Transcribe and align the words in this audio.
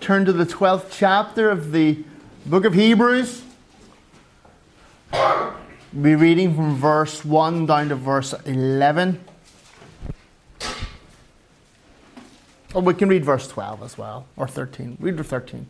turn 0.00 0.24
to 0.24 0.32
the 0.32 0.44
12th 0.44 0.86
chapter 0.90 1.50
of 1.50 1.72
the 1.72 2.04
book 2.46 2.64
of 2.64 2.74
Hebrews. 2.74 3.42
We'll 5.12 6.02
be 6.02 6.14
reading 6.14 6.54
from 6.54 6.76
verse 6.76 7.24
1 7.24 7.66
down 7.66 7.88
to 7.88 7.96
verse 7.96 8.34
11. 8.44 9.20
Or 12.74 12.82
we 12.82 12.94
can 12.94 13.08
read 13.08 13.24
verse 13.24 13.48
12 13.48 13.82
as 13.82 13.96
well, 13.96 14.26
or 14.36 14.46
13. 14.46 14.98
Read 15.00 15.16
the 15.16 15.24
13. 15.24 15.66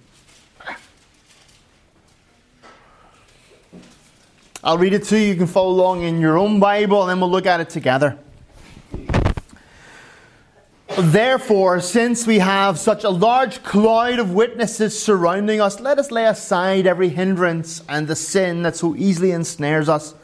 I'll 4.64 4.78
read 4.78 4.92
it 4.92 5.04
to 5.04 5.18
you. 5.18 5.28
You 5.28 5.36
can 5.36 5.46
follow 5.46 5.70
along 5.70 6.02
in 6.02 6.20
your 6.20 6.36
own 6.36 6.58
Bible, 6.58 7.02
and 7.02 7.10
then 7.10 7.20
we'll 7.20 7.30
look 7.30 7.46
at 7.46 7.60
it 7.60 7.70
together. 7.70 8.18
Therefore, 11.00 11.80
since 11.80 12.26
we 12.26 12.40
have 12.40 12.76
such 12.76 13.04
a 13.04 13.08
large 13.08 13.62
cloud 13.62 14.18
of 14.18 14.32
witnesses 14.32 15.00
surrounding 15.00 15.60
us, 15.60 15.78
let 15.78 15.96
us 15.96 16.10
lay 16.10 16.24
aside 16.24 16.88
every 16.88 17.08
hindrance 17.08 17.84
and 17.88 18.08
the 18.08 18.16
sin 18.16 18.64
that 18.64 18.74
so 18.74 18.96
easily 18.96 19.30
ensnares 19.30 19.88
us. 19.88 20.16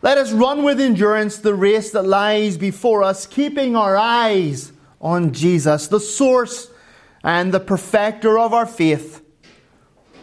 Let 0.00 0.18
us 0.18 0.30
run 0.30 0.62
with 0.62 0.80
endurance 0.80 1.38
the 1.38 1.56
race 1.56 1.90
that 1.90 2.04
lies 2.04 2.56
before 2.56 3.02
us, 3.02 3.26
keeping 3.26 3.74
our 3.74 3.96
eyes 3.96 4.72
on 5.00 5.32
Jesus, 5.32 5.88
the 5.88 5.98
source 5.98 6.70
and 7.24 7.52
the 7.52 7.58
perfecter 7.58 8.38
of 8.38 8.54
our 8.54 8.66
faith. 8.66 9.20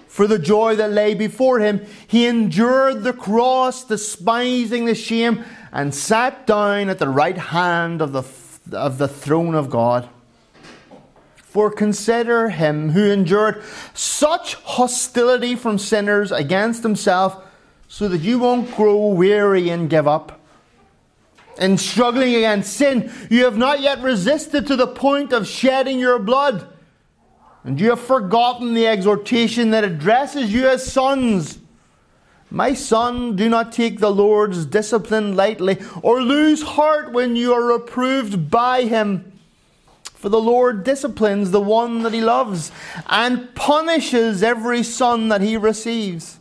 For 0.08 0.26
the 0.26 0.40
joy 0.40 0.78
that 0.78 0.92
lay 0.92 1.16
before 1.16 1.60
him, 1.60 1.86
he 2.08 2.28
endured 2.28 3.04
the 3.04 3.14
cross, 3.14 3.84
despising 3.84 4.86
the 4.86 4.96
shame, 4.96 5.44
and 5.74 5.94
sat 5.94 6.48
down 6.48 6.88
at 6.88 7.00
the 7.00 7.10
right 7.10 7.38
hand 7.38 8.02
of 8.02 8.14
the 8.14 8.24
of 8.74 8.98
the 8.98 9.08
throne 9.08 9.56
of 9.56 9.70
God. 9.70 10.10
For 11.38 11.72
consider 11.72 12.50
him 12.50 12.92
who 12.92 13.10
endured 13.10 13.64
such 13.94 14.56
hostility 14.56 15.56
from 15.56 15.78
sinners 15.78 16.32
against 16.32 16.84
himself, 16.84 17.44
so 17.88 18.08
that 18.08 18.22
you 18.22 18.38
won't 18.38 18.76
grow 18.76 19.08
weary 19.08 19.70
and 19.70 19.90
give 19.90 20.08
up. 20.08 20.40
In 21.60 21.78
struggling 21.78 22.36
against 22.36 22.74
sin, 22.74 23.12
you 23.30 23.44
have 23.46 23.58
not 23.58 23.82
yet 23.82 24.02
resisted 24.02 24.68
to 24.68 24.76
the 24.76 24.88
point 24.88 25.34
of 25.34 25.48
shedding 25.48 26.00
your 26.00 26.20
blood. 26.20 26.68
And 27.64 27.80
you 27.80 27.90
have 27.90 28.00
forgotten 28.00 28.74
the 28.74 28.88
exhortation 28.88 29.72
that 29.72 29.84
addresses 29.84 30.54
you 30.54 30.68
as 30.68 30.90
sons. 30.90 31.58
My 32.52 32.74
son, 32.74 33.36
do 33.36 33.48
not 33.48 33.72
take 33.72 34.00
the 34.00 34.12
Lord's 34.12 34.66
discipline 34.66 35.36
lightly, 35.36 35.78
or 36.02 36.22
lose 36.22 36.64
heart 36.64 37.12
when 37.12 37.36
you 37.36 37.54
are 37.54 37.64
reproved 37.64 38.50
by 38.50 38.84
him. 38.84 39.32
For 40.16 40.30
the 40.30 40.42
Lord 40.42 40.84
disciplines 40.84 41.52
the 41.52 41.62
one 41.62 42.04
that 42.04 42.14
he 42.14 42.22
loves, 42.22 42.72
and 43.08 43.54
punishes 43.54 44.42
every 44.42 44.84
son 44.84 45.30
that 45.30 45.42
he 45.42 45.58
receives. 45.58 46.40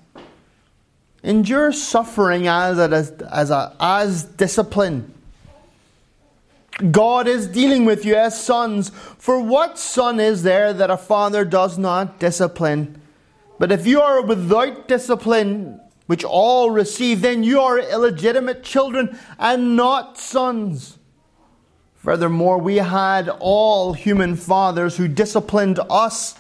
Endure 1.23 1.73
suffering 1.73 2.47
as, 2.47 2.79
a, 2.79 3.29
as, 3.31 3.51
a, 3.51 3.77
as 3.79 4.25
discipline. 4.25 5.13
God 6.91 7.27
is 7.27 7.49
dealing 7.49 7.85
with 7.85 8.05
you 8.05 8.15
as 8.15 8.43
sons. 8.43 8.91
For 9.19 9.41
what 9.41 9.79
son 9.79 10.21
is 10.21 10.43
there 10.43 10.73
that 10.73 10.91
a 10.91 10.97
father 10.97 11.45
does 11.45 11.77
not 11.77 12.19
discipline? 12.19 13.01
But 13.59 13.73
if 13.73 13.87
you 13.87 14.01
are 14.01 14.23
without 14.23 14.87
discipline, 14.87 15.81
which 16.09 16.25
all 16.25 16.71
receive, 16.71 17.21
then 17.21 17.45
you 17.45 17.61
are 17.61 17.79
illegitimate 17.79 18.65
children 18.65 19.17
and 19.39 19.77
not 19.77 20.17
sons. 20.17 20.97
Furthermore, 21.97 22.57
we 22.57 22.77
had 22.77 23.29
all 23.29 23.93
human 23.93 24.35
fathers 24.35 24.97
who 24.97 25.07
disciplined 25.07 25.79
us, 25.91 26.35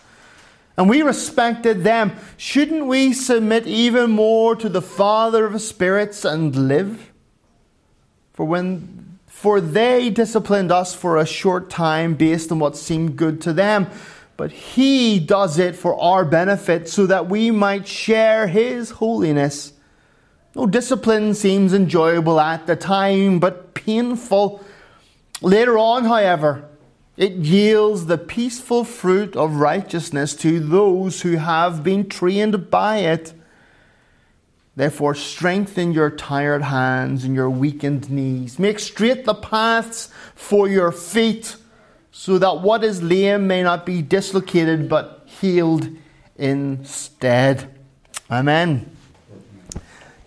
and 0.78 0.88
we 0.88 1.02
respected 1.02 1.84
them. 1.84 2.12
Shouldn't 2.38 2.86
we 2.86 3.12
submit 3.12 3.66
even 3.66 4.10
more 4.10 4.56
to 4.56 4.70
the 4.70 4.80
Father 4.80 5.44
of 5.44 5.60
spirits 5.60 6.24
and 6.24 6.56
live? 6.68 7.12
For 8.32 8.46
when 8.46 9.18
for 9.26 9.60
they 9.60 10.08
disciplined 10.08 10.72
us 10.72 10.94
for 10.94 11.18
a 11.18 11.26
short 11.26 11.68
time 11.68 12.14
based 12.14 12.50
on 12.50 12.58
what 12.58 12.74
seemed 12.74 13.16
good 13.16 13.40
to 13.42 13.52
them 13.52 13.88
but 14.38 14.52
He 14.52 15.18
does 15.18 15.58
it 15.58 15.76
for 15.76 16.00
our 16.00 16.24
benefit 16.24 16.88
so 16.88 17.04
that 17.06 17.28
we 17.28 17.50
might 17.50 17.86
share 17.86 18.46
His 18.46 18.92
holiness. 18.92 19.74
No 20.54 20.64
discipline 20.64 21.34
seems 21.34 21.74
enjoyable 21.74 22.40
at 22.40 22.66
the 22.66 22.76
time, 22.76 23.40
but 23.40 23.74
painful. 23.74 24.64
Later 25.42 25.76
on, 25.76 26.04
however, 26.04 26.64
it 27.16 27.32
yields 27.32 28.06
the 28.06 28.16
peaceful 28.16 28.84
fruit 28.84 29.36
of 29.36 29.56
righteousness 29.56 30.34
to 30.36 30.60
those 30.60 31.22
who 31.22 31.36
have 31.36 31.82
been 31.82 32.08
trained 32.08 32.70
by 32.70 32.98
it. 32.98 33.32
Therefore, 34.76 35.16
strengthen 35.16 35.92
your 35.92 36.10
tired 36.10 36.62
hands 36.62 37.24
and 37.24 37.34
your 37.34 37.50
weakened 37.50 38.08
knees. 38.08 38.60
Make 38.60 38.78
straight 38.78 39.24
the 39.24 39.34
paths 39.34 40.10
for 40.36 40.68
your 40.68 40.92
feet 40.92 41.56
so 42.18 42.36
that 42.36 42.62
what 42.62 42.82
is 42.82 43.00
lame 43.00 43.46
may 43.46 43.62
not 43.62 43.86
be 43.86 44.02
dislocated 44.02 44.88
but 44.88 45.22
healed 45.24 45.88
instead. 46.36 47.72
Amen. 48.28 48.90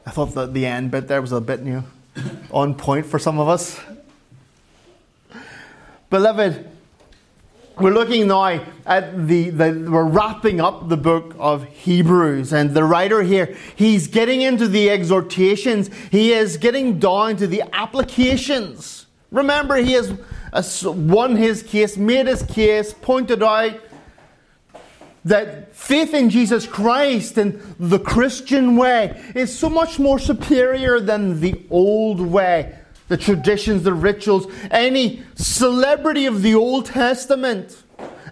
I 0.06 0.12
thought 0.12 0.34
that 0.36 0.54
the 0.54 0.66
end 0.66 0.90
bit 0.90 1.10
there 1.10 1.20
was 1.20 1.34
a 1.34 1.42
bit 1.42 1.62
new 1.62 1.84
on 2.52 2.76
point 2.76 3.06
for 3.06 3.20
some 3.20 3.42
of 3.42 3.50
us. 3.50 3.78
Beloved, 6.10 6.66
we're 7.78 7.92
looking 7.92 8.26
now 8.26 8.66
at 8.86 9.28
the, 9.28 9.50
the, 9.50 9.86
we're 9.92 10.06
wrapping 10.06 10.62
up 10.62 10.88
the 10.88 10.96
book 10.96 11.36
of 11.38 11.66
Hebrews, 11.66 12.54
and 12.54 12.74
the 12.74 12.86
writer 12.86 13.22
here, 13.22 13.58
he's 13.76 14.08
getting 14.08 14.40
into 14.42 14.70
the 14.70 14.90
exhortations, 14.90 15.90
he 16.10 16.32
is 16.32 16.56
getting 16.56 17.00
down 17.00 17.36
to 17.36 17.48
the 17.48 17.64
applications. 17.74 19.08
Remember, 19.30 19.76
he 19.76 19.92
has 19.94 20.14
won 20.84 21.36
his 21.36 21.64
case, 21.64 21.98
made 21.98 22.28
his 22.28 22.44
case, 22.44 22.94
pointed 22.94 23.42
out 23.42 23.80
that 25.24 25.76
faith 25.76 26.14
in 26.14 26.30
Jesus 26.30 26.66
Christ 26.66 27.38
and 27.38 27.60
the 27.80 28.00
Christian 28.00 28.76
way 28.76 29.22
is 29.36 29.56
so 29.58 29.70
much 29.70 30.00
more 30.00 30.20
superior 30.20 31.00
than 31.00 31.40
the 31.40 31.62
old 31.70 32.20
way, 32.20 32.76
the 33.08 33.18
traditions, 33.18 33.84
the 33.84 33.94
rituals, 33.94 34.52
any 34.72 35.24
celebrity 35.36 36.26
of 36.26 36.42
the 36.42 36.56
Old 36.56 36.88
Testament. 36.88 37.84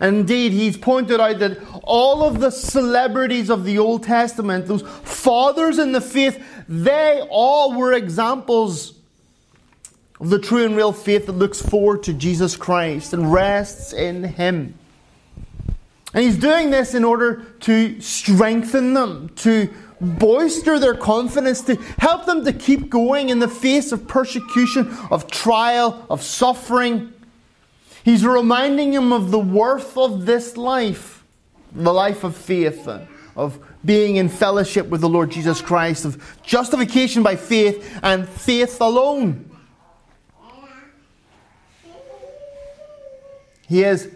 Indeed, 0.02 0.54
he's 0.54 0.78
pointed 0.78 1.20
out 1.20 1.40
that 1.40 1.60
all 1.84 2.24
of 2.24 2.40
the 2.40 2.50
celebrities 2.50 3.50
of 3.50 3.66
the 3.66 3.78
Old 3.78 4.04
Testament, 4.04 4.66
those 4.66 4.82
fathers 4.82 5.78
in 5.78 5.92
the 5.92 6.02
faith, 6.02 6.42
they 6.68 7.26
all 7.30 7.74
were 7.74 7.94
examples 7.94 8.99
of 10.20 10.30
the 10.30 10.40
true 10.40 10.66
and 10.66 10.76
real 10.76 10.92
faith 10.92 11.26
that 11.28 11.34
looks 11.34 11.62
forward 11.62 12.04
to 12.04 12.14
Jesus 12.14 12.56
Christ 12.56 13.14
and 13.14 13.32
rests 13.32 13.94
in 13.94 14.24
Him. 14.24 14.78
And 16.14 16.24
He's 16.24 16.38
doing 16.38 16.72
this 16.72 16.94
in 16.94 17.04
order 17.04 17.44
to 17.62 18.02
strengthen 18.02 18.94
them, 18.94 19.30
to 19.38 19.70
bolster 20.02 20.80
their 20.80 20.96
confidence, 20.96 21.62
to 21.62 21.76
help 21.98 22.26
them 22.26 22.44
to 22.46 22.54
keep 22.54 22.90
going 22.90 23.30
in 23.30 23.40
the 23.40 23.48
face 23.48 23.92
of 23.92 24.08
persecution, 24.08 24.90
of 25.12 25.30
trial, 25.30 26.06
of 26.10 26.24
suffering. 26.24 27.14
He's 28.04 28.26
reminding 28.26 28.92
them 28.92 29.14
of 29.14 29.32
the 29.32 29.40
worth 29.40 29.98
of 29.98 30.26
this 30.26 30.58
life, 30.58 31.24
the 31.72 31.94
life 31.94 32.24
of 32.24 32.36
faith, 32.36 32.88
of 33.36 33.60
being 33.86 34.18
in 34.18 34.28
fellowship 34.30 34.88
with 34.88 35.02
the 35.02 35.10
Lord 35.10 35.32
Jesus 35.32 35.62
Christ, 35.62 36.06
of 36.06 36.40
justification 36.44 37.24
by 37.24 37.36
faith 37.36 38.00
and 38.02 38.28
faith 38.28 38.82
alone. 38.82 39.49
He 43.70 43.84
is 43.84 44.10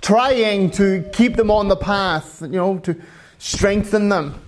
trying 0.00 0.70
to 0.72 1.08
keep 1.12 1.36
them 1.36 1.50
on 1.50 1.68
the 1.68 1.76
path, 1.76 2.40
you 2.40 2.48
know, 2.48 2.78
to 2.78 2.96
strengthen 3.38 4.08
them. 4.08 4.40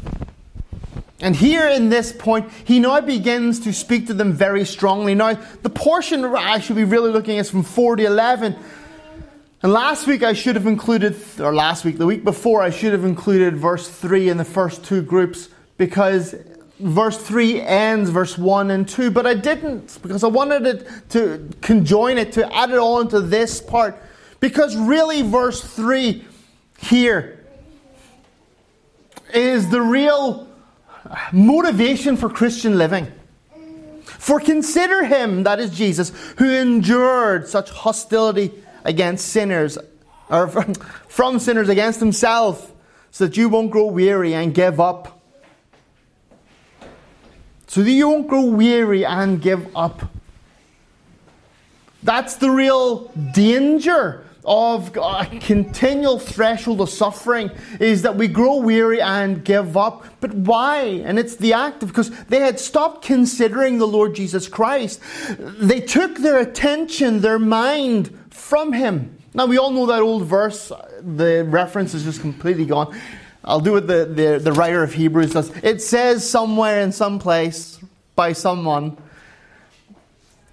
And 1.21 1.37
here 1.37 1.69
in 1.69 1.91
this 1.91 2.11
point, 2.13 2.51
he 2.65 2.79
now 2.79 3.01
begins 3.03 3.61
to 3.61 3.73
speak 3.73 4.07
to 4.07 4.15
them 4.15 4.33
very 4.33 4.65
strongly. 4.65 5.15
Now, 5.15 5.35
the 5.63 5.71
portion 5.71 6.25
I 6.25 6.59
should 6.59 6.77
be 6.77 6.85
really 6.85 7.11
looking 7.11 7.37
at 7.37 7.43
is 7.43 7.51
from 7.51 7.63
4 7.63 7.97
to 7.97 8.07
11. 8.07 8.57
And 9.63 9.73
last 9.73 10.07
week 10.07 10.23
I 10.23 10.33
should 10.33 10.57
have 10.57 10.67
included, 10.67 11.17
or 11.39 11.55
last 11.55 11.85
week, 11.85 11.99
the 11.99 12.07
week 12.07 12.25
before, 12.25 12.63
I 12.63 12.71
should 12.71 12.93
have 12.93 13.05
included 13.05 13.57
verse 13.57 13.89
3 13.89 14.29
in 14.31 14.37
the 14.37 14.45
first 14.45 14.85
two 14.85 15.03
groups 15.03 15.49
because 15.77 16.35
verse 16.79 17.19
3 17.19 17.61
ends 17.61 18.11
verse 18.11 18.37
1 18.37 18.71
and 18.71 18.89
2, 18.89 19.11
but 19.11 19.27
I 19.27 19.35
didn't 19.35 19.99
because 20.03 20.25
I 20.25 20.29
wanted 20.29 20.67
it 20.67 20.89
to 21.11 21.49
conjoin 21.63 22.19
it, 22.19 22.33
to 22.33 22.55
add 22.55 22.71
it 22.71 22.79
on 22.79 23.09
to 23.09 23.21
this 23.21 23.61
part. 23.61 24.03
Because 24.41 24.77
really, 24.77 25.23
verse 25.23 25.63
3 25.63 26.25
here 26.79 27.45
is 29.35 29.71
the 29.71 29.81
real 29.81 30.49
motivation 31.33 32.17
for 32.17 32.29
Christian 32.29 32.79
living. 32.79 33.11
For 34.05 34.41
consider 34.41 35.05
him, 35.05 35.45
that 35.45 35.61
is 35.61 35.71
Jesus, 35.71 36.11
who 36.39 36.53
endured 36.53 37.49
such 37.49 37.71
hostility 37.71 38.53
against 38.85 39.29
sinners 39.29 39.79
or 40.29 40.49
from 41.09 41.39
sinners 41.39 41.69
against 41.69 42.01
himself, 42.01 42.73
so 43.11 43.27
that 43.27 43.37
you 43.37 43.49
won't 43.49 43.71
grow 43.71 43.87
weary 43.87 44.35
and 44.35 44.55
give 44.55 44.81
up. 44.81 45.16
So 47.67 47.83
that 47.83 47.91
you 47.91 48.09
won't 48.09 48.29
grow 48.29 48.45
weary 48.45 49.05
and 49.05 49.41
give 49.41 49.75
up. 49.77 50.11
That's 52.03 52.37
the 52.37 52.51
real 52.51 53.09
danger 53.33 54.27
of 54.47 54.97
a 54.97 55.27
continual 55.41 56.21
threshold 56.21 56.81
of 56.81 56.89
suffering 56.89 57.51
is 57.81 58.03
that 58.03 58.15
we 58.15 58.29
grow 58.29 58.59
weary 58.59 59.03
and 59.03 59.45
give 59.45 59.77
up. 59.77 60.07
But 60.21 60.33
why? 60.33 61.03
And 61.05 61.19
it's 61.19 61.35
the 61.35 61.53
act 61.53 61.83
of 61.83 61.89
because 61.89 62.11
they 62.27 62.39
had 62.39 62.61
stopped 62.61 63.05
considering 63.05 63.79
the 63.79 63.89
Lord 63.89 64.15
Jesus 64.15 64.47
Christ. 64.47 65.01
They 65.39 65.81
took 65.81 66.19
their 66.19 66.39
attention, 66.39 67.21
their 67.21 67.41
mind 67.41 68.17
from 68.31 68.73
Him. 68.73 69.19
Now 69.35 69.47
we 69.47 69.59
all 69.59 69.73
know 69.73 69.87
that 69.87 70.01
old 70.01 70.25
verse. 70.25 70.71
Uh, 70.71 71.03
the 71.03 71.45
reference 71.45 71.93
is 71.93 72.05
just 72.05 72.21
completely 72.21 72.65
gone. 72.65 72.97
I'll 73.47 73.61
do 73.61 73.73
what 73.73 73.87
the, 73.87 74.05
the, 74.05 74.41
the 74.43 74.53
writer 74.53 74.83
of 74.83 74.95
Hebrews 74.95 75.33
does. 75.33 75.51
It 75.63 75.81
says 75.81 76.29
somewhere 76.29 76.81
in 76.81 76.91
some 76.91 77.19
place 77.19 77.79
by 78.17 78.33
someone 78.33 78.97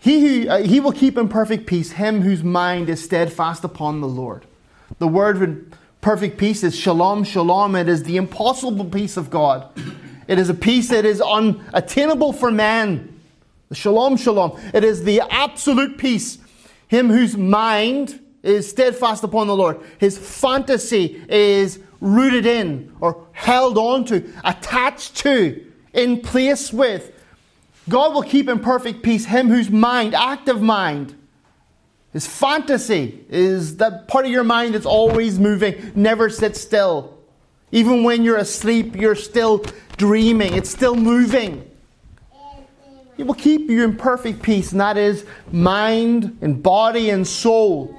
he, 0.04 0.20
who, 0.44 0.50
uh, 0.50 0.58
he 0.62 0.82
will 0.82 0.92
keep 0.92 1.18
in 1.18 1.30
perfect 1.30 1.66
peace 1.66 1.94
him 1.94 2.22
whose 2.22 2.44
mind 2.44 2.90
is 2.90 3.02
steadfast 3.02 3.64
upon 3.64 4.02
the 4.02 4.08
Lord. 4.08 4.46
The 5.00 5.08
word 5.08 5.42
in 5.42 5.74
perfect 6.02 6.38
peace 6.38 6.62
is 6.62 6.78
shalom, 6.78 7.24
shalom. 7.24 7.76
It 7.78 7.88
is 7.88 8.04
the 8.04 8.18
impossible 8.18 8.84
peace 8.84 9.16
of 9.16 9.30
God. 9.30 9.70
It 10.28 10.40
is 10.40 10.50
a 10.50 10.54
peace 10.54 10.90
that 10.90 11.06
is 11.06 11.22
unattainable 11.22 12.34
for 12.34 12.52
man. 12.52 13.18
Shalom, 13.72 14.18
shalom. 14.18 14.60
It 14.74 14.84
is 14.84 15.06
the 15.06 15.22
absolute 15.22 15.98
peace. 15.98 16.38
Him 16.90 17.08
whose 17.08 17.38
mind 17.38 18.20
is 18.44 18.70
steadfast 18.70 19.24
upon 19.24 19.48
the 19.48 19.56
Lord. 19.56 19.80
His 20.00 20.18
fantasy 20.18 21.24
is 21.30 21.80
rooted 22.04 22.46
in 22.46 22.96
or 23.00 23.26
held 23.32 23.78
on 23.78 24.06
to, 24.06 24.32
attached 24.44 25.16
to, 25.18 25.66
in 25.94 26.22
place 26.22 26.72
with 26.72 27.12
God 27.90 28.14
will 28.14 28.24
keep 28.24 28.48
in 28.48 28.60
perfect 28.60 29.04
peace 29.04 29.26
him 29.26 29.50
whose 29.50 29.70
mind, 29.70 30.14
active 30.16 30.62
mind, 30.62 31.16
his 32.14 32.28
fantasy 32.28 33.26
is 33.30 33.78
that 33.78 34.08
part 34.08 34.26
of 34.26 34.32
your 34.32 34.44
mind 34.44 34.76
that's 34.76 34.86
always 34.86 35.40
moving, 35.40 35.92
never 35.96 36.30
sits 36.30 36.62
still. 36.62 37.18
Even 37.72 38.04
when 38.04 38.24
you're 38.24 38.38
asleep, 38.38 38.96
you're 38.96 39.16
still 39.16 39.66
dreaming, 39.98 40.54
it's 40.54 40.70
still 40.70 40.96
moving. 40.96 41.70
He 43.18 43.24
will 43.24 43.34
keep 43.34 43.70
you 43.70 43.84
in 43.84 43.98
perfect 43.98 44.44
peace, 44.44 44.72
and 44.72 44.82
that 44.82 44.98
is 44.98 45.26
mind 45.52 46.38
and 46.42 46.62
body 46.62 47.10
and 47.10 47.28
soul. 47.28 47.96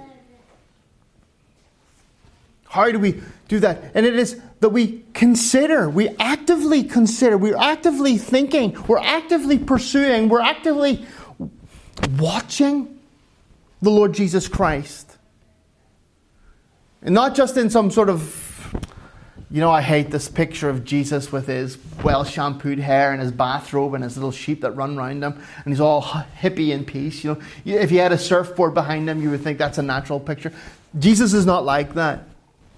How 2.69 2.91
do 2.91 2.99
we 2.99 3.21
do 3.55 3.61
that? 3.61 3.93
And 3.95 4.05
it 4.05 4.17
is 4.17 4.41
that 4.61 4.71
we 4.71 5.05
consider, 5.13 5.89
we 5.89 6.09
actively 6.19 6.83
consider, 6.85 7.37
we're 7.39 7.57
actively 7.57 8.19
thinking, 8.19 8.77
we're 8.89 8.99
actively 8.99 9.59
pursuing, 9.59 10.29
we're 10.29 10.41
actively 10.41 11.05
watching 12.19 12.99
the 13.83 13.91
Lord 13.91 14.13
Jesus 14.13 14.49
Christ. 14.49 15.17
And 17.03 17.15
not 17.15 17.35
just 17.35 17.57
in 17.57 17.71
some 17.71 17.91
sort 17.91 18.09
of, 18.09 18.75
you 19.51 19.61
know, 19.61 19.71
I 19.71 19.83
hate 19.83 20.11
this 20.11 20.29
picture 20.29 20.69
of 20.71 20.85
Jesus 20.85 21.31
with 21.31 21.47
his 21.47 21.79
well 22.03 22.25
shampooed 22.25 22.79
hair 22.79 23.13
and 23.13 23.21
his 23.21 23.31
bathrobe 23.31 23.95
and 23.95 24.03
his 24.03 24.17
little 24.17 24.33
sheep 24.33 24.63
that 24.63 24.73
run 24.73 24.99
around 24.99 25.23
him, 25.23 25.41
and 25.65 25.73
he's 25.73 25.81
all 25.81 26.03
hippie 26.03 26.71
in 26.71 26.85
peace. 26.85 27.23
You 27.23 27.35
know, 27.35 27.43
if 27.65 27.91
he 27.91 27.97
had 27.97 28.11
a 28.11 28.19
surfboard 28.19 28.75
behind 28.75 29.09
him, 29.09 29.23
you 29.23 29.31
would 29.31 29.43
think 29.43 29.59
that's 29.59 29.79
a 29.79 29.83
natural 29.83 30.19
picture. 30.19 30.53
Jesus 30.99 31.35
is 31.35 31.45
not 31.45 31.65
like 31.65 31.95
that. 31.95 32.25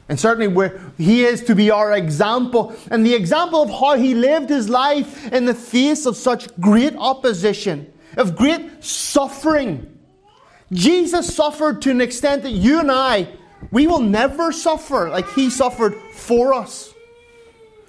And 0.09 0.21
certainly 0.21 0.47
where 0.47 0.81
he 0.97 1.25
is 1.25 1.43
to 1.45 1.55
be 1.55 1.71
our 1.71 1.93
example 1.93 2.77
and 2.91 3.05
the 3.05 3.15
example 3.15 3.63
of 3.63 3.71
how 3.71 3.97
he 3.97 4.15
lived 4.15 4.49
his 4.49 4.69
life 4.69 5.33
in 5.33 5.47
the 5.47 5.55
face 5.55 6.07
of 6.07 6.17
such 6.17 6.55
great 6.61 6.95
opposition, 6.97 7.93
of 8.17 8.37
great 8.37 8.85
suffering. 8.85 9.99
Jesus 10.73 11.35
suffered 11.35 11.83
to 11.83 11.91
an 11.91 12.01
extent 12.01 12.43
that 12.43 12.53
you 12.53 12.79
and 12.81 12.91
I, 12.91 13.29
we 13.73 13.87
will 13.87 14.01
never 14.01 14.53
suffer 14.53 15.09
like 15.11 15.29
he 15.33 15.51
suffered 15.51 15.95
for 16.13 16.55
us. 16.55 16.95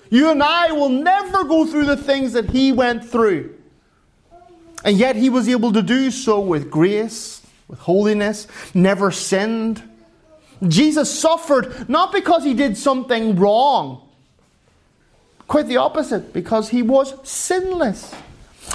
You 0.10 0.32
and 0.32 0.42
I 0.42 0.72
will 0.72 0.90
never 0.90 1.44
go 1.44 1.66
through 1.66 1.86
the 1.86 1.98
things 1.98 2.34
that 2.34 2.50
he 2.50 2.72
went 2.72 3.06
through. 3.06 3.56
And 4.84 4.98
yet 4.98 5.16
he 5.16 5.30
was 5.30 5.50
able 5.50 5.74
to 5.74 5.82
do 5.82 6.12
so 6.12 6.40
with 6.40 6.72
grace, 6.72 7.42
with 7.68 7.80
holiness, 7.80 8.48
never 8.74 9.12
sinned 9.12 9.84
Jesus 10.66 11.20
suffered 11.20 11.90
not 11.90 12.12
because 12.12 12.44
he 12.44 12.54
did 12.54 12.78
something 12.78 13.36
wrong, 13.36 14.08
quite 15.48 15.68
the 15.68 15.78
opposite, 15.78 16.34
because 16.34 16.70
he 16.70 16.82
was 16.82 17.14
sinless. 17.28 18.14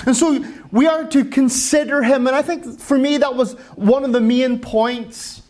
And 0.07 0.17
so 0.17 0.45
we 0.71 0.87
are 0.87 1.05
to 1.09 1.25
consider 1.25 2.03
him. 2.03 2.27
And 2.27 2.35
I 2.35 2.43
think 2.43 2.81
for 2.81 2.97
me, 2.97 3.19
that 3.19 3.35
was 3.35 3.55
one 3.77 4.05
of 4.05 4.13
the 4.13 4.21
main 4.21 4.59
points 4.59 5.43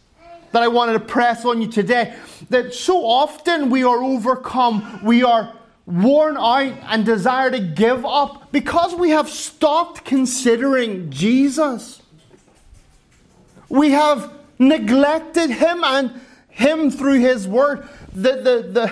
that 0.52 0.62
I 0.62 0.68
wanted 0.68 0.94
to 0.94 1.00
press 1.00 1.44
on 1.44 1.62
you 1.62 1.68
today. 1.68 2.14
That 2.50 2.74
so 2.74 3.04
often 3.04 3.70
we 3.70 3.84
are 3.84 4.02
overcome, 4.02 5.00
we 5.02 5.22
are 5.22 5.52
worn 5.86 6.36
out, 6.36 6.74
and 6.88 7.04
desire 7.04 7.50
to 7.50 7.60
give 7.60 8.04
up 8.04 8.52
because 8.52 8.94
we 8.94 9.10
have 9.10 9.28
stopped 9.28 10.04
considering 10.04 11.10
Jesus. 11.10 12.02
We 13.68 13.90
have 13.90 14.30
neglected 14.68 15.50
him 15.50 15.84
and 15.84 16.20
him 16.48 16.90
through 16.90 17.20
his 17.20 17.48
word. 17.48 17.88
The, 18.14 18.32
the, 18.32 18.62
the 18.70 18.86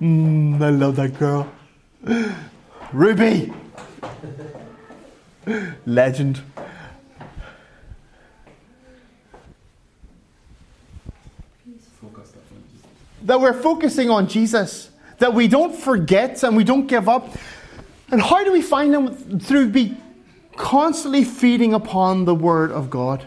mm, 0.00 0.62
I 0.62 0.70
love 0.70 0.96
that 0.96 1.18
girl. 1.18 1.50
Ruby. 2.92 3.52
Legend. 5.86 6.40
That 13.22 13.40
we're 13.40 13.52
focusing 13.52 14.10
on 14.10 14.28
Jesus. 14.28 14.90
That 15.18 15.34
we 15.34 15.48
don't 15.48 15.74
forget 15.74 16.42
and 16.42 16.56
we 16.56 16.64
don't 16.64 16.86
give 16.86 17.08
up. 17.08 17.36
And 18.10 18.22
how 18.22 18.42
do 18.42 18.52
we 18.52 18.62
find 18.62 18.94
them? 18.94 19.38
Through 19.38 19.68
be 19.70 19.96
constantly 20.58 21.24
feeding 21.24 21.72
upon 21.72 22.26
the 22.26 22.34
Word 22.34 22.70
of 22.70 22.90
God. 22.90 23.24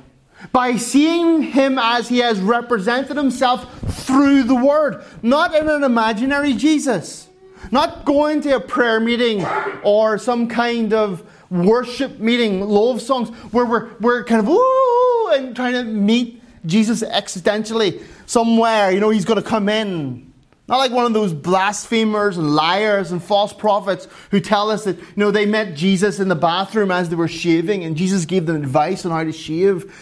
By 0.52 0.76
seeing 0.76 1.42
Him 1.42 1.80
as 1.80 2.10
He 2.10 2.20
has 2.20 2.40
represented 2.40 3.18
Himself 3.18 3.80
through 4.06 4.44
the 4.44 4.56
Word, 4.56 5.04
not 5.24 5.56
in 5.56 5.68
an 5.68 5.84
imaginary 5.84 6.54
Jesus. 6.54 7.28
Not 7.72 8.06
going 8.06 8.42
to 8.42 8.56
a 8.56 8.60
prayer 8.60 9.00
meeting 9.00 9.46
or 9.84 10.18
some 10.18 10.48
kind 10.48 10.94
of 10.94 11.24
worship 11.52 12.20
meeting, 12.20 12.62
love 12.62 13.02
songs, 13.02 13.30
where 13.52 13.66
we're, 13.66 13.90
we're 14.00 14.24
kind 14.24 14.42
of, 14.42 14.50
ooh, 14.50 15.30
and 15.34 15.56
trying 15.56 15.74
to 15.74 15.84
meet 15.84 16.42
Jesus 16.66 17.04
existentially 17.04 18.04
somewhere. 18.26 18.92
You 18.92 19.00
know, 19.00 19.10
He's 19.10 19.26
going 19.26 19.42
to 19.42 19.48
come 19.48 19.70
in 19.70 20.31
not 20.68 20.78
like 20.78 20.92
one 20.92 21.06
of 21.06 21.14
those 21.14 21.34
blasphemers 21.34 22.38
and 22.38 22.56
liars 22.56 23.12
and 23.12 23.22
false 23.22 23.52
prophets 23.52 24.08
who 24.30 24.40
tell 24.40 24.72
us 24.72 24.86
that, 24.86 24.98
you 24.98 25.06
know, 25.18 25.32
they 25.32 25.46
met 25.46 25.76
Jesus 25.76 26.20
in 26.20 26.30
the 26.30 26.36
bathroom 26.36 26.92
as 26.92 27.10
they 27.10 27.16
were 27.16 27.28
shaving 27.28 27.84
and 27.84 27.98
Jesus 27.98 28.26
gave 28.26 28.46
them 28.46 28.56
advice 28.56 29.06
on 29.06 29.12
how 29.12 29.24
to 29.24 29.34
shave. 29.34 29.94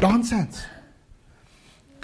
Nonsense. 0.00 0.62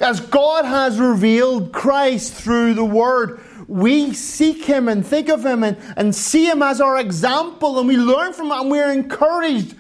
As 0.01 0.21
God 0.21 0.65
has 0.65 0.99
revealed 0.99 1.73
Christ 1.73 2.35
through 2.35 2.75
the 2.75 2.85
Word, 2.85 3.41
we 3.67 4.13
seek 4.15 4.65
Him 4.65 4.89
and 4.89 5.07
think 5.07 5.29
of 5.29 5.45
Him 5.45 5.63
and, 5.63 5.77
and 5.97 6.15
see 6.15 6.47
Him 6.47 6.63
as 6.63 6.81
our 6.81 6.99
example 6.99 7.79
and 7.79 7.87
we 7.87 7.97
learn 7.97 8.33
from 8.33 8.47
Him 8.47 8.53
and 8.53 8.71
we're 8.71 8.93
encouraged. 8.93 9.77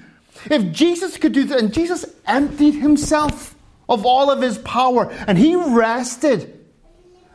If 0.51 0.73
Jesus 0.73 1.17
could 1.17 1.33
do 1.33 1.45
that, 1.45 1.59
and 1.59 1.73
Jesus 1.73 2.05
emptied 2.27 2.75
Himself 2.75 3.57
of 3.89 4.05
all 4.05 4.31
of 4.31 4.43
His 4.43 4.59
power 4.59 5.11
and 5.27 5.39
He 5.39 5.57
rested 5.57 6.58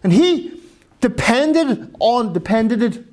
and 0.04 0.12
he 0.12 0.62
depended 1.02 1.96
on, 2.00 2.34
depended, 2.34 2.82
it, 2.84 3.04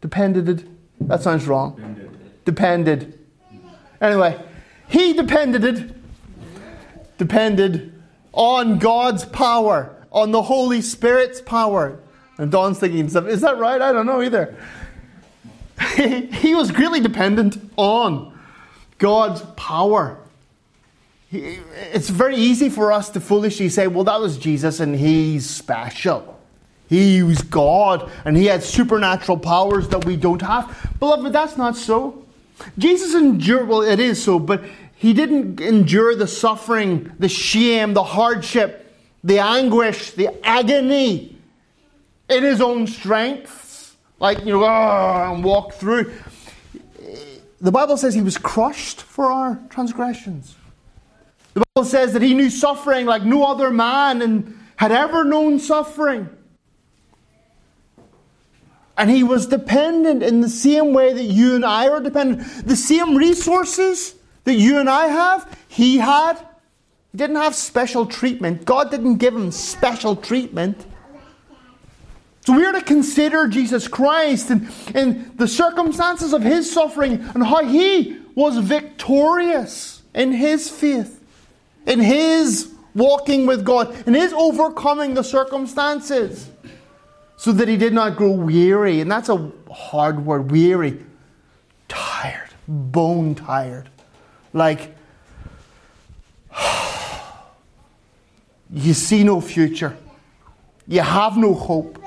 depended, 0.00 0.48
it. 0.48 0.64
that 1.08 1.22
sounds 1.22 1.46
wrong. 1.46 2.10
Depended. 2.44 3.18
Anyway, 4.00 4.38
he 4.88 5.14
depended, 5.14 5.64
it, 5.64 5.94
depended 7.18 7.92
on 8.32 8.78
God's 8.78 9.24
power, 9.24 9.96
on 10.12 10.30
the 10.30 10.42
Holy 10.42 10.82
Spirit's 10.82 11.40
power. 11.40 11.98
And 12.38 12.50
Don's 12.50 12.78
thinking 12.78 12.98
himself, 12.98 13.26
is 13.26 13.40
that 13.40 13.58
right? 13.58 13.80
I 13.80 13.92
don't 13.92 14.06
know 14.06 14.22
either. 14.22 14.54
he 15.96 16.54
was 16.54 16.70
greatly 16.70 17.00
dependent 17.00 17.58
on 17.76 18.38
God's 18.98 19.42
power. 19.56 20.18
It's 21.30 22.08
very 22.08 22.36
easy 22.36 22.68
for 22.68 22.92
us 22.92 23.10
to 23.10 23.20
foolishly 23.20 23.68
say, 23.68 23.88
well, 23.88 24.04
that 24.04 24.20
was 24.20 24.38
Jesus 24.38 24.80
and 24.80 24.94
he's 24.94 25.48
special. 25.48 26.38
He 26.88 27.22
was 27.22 27.42
God 27.42 28.10
and 28.24 28.36
he 28.36 28.46
had 28.46 28.62
supernatural 28.62 29.38
powers 29.38 29.88
that 29.88 30.04
we 30.04 30.16
don't 30.16 30.42
have. 30.42 30.94
Beloved, 31.00 31.32
that's 31.32 31.56
not 31.56 31.76
so. 31.76 32.24
Jesus 32.78 33.14
endured, 33.14 33.68
well, 33.68 33.82
it 33.82 33.98
is 33.98 34.22
so, 34.22 34.38
but 34.38 34.62
he 34.94 35.12
didn't 35.12 35.60
endure 35.60 36.14
the 36.14 36.28
suffering, 36.28 37.12
the 37.18 37.28
shame, 37.28 37.92
the 37.92 38.04
hardship, 38.04 38.94
the 39.24 39.40
anguish, 39.40 40.12
the 40.12 40.30
agony 40.46 41.36
in 42.30 42.42
his 42.44 42.60
own 42.60 42.86
strength. 42.86 43.96
Like, 44.18 44.38
you 44.40 44.46
know, 44.46 44.64
oh, 44.64 45.34
and 45.34 45.44
walk 45.44 45.74
through. 45.74 46.14
The 47.60 47.72
Bible 47.72 47.96
says 47.96 48.14
he 48.14 48.22
was 48.22 48.38
crushed 48.38 49.02
for 49.02 49.26
our 49.26 49.58
transgressions. 49.68 50.54
The 51.56 51.64
Bible 51.74 51.88
says 51.88 52.12
that 52.12 52.20
he 52.20 52.34
knew 52.34 52.50
suffering 52.50 53.06
like 53.06 53.22
no 53.22 53.42
other 53.42 53.70
man 53.70 54.20
and 54.20 54.62
had 54.76 54.92
ever 54.92 55.24
known 55.24 55.58
suffering. 55.58 56.28
And 58.98 59.08
he 59.08 59.22
was 59.22 59.46
dependent 59.46 60.22
in 60.22 60.42
the 60.42 60.50
same 60.50 60.92
way 60.92 61.14
that 61.14 61.22
you 61.22 61.54
and 61.54 61.64
I 61.64 61.88
are 61.88 61.98
dependent. 61.98 62.66
The 62.66 62.76
same 62.76 63.16
resources 63.16 64.16
that 64.44 64.56
you 64.56 64.76
and 64.76 64.90
I 64.90 65.06
have, 65.06 65.58
he 65.66 65.96
had. 65.96 66.34
He 67.12 67.16
didn't 67.16 67.36
have 67.36 67.54
special 67.54 68.04
treatment. 68.04 68.66
God 68.66 68.90
didn't 68.90 69.16
give 69.16 69.34
him 69.34 69.50
special 69.50 70.14
treatment. 70.14 70.84
So 72.42 72.54
we 72.54 72.66
are 72.66 72.72
to 72.72 72.82
consider 72.82 73.48
Jesus 73.48 73.88
Christ 73.88 74.50
and, 74.50 74.70
and 74.94 75.38
the 75.38 75.48
circumstances 75.48 76.34
of 76.34 76.42
his 76.42 76.70
suffering 76.70 77.14
and 77.34 77.46
how 77.46 77.64
he 77.64 78.18
was 78.34 78.58
victorious 78.58 80.02
in 80.14 80.32
his 80.32 80.68
faith, 80.68 81.15
in 81.86 82.00
his 82.00 82.72
walking 82.94 83.46
with 83.46 83.64
God, 83.64 83.94
in 84.06 84.14
his 84.14 84.32
overcoming 84.32 85.14
the 85.14 85.22
circumstances 85.22 86.50
so 87.36 87.52
that 87.52 87.68
he 87.68 87.76
did 87.76 87.92
not 87.92 88.16
grow 88.16 88.30
weary. 88.30 89.00
And 89.00 89.10
that's 89.10 89.28
a 89.28 89.52
hard 89.70 90.24
word 90.24 90.50
weary. 90.50 91.04
Tired, 91.88 92.50
bone 92.66 93.34
tired. 93.34 93.88
Like, 94.52 94.96
you 98.70 98.94
see 98.94 99.22
no 99.22 99.40
future, 99.40 99.96
you 100.88 101.00
have 101.02 101.36
no 101.36 101.54
hope, 101.54 102.02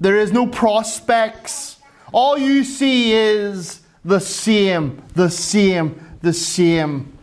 there 0.00 0.16
is 0.16 0.32
no 0.32 0.46
prospects. 0.46 1.76
All 2.12 2.36
you 2.36 2.64
see 2.64 3.12
is 3.12 3.80
the 4.04 4.18
same, 4.18 5.02
the 5.14 5.30
same, 5.30 6.18
the 6.22 6.32
same. 6.32 7.16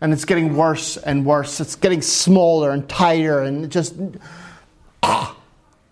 And 0.00 0.12
it's 0.12 0.24
getting 0.24 0.56
worse 0.56 0.96
and 0.96 1.24
worse. 1.24 1.60
It's 1.60 1.76
getting 1.76 2.02
smaller 2.02 2.70
and 2.70 2.88
tighter 2.88 3.40
and 3.40 3.70
just. 3.70 3.94
Ah, 5.02 5.36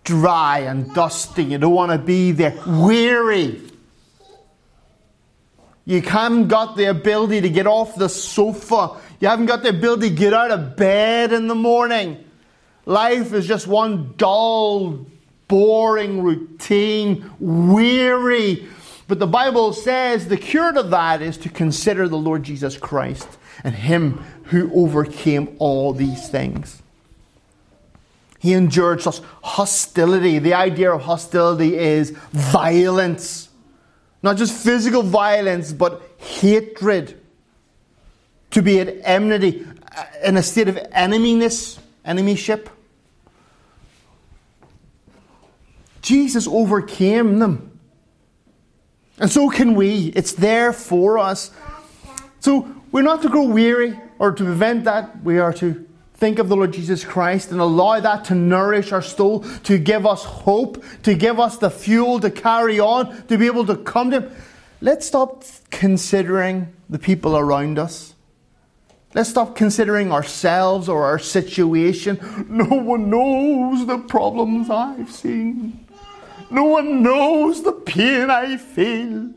dry 0.05 0.59
and 0.59 0.93
dusty. 0.93 1.43
You 1.43 1.57
don't 1.57 1.73
want 1.73 1.91
to 1.91 1.97
be 1.97 2.31
there. 2.31 2.57
Weary. 2.65 3.61
You 5.83 6.01
haven't 6.01 6.47
got 6.47 6.77
the 6.77 6.85
ability 6.85 7.41
to 7.41 7.49
get 7.49 7.67
off 7.67 7.95
the 7.95 8.09
sofa. 8.09 8.97
You 9.19 9.27
haven't 9.27 9.47
got 9.47 9.61
the 9.61 9.69
ability 9.69 10.09
to 10.09 10.15
get 10.15 10.33
out 10.33 10.51
of 10.51 10.77
bed 10.77 11.33
in 11.33 11.47
the 11.47 11.55
morning. 11.55 12.23
Life 12.85 13.33
is 13.33 13.47
just 13.47 13.67
one 13.67 14.13
dull, 14.17 15.05
boring 15.47 16.23
routine, 16.23 17.29
weary. 17.39 18.67
But 19.07 19.19
the 19.19 19.27
Bible 19.27 19.73
says 19.73 20.27
the 20.27 20.37
cure 20.37 20.71
to 20.71 20.83
that 20.83 21.21
is 21.21 21.37
to 21.37 21.49
consider 21.49 22.07
the 22.07 22.17
Lord 22.17 22.43
Jesus 22.43 22.77
Christ 22.77 23.27
and 23.63 23.75
Him 23.75 24.23
who 24.45 24.71
overcame 24.73 25.55
all 25.59 25.93
these 25.93 26.29
things. 26.29 26.81
He 28.39 28.53
endured 28.53 29.01
such 29.01 29.21
hostility. 29.43 30.37
The 30.37 30.53
idea 30.53 30.93
of 30.93 31.01
hostility 31.01 31.77
is 31.77 32.11
violence. 32.31 33.49
Not 34.21 34.37
just 34.37 34.53
physical 34.53 35.01
violence, 35.01 35.73
but 35.73 36.01
hatred. 36.17 37.19
To 38.51 38.61
be 38.61 38.79
at 38.79 38.95
enmity, 39.03 39.65
uh, 39.97 40.05
in 40.23 40.37
a 40.37 40.43
state 40.43 40.67
of 40.67 40.75
enemyness, 40.75 41.79
enemyship. 42.05 42.67
Jesus 46.01 46.47
overcame 46.47 47.39
them. 47.39 47.79
And 49.17 49.31
so 49.31 49.49
can 49.49 49.73
we. 49.73 50.13
It's 50.15 50.33
there 50.33 50.71
for 50.71 51.17
us. 51.17 51.49
So 52.41 52.74
we're 52.95 53.01
not 53.01 53.21
to 53.21 53.27
grow 53.27 53.43
weary 53.43 53.99
or 54.19 54.31
to 54.31 54.41
prevent 54.41 54.85
that. 54.85 55.21
We 55.21 55.37
are 55.37 55.51
to 55.55 55.85
think 56.13 56.39
of 56.39 56.47
the 56.47 56.55
Lord 56.55 56.71
Jesus 56.71 57.03
Christ 57.03 57.51
and 57.51 57.59
allow 57.59 57.99
that 57.99 58.23
to 58.25 58.35
nourish 58.35 58.93
our 58.93 59.01
soul, 59.01 59.41
to 59.63 59.77
give 59.77 60.05
us 60.05 60.23
hope, 60.23 60.81
to 61.03 61.13
give 61.13 61.37
us 61.37 61.57
the 61.57 61.69
fuel 61.69 62.21
to 62.21 62.31
carry 62.31 62.79
on, 62.79 63.27
to 63.27 63.37
be 63.37 63.47
able 63.47 63.65
to 63.65 63.75
come 63.75 64.11
to 64.11 64.21
Him. 64.21 64.31
Let's 64.79 65.05
stop 65.05 65.43
considering 65.71 66.73
the 66.89 66.97
people 66.97 67.35
around 67.35 67.79
us. 67.79 68.15
Let's 69.13 69.29
stop 69.29 69.57
considering 69.57 70.13
ourselves 70.13 70.87
or 70.87 71.03
our 71.03 71.19
situation. 71.19 72.17
No 72.47 72.63
one 72.63 73.09
knows 73.09 73.85
the 73.87 73.97
problems 73.97 74.69
I've 74.69 75.11
seen. 75.11 75.85
No 76.49 76.63
one 76.63 77.03
knows 77.03 77.61
the 77.61 77.73
pain 77.73 78.29
I 78.29 78.55
feel. 78.55 79.33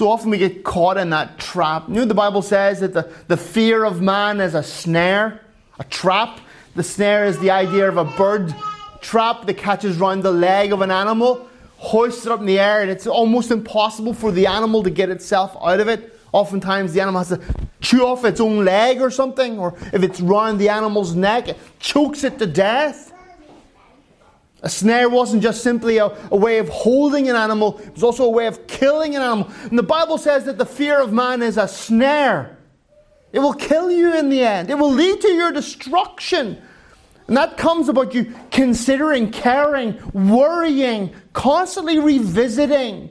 So 0.00 0.08
often 0.08 0.30
we 0.30 0.38
get 0.38 0.64
caught 0.64 0.96
in 0.96 1.10
that 1.10 1.38
trap. 1.38 1.86
You 1.86 1.96
know, 1.96 2.04
the 2.06 2.14
Bible 2.14 2.40
says 2.40 2.80
that 2.80 2.94
the, 2.94 3.12
the 3.28 3.36
fear 3.36 3.84
of 3.84 4.00
man 4.00 4.40
is 4.40 4.54
a 4.54 4.62
snare, 4.62 5.42
a 5.78 5.84
trap. 5.84 6.40
The 6.74 6.82
snare 6.82 7.26
is 7.26 7.38
the 7.38 7.50
idea 7.50 7.86
of 7.86 7.98
a 7.98 8.06
bird 8.06 8.54
trap 9.02 9.44
that 9.44 9.58
catches 9.58 9.98
round 9.98 10.22
the 10.22 10.32
leg 10.32 10.72
of 10.72 10.80
an 10.80 10.90
animal, 10.90 11.46
hoists 11.76 12.24
it 12.24 12.32
up 12.32 12.40
in 12.40 12.46
the 12.46 12.58
air, 12.58 12.80
and 12.80 12.90
it's 12.90 13.06
almost 13.06 13.50
impossible 13.50 14.14
for 14.14 14.32
the 14.32 14.46
animal 14.46 14.82
to 14.84 14.88
get 14.88 15.10
itself 15.10 15.54
out 15.60 15.80
of 15.80 15.88
it. 15.88 16.18
Oftentimes, 16.32 16.94
the 16.94 17.02
animal 17.02 17.22
has 17.22 17.28
to 17.28 17.68
chew 17.82 18.06
off 18.06 18.24
its 18.24 18.40
own 18.40 18.64
leg 18.64 19.02
or 19.02 19.10
something, 19.10 19.58
or 19.58 19.74
if 19.92 20.02
it's 20.02 20.22
round 20.22 20.58
the 20.58 20.70
animal's 20.70 21.14
neck, 21.14 21.48
it 21.48 21.58
chokes 21.78 22.24
it 22.24 22.38
to 22.38 22.46
death. 22.46 23.09
A 24.62 24.68
snare 24.68 25.08
wasn't 25.08 25.42
just 25.42 25.62
simply 25.62 25.98
a, 25.98 26.06
a, 26.30 26.36
way 26.36 26.58
of 26.58 26.68
holding 26.68 27.30
an 27.30 27.36
animal, 27.36 27.78
it 27.78 27.94
was 27.94 28.02
also 28.02 28.24
a 28.24 28.30
way 28.30 28.46
of 28.46 28.66
killing 28.66 29.16
an 29.16 29.22
animal. 29.22 29.50
And 29.64 29.78
the 29.78 29.82
Bible 29.82 30.18
says 30.18 30.44
that 30.44 30.58
the 30.58 30.66
fear 30.66 31.00
of 31.00 31.12
man 31.12 31.42
is 31.42 31.56
a 31.56 31.66
snare. 31.66 32.58
It 33.32 33.38
will 33.38 33.54
kill 33.54 33.90
you 33.90 34.14
in 34.14 34.28
the 34.28 34.42
end, 34.42 34.70
it 34.70 34.78
will 34.78 34.92
lead 34.92 35.20
to 35.22 35.28
your 35.28 35.52
destruction. 35.52 36.60
And 37.26 37.36
that 37.36 37.56
comes 37.56 37.88
about 37.88 38.12
you 38.12 38.34
considering, 38.50 39.30
caring, 39.30 40.00
worrying, 40.12 41.14
constantly 41.32 42.00
revisiting 42.00 43.08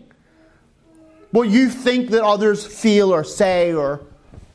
what 1.31 1.47
you 1.47 1.69
think 1.69 2.09
that 2.09 2.23
others 2.23 2.65
feel 2.65 3.13
or 3.13 3.23
say 3.23 3.73
or 3.73 4.01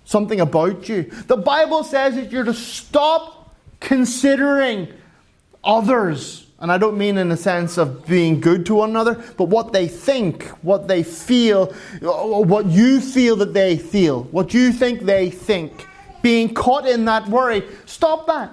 something 0.04 0.40
about 0.40 0.86
you. 0.88 1.04
The 1.04 1.38
Bible 1.38 1.82
says 1.82 2.14
that 2.16 2.30
you're 2.30 2.44
to 2.44 2.52
stop 2.52 3.54
considering 3.80 4.88
others 5.62 6.43
and 6.64 6.72
I 6.72 6.78
don't 6.78 6.96
mean 6.96 7.18
in 7.18 7.28
the 7.28 7.36
sense 7.36 7.76
of 7.76 8.06
being 8.06 8.40
good 8.40 8.64
to 8.66 8.76
one 8.76 8.88
another, 8.88 9.22
but 9.36 9.50
what 9.50 9.74
they 9.74 9.86
think, 9.86 10.44
what 10.62 10.88
they 10.88 11.02
feel, 11.02 11.66
what 12.00 12.64
you 12.64 13.02
feel 13.02 13.36
that 13.36 13.52
they 13.52 13.76
feel, 13.76 14.22
what 14.30 14.54
you 14.54 14.72
think 14.72 15.02
they 15.02 15.28
think. 15.28 15.86
Being 16.22 16.54
caught 16.54 16.88
in 16.88 17.04
that 17.04 17.28
worry, 17.28 17.64
stop 17.84 18.26
that. 18.28 18.50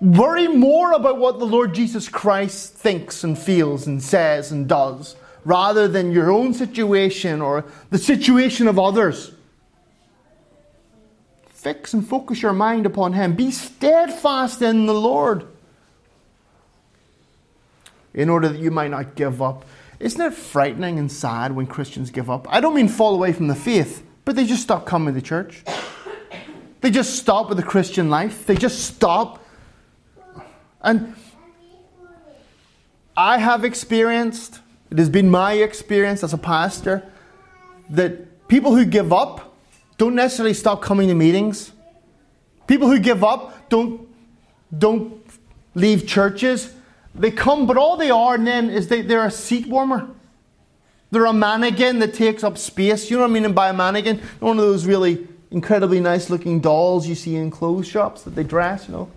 Worry 0.00 0.48
more 0.48 0.92
about 0.92 1.18
what 1.18 1.38
the 1.38 1.44
Lord 1.44 1.74
Jesus 1.74 2.08
Christ 2.08 2.72
thinks 2.72 3.22
and 3.22 3.38
feels 3.38 3.86
and 3.86 4.02
says 4.02 4.50
and 4.50 4.66
does, 4.66 5.14
rather 5.44 5.86
than 5.86 6.12
your 6.12 6.30
own 6.30 6.54
situation 6.54 7.42
or 7.42 7.66
the 7.90 7.98
situation 7.98 8.66
of 8.66 8.78
others. 8.78 9.32
Fix 11.50 11.92
and 11.92 12.08
focus 12.08 12.40
your 12.40 12.54
mind 12.54 12.86
upon 12.86 13.12
Him. 13.12 13.34
Be 13.34 13.50
steadfast 13.50 14.62
in 14.62 14.86
the 14.86 14.94
Lord 14.94 15.46
in 18.14 18.28
order 18.28 18.48
that 18.48 18.58
you 18.58 18.70
might 18.70 18.90
not 18.90 19.14
give 19.14 19.40
up. 19.42 19.64
Isn't 20.00 20.20
it 20.20 20.34
frightening 20.34 20.98
and 20.98 21.10
sad 21.10 21.52
when 21.52 21.66
Christians 21.66 22.10
give 22.10 22.30
up? 22.30 22.46
I 22.48 22.60
don't 22.60 22.74
mean 22.74 22.88
fall 22.88 23.14
away 23.14 23.32
from 23.32 23.48
the 23.48 23.54
faith, 23.54 24.04
but 24.24 24.36
they 24.36 24.46
just 24.46 24.62
stop 24.62 24.86
coming 24.86 25.14
to 25.14 25.20
church. 25.20 25.64
They 26.80 26.90
just 26.90 27.16
stop 27.16 27.48
with 27.48 27.58
the 27.58 27.64
Christian 27.64 28.08
life. 28.08 28.46
They 28.46 28.54
just 28.54 28.84
stop. 28.84 29.44
And 30.80 31.16
I 33.16 33.38
have 33.38 33.64
experienced, 33.64 34.60
it 34.90 34.98
has 34.98 35.10
been 35.10 35.28
my 35.28 35.54
experience 35.54 36.22
as 36.22 36.32
a 36.32 36.38
pastor, 36.38 37.02
that 37.90 38.46
people 38.46 38.76
who 38.76 38.84
give 38.84 39.12
up 39.12 39.56
don't 39.96 40.14
necessarily 40.14 40.54
stop 40.54 40.80
coming 40.80 41.08
to 41.08 41.14
meetings. 41.14 41.72
People 42.68 42.86
who 42.86 43.00
give 43.00 43.24
up 43.24 43.68
don't, 43.68 44.08
don't 44.76 45.20
leave 45.74 46.06
churches. 46.06 46.72
They 47.18 47.30
come, 47.30 47.66
but 47.66 47.76
all 47.76 47.96
they 47.96 48.10
are 48.10 48.38
then 48.38 48.70
is 48.70 48.88
they, 48.88 49.02
they're 49.02 49.26
a 49.26 49.30
seat 49.30 49.66
warmer. 49.66 50.08
They're 51.10 51.26
a 51.26 51.32
mannequin 51.32 51.98
that 52.00 52.14
takes 52.14 52.44
up 52.44 52.58
space. 52.58 53.10
You 53.10 53.16
know 53.16 53.22
what 53.22 53.30
I 53.30 53.40
mean 53.40 53.52
by 53.52 53.70
a 53.70 53.72
mannequin? 53.72 54.18
One 54.40 54.58
of 54.58 54.64
those 54.64 54.86
really 54.86 55.26
incredibly 55.50 56.00
nice 56.00 56.30
looking 56.30 56.60
dolls 56.60 57.08
you 57.08 57.14
see 57.14 57.36
in 57.36 57.50
clothes 57.50 57.88
shops 57.88 58.22
that 58.22 58.34
they 58.34 58.44
dress, 58.44 58.86
you 58.86 58.92
know. 58.92 59.10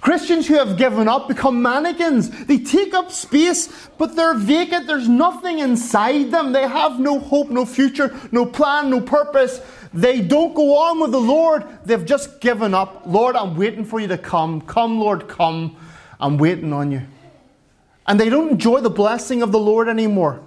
Christians 0.00 0.46
who 0.46 0.54
have 0.54 0.76
given 0.76 1.08
up 1.08 1.28
become 1.28 1.62
mannequins. 1.62 2.28
They 2.44 2.58
take 2.58 2.92
up 2.92 3.10
space, 3.10 3.88
but 3.96 4.14
they're 4.14 4.34
vacant. 4.34 4.86
There's 4.86 5.08
nothing 5.08 5.60
inside 5.60 6.30
them. 6.30 6.52
They 6.52 6.68
have 6.68 7.00
no 7.00 7.18
hope, 7.18 7.48
no 7.48 7.64
future, 7.64 8.14
no 8.30 8.44
plan, 8.44 8.90
no 8.90 9.00
purpose. 9.00 9.62
They 9.94 10.20
don't 10.20 10.54
go 10.54 10.76
on 10.76 11.00
with 11.00 11.10
the 11.10 11.20
Lord. 11.20 11.64
They've 11.86 12.04
just 12.04 12.40
given 12.40 12.74
up. 12.74 13.04
Lord, 13.06 13.34
I'm 13.34 13.56
waiting 13.56 13.84
for 13.84 13.98
you 13.98 14.08
to 14.08 14.18
come. 14.18 14.60
Come, 14.60 15.00
Lord, 15.00 15.26
come. 15.26 15.76
I'm 16.24 16.38
waiting 16.38 16.72
on 16.72 16.90
you. 16.90 17.02
And 18.06 18.18
they 18.18 18.30
don't 18.30 18.52
enjoy 18.52 18.80
the 18.80 18.88
blessing 18.88 19.42
of 19.42 19.52
the 19.52 19.58
Lord 19.58 19.90
anymore. 19.90 20.40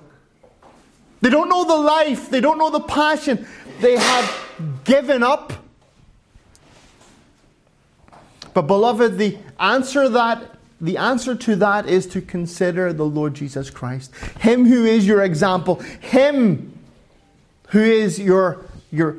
They 1.21 1.29
don't 1.29 1.49
know 1.49 1.65
the 1.65 1.77
life. 1.77 2.31
They 2.31 2.41
don't 2.41 2.57
know 2.57 2.71
the 2.71 2.79
passion. 2.79 3.45
They 3.79 3.95
have 3.95 4.81
given 4.85 5.21
up. 5.21 5.53
But 8.55 8.63
beloved, 8.63 9.19
the 9.19 9.37
answer 9.59 10.09
that 10.09 10.55
the 10.81 10.97
answer 10.97 11.35
to 11.35 11.55
that 11.57 11.87
is 11.87 12.07
to 12.07 12.21
consider 12.21 12.91
the 12.91 13.05
Lord 13.05 13.35
Jesus 13.35 13.69
Christ. 13.69 14.15
Him 14.39 14.65
who 14.65 14.83
is 14.83 15.05
your 15.05 15.21
example. 15.21 15.75
Him 15.75 16.73
who 17.67 17.83
is 17.83 18.19
your 18.19 18.65
your 18.91 19.17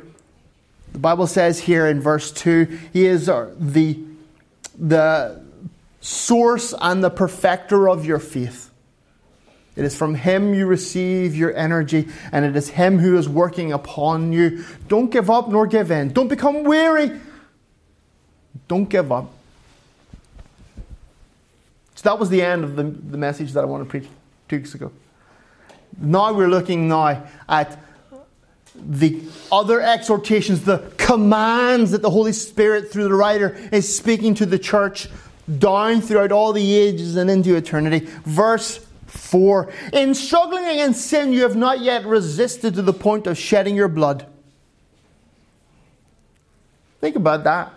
the 0.92 0.98
Bible 0.98 1.28
says 1.28 1.60
here 1.60 1.86
in 1.86 2.00
verse 2.00 2.32
2, 2.32 2.78
he 2.92 3.06
is 3.06 3.28
uh, 3.28 3.54
the 3.58 4.00
the 4.76 5.47
source 6.08 6.72
and 6.80 7.04
the 7.04 7.10
perfecter 7.10 7.88
of 7.88 8.06
your 8.06 8.18
faith. 8.18 8.70
It 9.76 9.84
is 9.84 9.94
from 9.94 10.14
Him 10.14 10.54
you 10.54 10.66
receive 10.66 11.36
your 11.36 11.54
energy, 11.54 12.08
and 12.32 12.44
it 12.44 12.56
is 12.56 12.70
Him 12.70 12.98
who 12.98 13.18
is 13.18 13.28
working 13.28 13.72
upon 13.72 14.32
you. 14.32 14.64
Don't 14.88 15.10
give 15.10 15.30
up 15.30 15.48
nor 15.48 15.66
give 15.66 15.90
in. 15.90 16.12
Don't 16.12 16.28
become 16.28 16.64
weary. 16.64 17.20
Don't 18.66 18.88
give 18.88 19.12
up. 19.12 19.30
So 21.94 22.08
that 22.08 22.18
was 22.18 22.30
the 22.30 22.42
end 22.42 22.64
of 22.64 22.74
the, 22.74 22.84
the 22.84 23.18
message 23.18 23.52
that 23.52 23.60
I 23.60 23.66
wanted 23.66 23.84
to 23.84 23.90
preach 23.90 24.08
two 24.48 24.56
weeks 24.56 24.74
ago. 24.74 24.90
Now 25.98 26.32
we're 26.32 26.48
looking 26.48 26.88
now 26.88 27.26
at 27.48 27.78
the 28.74 29.20
other 29.52 29.82
exhortations, 29.82 30.64
the 30.64 30.90
commands 30.96 31.90
that 31.90 32.00
the 32.00 32.10
Holy 32.10 32.32
Spirit 32.32 32.90
through 32.90 33.04
the 33.04 33.14
writer 33.14 33.56
is 33.72 33.94
speaking 33.94 34.34
to 34.36 34.46
the 34.46 34.58
church 34.58 35.08
down 35.56 36.00
throughout 36.00 36.32
all 36.32 36.52
the 36.52 36.74
ages 36.74 37.16
and 37.16 37.30
into 37.30 37.56
eternity. 37.56 38.06
Verse 38.24 38.84
4 39.06 39.72
In 39.92 40.14
struggling 40.14 40.66
against 40.66 41.06
sin, 41.06 41.32
you 41.32 41.42
have 41.42 41.56
not 41.56 41.80
yet 41.80 42.04
resisted 42.04 42.74
to 42.74 42.82
the 42.82 42.92
point 42.92 43.26
of 43.26 43.38
shedding 43.38 43.74
your 43.74 43.88
blood. 43.88 44.26
Think 47.00 47.16
about 47.16 47.44
that. 47.44 47.72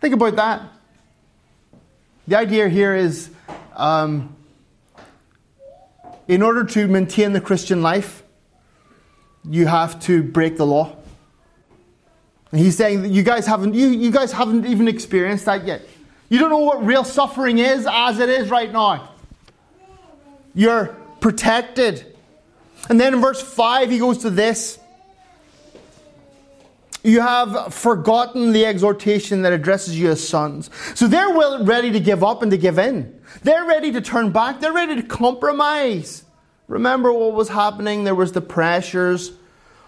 Think 0.00 0.14
about 0.14 0.36
that. 0.36 0.62
The 2.28 2.36
idea 2.36 2.68
here 2.68 2.94
is 2.94 3.30
um, 3.74 4.36
in 6.28 6.42
order 6.42 6.64
to 6.64 6.86
maintain 6.86 7.32
the 7.32 7.40
Christian 7.40 7.82
life, 7.82 8.22
you 9.48 9.66
have 9.66 9.98
to 10.00 10.22
break 10.22 10.56
the 10.56 10.66
law. 10.66 10.96
And 12.52 12.60
he's 12.60 12.76
saying 12.76 13.02
that 13.02 13.08
you 13.08 13.22
guys 13.22 13.46
haven't 13.46 13.74
you, 13.74 13.88
you 13.88 14.10
guys 14.10 14.32
haven't 14.32 14.66
even 14.66 14.88
experienced 14.88 15.46
that 15.46 15.66
yet. 15.66 15.82
You 16.28 16.38
don't 16.38 16.50
know 16.50 16.58
what 16.58 16.84
real 16.84 17.04
suffering 17.04 17.58
is 17.58 17.86
as 17.90 18.18
it 18.18 18.28
is 18.28 18.50
right 18.50 18.70
now. 18.70 19.10
You're 20.54 20.96
protected. 21.20 22.16
And 22.88 23.00
then 23.00 23.14
in 23.14 23.20
verse 23.20 23.40
5, 23.40 23.90
he 23.90 23.98
goes 23.98 24.18
to 24.18 24.30
this 24.30 24.78
You 27.02 27.20
have 27.20 27.72
forgotten 27.72 28.52
the 28.52 28.66
exhortation 28.66 29.42
that 29.42 29.52
addresses 29.52 29.98
you 29.98 30.10
as 30.10 30.26
sons. 30.26 30.70
So 30.94 31.06
they're 31.06 31.32
ready 31.62 31.90
to 31.92 32.00
give 32.00 32.22
up 32.22 32.42
and 32.42 32.50
to 32.50 32.58
give 32.58 32.78
in. 32.78 33.20
They're 33.42 33.64
ready 33.64 33.92
to 33.92 34.00
turn 34.00 34.30
back. 34.30 34.60
They're 34.60 34.72
ready 34.72 34.96
to 34.96 35.02
compromise. 35.02 36.24
Remember 36.66 37.12
what 37.12 37.32
was 37.32 37.48
happening? 37.48 38.04
There 38.04 38.14
was 38.14 38.32
the 38.32 38.42
pressures 38.42 39.32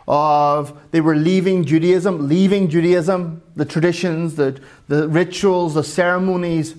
of 0.08 0.78
they 0.90 1.00
were 1.00 1.16
leaving 1.16 1.64
Judaism, 1.64 2.28
leaving 2.28 2.68
Judaism, 2.68 3.42
the 3.56 3.64
traditions, 3.64 4.34
the, 4.34 4.60
the 4.88 5.08
rituals, 5.08 5.74
the 5.74 5.84
ceremonies. 5.84 6.74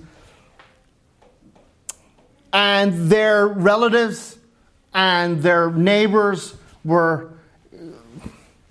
And 2.54 3.10
their 3.10 3.48
relatives 3.48 4.38
and 4.94 5.42
their 5.42 5.72
neighbors 5.72 6.56
were 6.84 7.32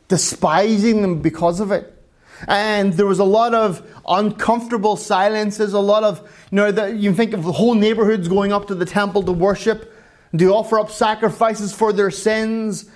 despising 0.08 1.02
them 1.02 1.22
because 1.22 1.60
of 1.60 1.72
it. 1.72 1.96
And 2.48 2.92
there 2.94 3.06
was 3.06 3.18
a 3.18 3.24
lot 3.24 3.54
of 3.54 3.86
uncomfortable 4.08 4.96
silences, 4.96 5.72
a 5.72 5.78
lot 5.78 6.04
of, 6.04 6.20
you 6.50 6.56
know, 6.56 6.72
the, 6.72 6.94
you 6.94 7.14
think 7.14 7.32
of 7.32 7.44
the 7.44 7.52
whole 7.52 7.74
neighborhoods 7.74 8.28
going 8.28 8.52
up 8.52 8.66
to 8.68 8.74
the 8.74 8.84
temple 8.84 9.22
to 9.22 9.32
worship, 9.32 9.94
to 10.36 10.52
offer 10.52 10.78
up 10.78 10.90
sacrifices 10.90 11.72
for 11.72 11.92
their 11.92 12.10
sins 12.10 12.90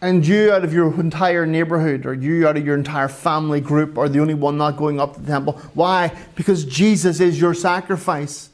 and 0.00 0.26
you 0.26 0.52
out 0.52 0.64
of 0.64 0.72
your 0.72 0.98
entire 1.00 1.44
neighborhood 1.44 2.06
or 2.06 2.14
you 2.14 2.46
out 2.46 2.56
of 2.56 2.64
your 2.64 2.76
entire 2.76 3.08
family 3.08 3.60
group 3.60 3.98
are 3.98 4.08
the 4.08 4.20
only 4.20 4.34
one 4.34 4.56
not 4.56 4.76
going 4.76 5.00
up 5.00 5.14
to 5.14 5.20
the 5.20 5.26
temple. 5.26 5.54
Why? 5.74 6.16
Because 6.36 6.64
Jesus 6.64 7.20
is 7.20 7.40
your 7.40 7.54
sacrifice. 7.54 8.50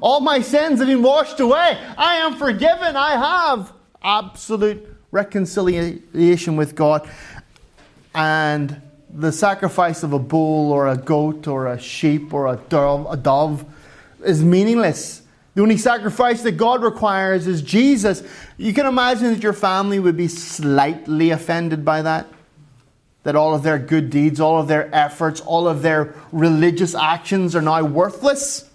All 0.00 0.20
my 0.20 0.40
sins 0.40 0.78
have 0.78 0.88
been 0.88 1.02
washed 1.02 1.40
away. 1.40 1.78
I 1.98 2.16
am 2.16 2.36
forgiven. 2.36 2.96
I 2.96 3.10
have 3.10 3.72
absolute 4.02 4.86
reconciliation 5.10 6.56
with 6.56 6.74
God. 6.74 7.08
And 8.14 8.80
the 9.12 9.32
sacrifice 9.32 10.02
of 10.02 10.12
a 10.12 10.18
bull 10.18 10.72
or 10.72 10.88
a 10.88 10.96
goat 10.96 11.46
or 11.46 11.66
a 11.66 11.78
sheep 11.78 12.32
or 12.32 12.46
a 12.46 12.56
dove, 12.56 13.66
is 14.24 14.44
meaningless 14.44 15.21
the 15.54 15.62
only 15.62 15.76
sacrifice 15.76 16.42
that 16.42 16.52
God 16.52 16.82
requires 16.82 17.46
is 17.46 17.60
Jesus. 17.60 18.22
You 18.56 18.72
can 18.72 18.86
imagine 18.86 19.32
that 19.34 19.42
your 19.42 19.52
family 19.52 19.98
would 19.98 20.16
be 20.16 20.28
slightly 20.28 21.30
offended 21.30 21.84
by 21.84 22.02
that. 22.02 22.26
That 23.24 23.36
all 23.36 23.54
of 23.54 23.62
their 23.62 23.78
good 23.78 24.10
deeds, 24.10 24.40
all 24.40 24.58
of 24.58 24.66
their 24.66 24.92
efforts, 24.94 25.40
all 25.40 25.68
of 25.68 25.82
their 25.82 26.14
religious 26.32 26.94
actions 26.94 27.54
are 27.54 27.62
now 27.62 27.84
worthless. 27.84 28.68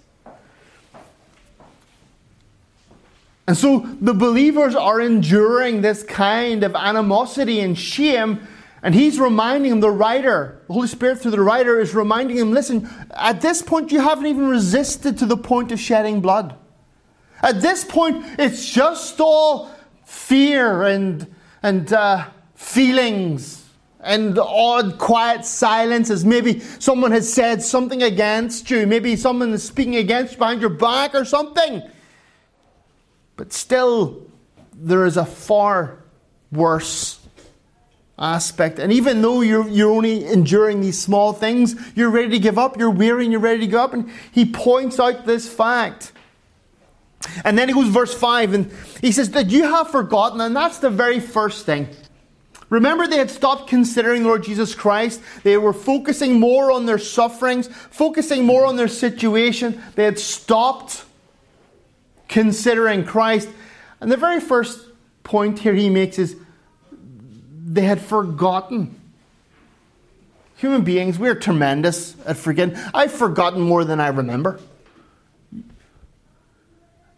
And 3.46 3.56
so 3.56 3.80
the 4.00 4.14
believers 4.14 4.74
are 4.74 5.00
enduring 5.00 5.80
this 5.80 6.02
kind 6.02 6.62
of 6.62 6.76
animosity 6.76 7.60
and 7.60 7.78
shame 7.78 8.46
and 8.82 8.94
he's 8.94 9.18
reminding 9.18 9.72
him, 9.72 9.80
the 9.80 9.90
writer, 9.90 10.62
the 10.68 10.72
Holy 10.72 10.88
Spirit 10.88 11.18
through 11.18 11.32
the 11.32 11.42
writer 11.42 11.80
is 11.80 11.94
reminding 11.94 12.36
him 12.36 12.52
listen, 12.52 12.88
at 13.10 13.40
this 13.40 13.60
point 13.60 13.90
you 13.90 14.00
haven't 14.00 14.26
even 14.26 14.48
resisted 14.48 15.18
to 15.18 15.26
the 15.26 15.36
point 15.36 15.72
of 15.72 15.80
shedding 15.80 16.20
blood. 16.20 16.54
At 17.42 17.60
this 17.60 17.84
point, 17.84 18.24
it's 18.38 18.68
just 18.68 19.20
all 19.20 19.70
fear 20.04 20.82
and, 20.82 21.32
and 21.62 21.92
uh, 21.92 22.26
feelings 22.54 23.64
and 24.00 24.38
odd, 24.38 24.98
quiet 24.98 25.44
silences. 25.44 26.24
Maybe 26.24 26.60
someone 26.60 27.12
has 27.12 27.32
said 27.32 27.62
something 27.62 28.02
against 28.02 28.70
you. 28.70 28.86
Maybe 28.86 29.16
someone 29.16 29.52
is 29.52 29.62
speaking 29.62 29.96
against 29.96 30.32
you 30.32 30.38
behind 30.38 30.60
your 30.60 30.70
back 30.70 31.14
or 31.14 31.24
something. 31.24 31.82
But 33.36 33.52
still, 33.52 34.22
there 34.72 35.04
is 35.04 35.16
a 35.16 35.26
far 35.26 35.98
worse 36.50 37.20
aspect. 38.18 38.78
And 38.78 38.92
even 38.92 39.22
though 39.22 39.42
you're, 39.42 39.68
you're 39.68 39.90
only 39.90 40.26
enduring 40.26 40.80
these 40.80 40.98
small 40.98 41.32
things, 41.32 41.76
you're 41.94 42.10
ready 42.10 42.30
to 42.30 42.38
give 42.38 42.58
up, 42.58 42.78
you're 42.78 42.90
weary, 42.90 43.24
and 43.24 43.32
you're 43.32 43.40
ready 43.40 43.60
to 43.60 43.66
give 43.66 43.78
up. 43.78 43.94
And 43.94 44.10
he 44.32 44.44
points 44.44 44.98
out 44.98 45.24
this 45.24 45.48
fact 45.48 46.12
and 47.44 47.58
then 47.58 47.68
he 47.68 47.74
goes 47.74 47.88
verse 47.88 48.14
5 48.14 48.54
and 48.54 48.72
he 49.00 49.12
says 49.12 49.30
that 49.32 49.50
you 49.50 49.64
have 49.64 49.90
forgotten, 49.90 50.40
and 50.40 50.54
that's 50.54 50.78
the 50.78 50.90
very 50.90 51.20
first 51.20 51.66
thing. 51.66 51.88
Remember, 52.70 53.06
they 53.06 53.16
had 53.16 53.30
stopped 53.30 53.68
considering 53.68 54.24
Lord 54.24 54.44
Jesus 54.44 54.74
Christ. 54.74 55.22
They 55.42 55.56
were 55.56 55.72
focusing 55.72 56.38
more 56.38 56.70
on 56.70 56.84
their 56.84 56.98
sufferings, 56.98 57.66
focusing 57.68 58.44
more 58.44 58.66
on 58.66 58.76
their 58.76 58.88
situation. 58.88 59.82
They 59.94 60.04
had 60.04 60.18
stopped 60.18 61.04
considering 62.28 63.04
Christ. 63.04 63.48
And 64.00 64.12
the 64.12 64.18
very 64.18 64.40
first 64.40 64.84
point 65.22 65.58
here 65.58 65.74
he 65.74 65.88
makes 65.88 66.18
is 66.18 66.36
they 67.64 67.82
had 67.82 68.00
forgotten. 68.00 69.00
Human 70.56 70.82
beings, 70.82 71.18
we're 71.18 71.36
tremendous 71.36 72.16
at 72.26 72.36
forgetting. 72.36 72.76
I've 72.92 73.12
forgotten 73.12 73.62
more 73.62 73.84
than 73.84 73.98
I 74.00 74.08
remember. 74.08 74.60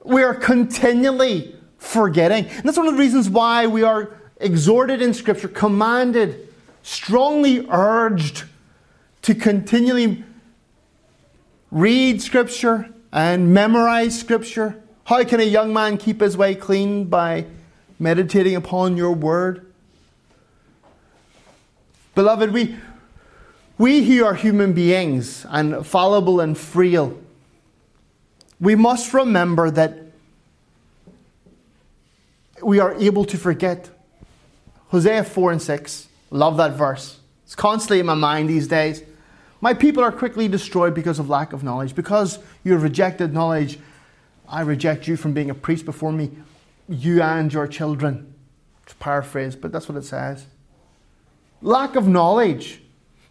We 0.05 0.23
are 0.23 0.35
continually 0.35 1.55
forgetting. 1.79 2.47
And 2.47 2.65
that's 2.65 2.79
one 2.79 2.89
of 2.89 2.95
the 2.95 3.01
reasons 3.01 3.29
why 3.29 3.67
we 3.67 3.83
are 3.83 4.11
exhorted 4.39 5.03
in 5.03 5.13
Scripture, 5.15 5.49
commanded, 5.49 6.49
strongly 6.83 7.67
urged 7.69 8.45
to 9.23 9.35
continually 9.35 10.25
read 11.71 12.23
Scripture 12.23 12.89
and 13.13 13.53
memorize 13.53 14.19
Scripture. 14.19 14.83
How 15.05 15.23
can 15.25 15.41
a 15.41 15.45
young 15.45 15.73
man 15.73 15.99
keep 15.99 16.21
his 16.21 16.37
way 16.37 16.55
clean? 16.55 17.05
By 17.05 17.45
meditating 17.99 18.57
upon 18.57 18.97
your 18.97 19.13
word. 19.13 19.67
Beloved, 22.15 22.51
we, 22.53 22.77
We 23.81 24.05
who 24.05 24.27
are 24.27 24.35
human 24.35 24.75
beings 24.75 25.47
and 25.49 25.87
fallible 25.87 26.39
and 26.39 26.59
frail, 26.59 27.19
we 28.61 28.75
must 28.75 29.15
remember 29.15 29.71
that 29.71 29.97
we 32.63 32.79
are 32.79 32.95
able 32.95 33.25
to 33.25 33.39
forget. 33.39 33.91
Hosea 34.89 35.25
4 35.25 35.53
and 35.53 35.63
6. 35.63 36.09
Love 36.31 36.57
that 36.59 36.73
verse. 36.73 37.19
It's 37.45 37.55
constantly 37.55 38.01
in 38.01 38.07
my 38.07 38.15
mind 38.15 38.51
these 38.51 38.69
days. 38.69 39.03
My 39.61 39.75
people 39.75 40.03
are 40.03 40.13
quickly 40.13 40.49
destroyed 40.49 40.95
because 40.95 41.19
of 41.19 41.29
lack 41.29 41.53
of 41.53 41.63
knowledge. 41.63 41.95
Because 41.95 42.39
you 42.65 42.73
have 42.73 42.83
rejected 42.83 43.33
knowledge, 43.33 43.79
I 44.49 44.61
reject 44.61 45.07
you 45.07 45.17
from 45.17 45.33
being 45.33 45.51
a 45.51 45.55
priest 45.55 45.85
before 45.85 46.13
me, 46.13 46.31
you 46.89 47.23
and 47.23 47.53
your 47.53 47.67
children. 47.67 48.35
It's 48.85 48.95
paraphrased, 48.95 49.61
but 49.61 49.73
that's 49.73 49.89
what 49.89 49.97
it 49.97 50.05
says. 50.05 50.47
Lack 51.63 51.95
of 51.97 52.09
knowledge. 52.09 52.83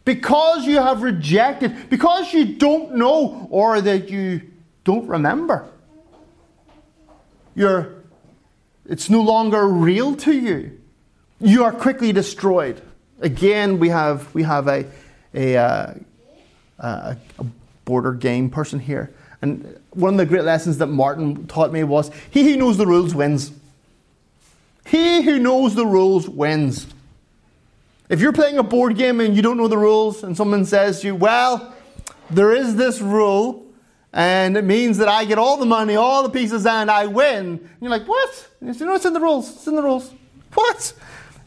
Because 0.06 0.66
you 0.66 0.78
have 0.78 1.04
rejected, 1.04 1.90
because 1.90 2.34
you 2.34 2.58
don't 2.58 2.96
know, 2.96 3.48
or 3.52 3.82
that 3.82 4.10
you 4.10 4.42
don't 4.84 5.08
remember. 5.08 5.70
You're, 7.56 7.94
it's 8.86 9.10
no 9.10 9.22
longer 9.22 9.68
real 9.68 10.16
to 10.18 10.34
you. 10.34 10.80
You 11.40 11.64
are 11.64 11.72
quickly 11.72 12.12
destroyed. 12.12 12.82
Again, 13.22 13.80
we 13.80 13.90
have, 13.90 14.34
we 14.34 14.44
have 14.44 14.68
a, 14.68 14.86
a, 15.34 15.58
uh, 15.58 15.94
a, 16.80 17.18
a 17.40 17.46
border 17.86 18.14
game 18.14 18.50
person 18.50 18.80
here. 18.80 19.14
And 19.42 19.80
one 19.92 20.14
of 20.14 20.18
the 20.18 20.26
great 20.26 20.44
lessons 20.44 20.78
that 20.80 20.88
Martin 20.88 21.48
taught 21.48 21.72
me 21.72 21.84
was 21.84 22.12
he 22.30 22.52
who 22.52 22.58
knows 22.58 22.78
the 22.78 22.86
rules 22.86 23.16
wins. 23.16 23.52
He 24.86 25.22
who 25.22 25.40
knows 25.40 25.76
the 25.76 25.86
rules 25.86 26.28
wins. 26.28 26.88
If 28.10 28.22
you're 28.22 28.34
playing 28.34 28.58
a 28.58 28.64
board 28.64 28.98
game 28.98 29.20
and 29.20 29.36
you 29.36 29.42
don't 29.42 29.58
know 29.58 29.68
the 29.68 29.78
rules, 29.78 30.24
and 30.24 30.36
someone 30.36 30.66
says 30.66 31.02
to 31.02 31.08
you, 31.08 31.16
Well, 31.16 31.74
there 32.30 32.52
is 32.52 32.76
this 32.76 33.00
rule, 33.00 33.66
and 34.12 34.58
it 34.58 34.64
means 34.64 34.98
that 34.98 35.08
I 35.08 35.26
get 35.26 35.38
all 35.38 35.58
the 35.58 35.66
money, 35.66 35.96
all 35.96 36.24
the 36.24 36.30
pieces, 36.30 36.66
and 36.66 36.90
I 36.90 37.06
win. 37.06 37.46
And 37.46 37.70
you're 37.80 37.92
like, 37.92 38.08
What? 38.08 38.50
You 38.62 38.74
No, 38.86 38.96
it's 38.96 39.06
in 39.06 39.14
the 39.14 39.20
rules. 39.20 39.50
It's 39.50 39.68
in 39.68 39.76
the 39.76 39.84
rules. 39.84 40.14
What? 40.54 40.94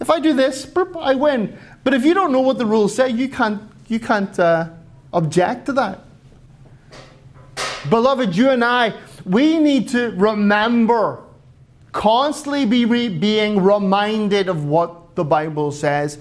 If 0.01 0.11
I 0.11 0.21
do 0.21 0.33
this, 0.33 0.71
I 0.99 1.15
win. 1.15 1.57
But 1.85 1.95
if 1.95 2.05
you 2.05 2.15
don't 2.15 2.33
know 2.33 2.41
what 2.41 2.59
the 2.59 2.67
rules 2.67 2.95
say, 2.95 3.09
you 3.11 3.29
can't, 3.29 3.63
you 3.89 3.99
can't 4.01 4.37
uh, 4.39 4.69
object 5.13 5.67
to 5.67 5.73
that. 5.75 6.05
Beloved, 7.89 8.37
you 8.37 8.51
and 8.51 8.65
I, 8.65 8.95
we 9.25 9.59
need 9.59 9.89
to 9.91 10.11
remember, 10.11 11.23
constantly 11.91 12.65
be 12.65 12.85
re- 12.85 13.09
being 13.09 13.63
reminded 13.63 14.49
of 14.49 14.65
what 14.65 15.15
the 15.17 15.25
Bible 15.25 15.73
says 15.73 16.19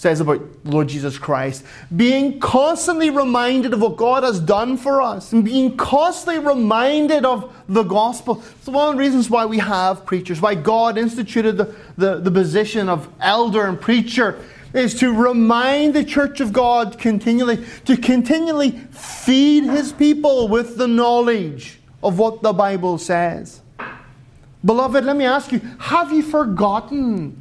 says 0.00 0.18
about 0.18 0.40
Lord 0.64 0.88
Jesus 0.88 1.18
Christ. 1.18 1.62
Being 1.94 2.40
constantly 2.40 3.10
reminded 3.10 3.74
of 3.74 3.82
what 3.82 3.98
God 3.98 4.22
has 4.22 4.40
done 4.40 4.78
for 4.78 5.02
us 5.02 5.34
and 5.34 5.44
being 5.44 5.76
constantly 5.76 6.42
reminded 6.42 7.26
of 7.26 7.54
the 7.68 7.82
gospel. 7.82 8.42
It's 8.58 8.66
one 8.66 8.88
of 8.88 8.94
the 8.94 8.98
reasons 8.98 9.28
why 9.28 9.44
we 9.44 9.58
have 9.58 10.06
preachers, 10.06 10.40
why 10.40 10.54
God 10.54 10.96
instituted 10.96 11.58
the, 11.58 11.76
the, 11.98 12.16
the 12.16 12.30
position 12.30 12.88
of 12.88 13.10
elder 13.20 13.66
and 13.66 13.78
preacher 13.78 14.42
is 14.72 14.94
to 15.00 15.12
remind 15.12 15.92
the 15.92 16.04
church 16.04 16.40
of 16.40 16.54
God 16.54 16.98
continually, 16.98 17.62
to 17.84 17.94
continually 17.94 18.70
feed 18.92 19.64
his 19.64 19.92
people 19.92 20.48
with 20.48 20.78
the 20.78 20.88
knowledge 20.88 21.78
of 22.02 22.18
what 22.18 22.40
the 22.40 22.54
Bible 22.54 22.96
says. 22.96 23.60
Beloved, 24.64 25.04
let 25.04 25.16
me 25.16 25.26
ask 25.26 25.52
you 25.52 25.60
have 25.78 26.10
you 26.10 26.22
forgotten 26.22 27.39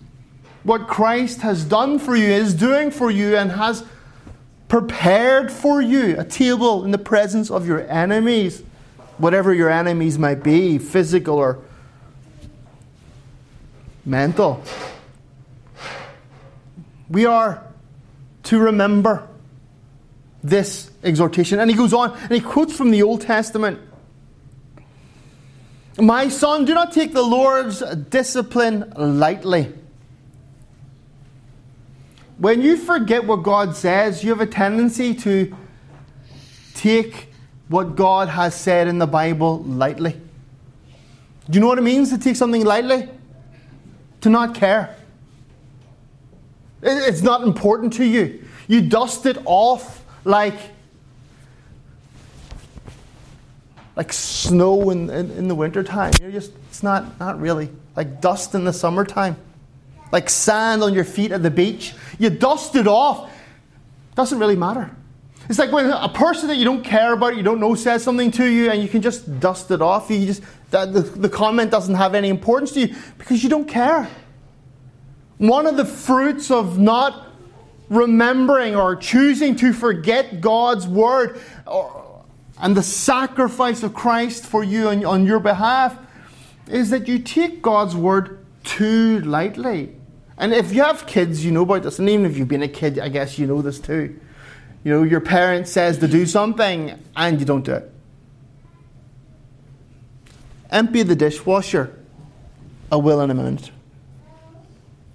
what 0.63 0.87
Christ 0.87 1.41
has 1.41 1.63
done 1.63 1.99
for 1.99 2.15
you, 2.15 2.27
is 2.27 2.53
doing 2.53 2.91
for 2.91 3.09
you, 3.09 3.35
and 3.35 3.51
has 3.51 3.83
prepared 4.67 5.51
for 5.51 5.81
you 5.81 6.19
a 6.19 6.23
table 6.23 6.83
in 6.83 6.91
the 6.91 6.97
presence 6.97 7.49
of 7.49 7.67
your 7.67 7.81
enemies, 7.89 8.61
whatever 9.17 9.53
your 9.53 9.69
enemies 9.69 10.17
might 10.19 10.43
be, 10.43 10.77
physical 10.77 11.35
or 11.35 11.59
mental? 14.05 14.63
We 17.09 17.25
are 17.25 17.63
to 18.43 18.59
remember 18.59 19.27
this 20.43 20.89
exhortation. 21.03 21.59
And 21.59 21.69
he 21.69 21.75
goes 21.75 21.93
on 21.93 22.17
and 22.17 22.31
he 22.31 22.39
quotes 22.39 22.75
from 22.75 22.91
the 22.91 23.03
Old 23.03 23.21
Testament 23.21 23.79
My 25.99 26.29
son, 26.29 26.65
do 26.65 26.73
not 26.73 26.91
take 26.91 27.13
the 27.13 27.21
Lord's 27.21 27.81
discipline 28.09 28.93
lightly. 28.95 29.73
When 32.39 32.61
you 32.61 32.77
forget 32.77 33.25
what 33.25 33.43
God 33.43 33.75
says, 33.75 34.23
you 34.23 34.29
have 34.29 34.39
a 34.39 34.45
tendency 34.45 35.13
to 35.13 35.53
take 36.73 37.33
what 37.67 37.97
God 37.97 38.29
has 38.29 38.55
said 38.55 38.87
in 38.87 38.97
the 38.97 39.05
Bible 39.05 39.59
lightly. 39.63 40.13
Do 41.49 41.57
you 41.57 41.59
know 41.59 41.67
what 41.67 41.77
it 41.77 41.83
means 41.83 42.11
to 42.11 42.17
take 42.17 42.37
something 42.37 42.63
lightly? 42.63 43.09
To 44.21 44.29
not 44.29 44.55
care. 44.55 44.95
It's 46.81 47.21
not 47.21 47.43
important 47.43 47.91
to 47.93 48.05
you. 48.05 48.45
You 48.69 48.81
dust 48.81 49.25
it 49.25 49.37
off 49.43 50.05
like, 50.23 50.57
like 53.97 54.13
snow 54.13 54.91
in, 54.91 55.09
in, 55.09 55.31
in 55.31 55.47
the 55.49 55.55
wintertime. 55.55 56.13
You're 56.21 56.31
just, 56.31 56.53
it's 56.69 56.83
not, 56.83 57.19
not 57.19 57.41
really. 57.41 57.69
Like 57.97 58.21
dust 58.21 58.55
in 58.55 58.63
the 58.63 58.71
summertime. 58.71 59.35
Like 60.11 60.29
sand 60.29 60.83
on 60.83 60.93
your 60.93 61.03
feet 61.03 61.31
at 61.31 61.43
the 61.43 61.51
beach. 61.51 61.93
You 62.17 62.29
dust 62.29 62.75
it 62.75 62.87
off. 62.87 63.31
Doesn't 64.15 64.39
really 64.39 64.55
matter. 64.55 64.95
It's 65.49 65.57
like 65.57 65.71
when 65.71 65.89
a 65.89 66.09
person 66.09 66.47
that 66.49 66.57
you 66.57 66.65
don't 66.65 66.83
care 66.83 67.13
about, 67.13 67.35
you 67.35 67.41
don't 67.41 67.59
know, 67.59 67.73
says 67.73 68.03
something 68.03 68.29
to 68.31 68.45
you, 68.45 68.69
and 68.69 68.83
you 68.83 68.87
can 68.87 69.01
just 69.01 69.39
dust 69.39 69.71
it 69.71 69.81
off. 69.81 70.11
You 70.11 70.25
just 70.25 70.43
that 70.71 70.93
the, 70.93 71.01
the 71.01 71.29
comment 71.29 71.71
doesn't 71.71 71.95
have 71.95 72.13
any 72.13 72.29
importance 72.29 72.71
to 72.73 72.81
you 72.81 72.95
because 73.17 73.43
you 73.43 73.49
don't 73.49 73.67
care. 73.67 74.07
One 75.39 75.65
of 75.65 75.77
the 75.77 75.85
fruits 75.85 76.51
of 76.51 76.77
not 76.77 77.27
remembering 77.89 78.75
or 78.75 78.95
choosing 78.95 79.55
to 79.55 79.73
forget 79.73 80.41
God's 80.41 80.87
word 80.87 81.41
or, 81.65 82.23
and 82.59 82.77
the 82.77 82.83
sacrifice 82.83 83.81
of 83.81 83.93
Christ 83.93 84.45
for 84.45 84.63
you 84.63 84.89
on, 84.89 85.03
on 85.05 85.25
your 85.25 85.39
behalf 85.39 85.97
is 86.67 86.91
that 86.91 87.07
you 87.07 87.19
take 87.19 87.61
God's 87.61 87.95
word 87.95 88.45
too 88.63 89.21
lightly. 89.21 89.95
And 90.39 90.53
if 90.53 90.73
you 90.73 90.81
have 90.83 91.05
kids, 91.05 91.43
you 91.43 91.51
know 91.51 91.63
about 91.63 91.83
this. 91.83 91.99
And 91.99 92.09
even 92.09 92.25
if 92.25 92.37
you've 92.37 92.47
been 92.47 92.63
a 92.63 92.67
kid, 92.69 92.97
I 92.97 93.09
guess 93.09 93.37
you 93.37 93.45
know 93.45 93.61
this 93.61 93.79
too. 93.79 94.17
You 94.85 94.93
know, 94.93 95.03
your 95.03 95.19
parent 95.19 95.67
says 95.67 95.97
to 95.97 96.07
do 96.07 96.25
something 96.25 96.97
and 97.15 97.39
you 97.39 97.45
don't 97.45 97.65
do 97.65 97.73
it. 97.73 97.91
Empty 100.71 101.03
the 101.03 101.15
dishwasher. 101.15 101.93
I 102.89 102.95
will 102.95 103.19
in 103.19 103.29
a 103.29 103.33
minute. 103.33 103.69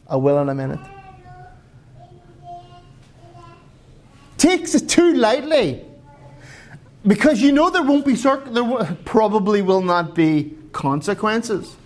I 0.06 0.16
will 0.16 0.38
in 0.40 0.50
a 0.50 0.54
minute. 0.54 0.80
Takes 4.36 4.74
it 4.74 4.90
too 4.90 5.14
lightly. 5.14 5.82
Because 7.06 7.40
you 7.40 7.52
know 7.52 7.70
there 7.70 7.82
won't 7.82 8.04
be, 8.04 8.14
there 8.14 8.96
probably 9.06 9.62
will 9.62 9.82
not 9.82 10.14
be 10.14 10.54
consequences. 10.72 11.76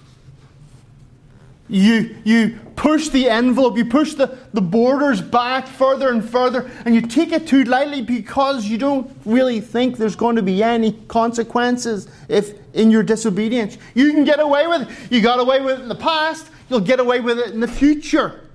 You, 1.68 2.16
you 2.24 2.58
push 2.76 3.08
the 3.08 3.28
envelope, 3.28 3.76
you 3.76 3.84
push 3.84 4.14
the, 4.14 4.38
the 4.54 4.60
borders 4.60 5.20
back 5.20 5.66
further 5.66 6.10
and 6.10 6.26
further, 6.26 6.70
and 6.84 6.94
you 6.94 7.02
take 7.02 7.32
it 7.32 7.46
too 7.46 7.64
lightly 7.64 8.00
because 8.00 8.66
you 8.66 8.78
don't 8.78 9.14
really 9.26 9.60
think 9.60 9.98
there's 9.98 10.16
going 10.16 10.36
to 10.36 10.42
be 10.42 10.62
any 10.62 10.92
consequences 11.08 12.08
if 12.28 12.54
in 12.74 12.90
your 12.90 13.02
disobedience. 13.02 13.76
You 13.94 14.12
can 14.12 14.24
get 14.24 14.40
away 14.40 14.66
with 14.66 14.82
it. 14.82 15.12
You 15.12 15.20
got 15.20 15.40
away 15.40 15.60
with 15.60 15.78
it 15.78 15.82
in 15.82 15.88
the 15.88 15.94
past, 15.94 16.48
you'll 16.70 16.80
get 16.80 17.00
away 17.00 17.20
with 17.20 17.38
it 17.38 17.52
in 17.52 17.60
the 17.60 17.68
future. 17.68 18.48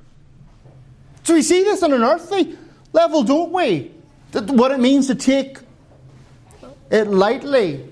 So 1.24 1.34
we 1.34 1.42
see 1.42 1.64
this 1.64 1.84
on 1.84 1.94
an 1.94 2.04
earthly 2.04 2.58
level, 2.94 3.24
don't 3.24 3.52
we? 3.52 3.92
That 4.32 4.50
what 4.50 4.72
it 4.72 4.80
means 4.80 5.08
to 5.08 5.16
take 5.16 5.60
it 6.90 7.08
lightly. 7.08 7.90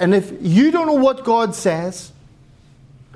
And 0.00 0.14
if 0.14 0.32
you 0.40 0.70
don't 0.70 0.86
know 0.86 0.94
what 0.94 1.24
God 1.24 1.54
says, 1.54 2.11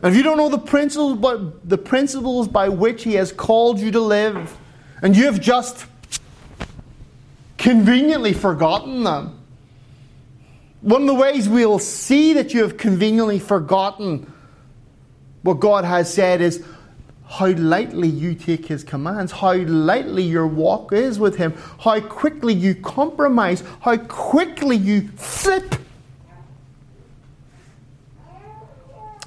and 0.03 0.13
if 0.13 0.17
you 0.17 0.23
don't 0.23 0.37
know 0.37 0.49
the 0.49 0.59
principles, 0.59 1.19
but 1.19 1.69
the 1.69 1.79
principles 1.79 2.49
by 2.49 2.69
which 2.69 3.05
He 3.05 3.15
has 3.15 3.33
called 3.33 3.81
you 3.81 3.91
to 3.93 4.01
live, 4.01 4.57
and 5.03 5.17
you 5.17 5.25
have 5.25 5.41
just 5.41 5.87
conveniently 7.59 8.33
forgotten 8.33 9.05
them, 9.05 9.41
one 10.83 11.03
of 11.03 11.09
the 11.09 11.15
ways 11.15 11.49
we'll 11.49 11.79
see 11.79 12.35
that 12.35 12.53
you 12.53 12.63
have 12.63 12.77
conveniently 12.77 13.39
forgotten 13.39 14.33
what 15.43 15.61
God 15.61 15.85
has 15.85 16.13
said 16.13 16.41
is 16.41 16.65
how 17.29 17.49
lightly 17.49 18.09
you 18.09 18.35
take 18.35 18.67
His 18.67 18.85
commands, 18.85 19.33
how 19.33 19.55
lightly 19.55 20.23
your 20.23 20.47
walk 20.47 20.93
is 20.93 21.19
with 21.19 21.37
Him, 21.37 21.55
how 21.81 22.01
quickly 22.01 22.53
you 22.53 22.75
compromise, 22.75 23.65
how 23.81 23.97
quickly 23.97 24.77
you 24.77 25.09
flip. 25.17 25.75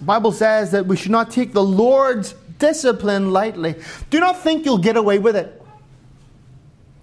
Bible 0.01 0.31
says 0.31 0.71
that 0.71 0.85
we 0.85 0.95
should 0.95 1.11
not 1.11 1.31
take 1.31 1.53
the 1.53 1.63
Lord's 1.63 2.33
discipline 2.57 3.31
lightly. 3.31 3.75
Do 4.09 4.19
not 4.19 4.39
think 4.39 4.65
you'll 4.65 4.77
get 4.77 4.97
away 4.97 5.19
with 5.19 5.35
it. 5.35 5.61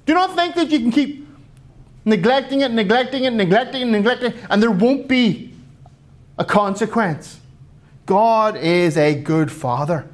Do 0.05 0.15
not 0.15 0.35
think 0.35 0.55
that 0.55 0.71
you 0.71 0.79
can 0.79 0.91
keep 0.91 1.27
neglecting 2.05 2.61
it, 2.61 2.71
neglecting 2.71 3.25
it, 3.25 3.33
neglecting 3.33 3.83
it, 3.83 3.87
neglecting 3.87 4.33
it, 4.33 4.37
and 4.49 4.63
there 4.63 4.71
won't 4.71 5.09
be 5.09 5.53
a 6.39 6.45
consequence. 6.45 7.41
God 8.07 8.57
is 8.57 8.97
a 8.97 9.15
good 9.15 9.51
father. 9.51 10.09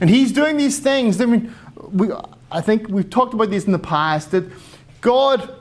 And 0.00 0.08
he's 0.08 0.32
doing 0.32 0.56
these 0.56 0.78
things. 0.78 1.20
I 1.20 1.26
mean, 1.26 1.54
we, 1.92 2.10
I 2.50 2.60
think 2.60 2.88
we've 2.88 3.08
talked 3.08 3.34
about 3.34 3.50
these 3.50 3.64
in 3.64 3.72
the 3.72 3.78
past 3.78 4.30
that 4.30 4.44
God 5.00 5.54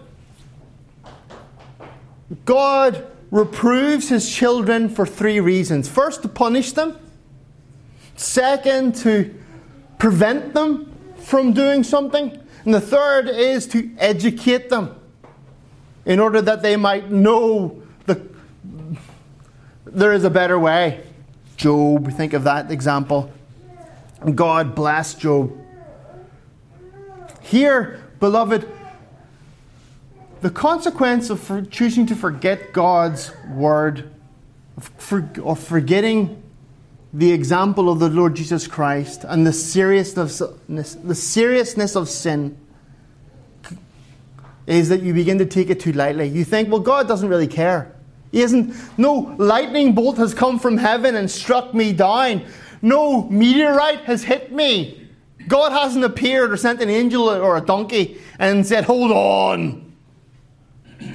God 2.45 3.05
reproves 3.31 4.09
his 4.09 4.33
children 4.33 4.89
for 4.89 5.05
three 5.05 5.39
reasons. 5.39 5.89
First, 5.89 6.21
to 6.21 6.27
punish 6.27 6.71
them. 6.71 6.97
Second, 8.15 8.95
to 8.95 9.33
prevent 9.97 10.53
them 10.53 10.93
from 11.17 11.53
doing 11.53 11.83
something. 11.83 12.39
And 12.63 12.73
the 12.73 12.81
third 12.81 13.27
is 13.27 13.67
to 13.67 13.91
educate 13.97 14.69
them 14.69 14.95
in 16.05 16.19
order 16.19 16.41
that 16.41 16.61
they 16.61 16.75
might 16.75 17.11
know 17.11 17.81
the, 18.05 18.25
there 19.85 20.13
is 20.13 20.23
a 20.23 20.29
better 20.29 20.57
way. 20.57 21.03
Job, 21.57 22.11
think 22.11 22.33
of 22.33 22.43
that 22.43 22.71
example. 22.71 23.31
God 24.33 24.75
bless 24.75 25.13
Job. 25.13 25.51
Here, 27.41 28.03
beloved, 28.19 28.67
the 30.41 30.49
consequence 30.49 31.29
of 31.29 31.69
choosing 31.69 32.05
to 32.07 32.15
forget 32.15 32.73
God's 32.73 33.31
word, 33.49 34.11
of 34.77 35.59
forgetting 35.59 36.43
the 37.13 37.31
example 37.31 37.89
of 37.89 37.99
the 37.99 38.09
Lord 38.09 38.35
Jesus 38.35 38.67
Christ 38.67 39.23
and 39.25 39.47
the 39.47 39.53
seriousness, 39.53 40.39
the 40.67 41.15
seriousness 41.15 41.95
of 41.95 42.09
sin 42.09 42.57
is 44.67 44.89
that 44.89 45.01
you 45.01 45.13
begin 45.13 45.37
to 45.37 45.45
take 45.45 45.69
it 45.69 45.79
too 45.79 45.93
lightly. 45.93 46.27
You 46.27 46.43
think, 46.43 46.69
well, 46.69 46.81
God 46.81 47.07
doesn't 47.07 47.29
really 47.29 47.47
care. 47.47 47.93
He 48.31 48.41
isn't, 48.41 48.75
no 48.97 49.35
lightning 49.37 49.93
bolt 49.93 50.17
has 50.17 50.33
come 50.33 50.59
from 50.59 50.77
heaven 50.77 51.15
and 51.15 51.31
struck 51.31 51.73
me 51.73 51.93
down. 51.93 52.43
No 52.81 53.29
meteorite 53.29 54.01
has 54.05 54.23
hit 54.23 54.51
me. 54.51 55.07
God 55.47 55.71
hasn't 55.71 56.03
appeared 56.03 56.51
or 56.51 56.57
sent 56.57 56.81
an 56.81 56.89
angel 56.89 57.29
or 57.29 57.55
a 57.55 57.61
donkey 57.61 58.19
and 58.39 58.65
said, 58.65 58.83
hold 58.83 59.11
on. 59.11 59.84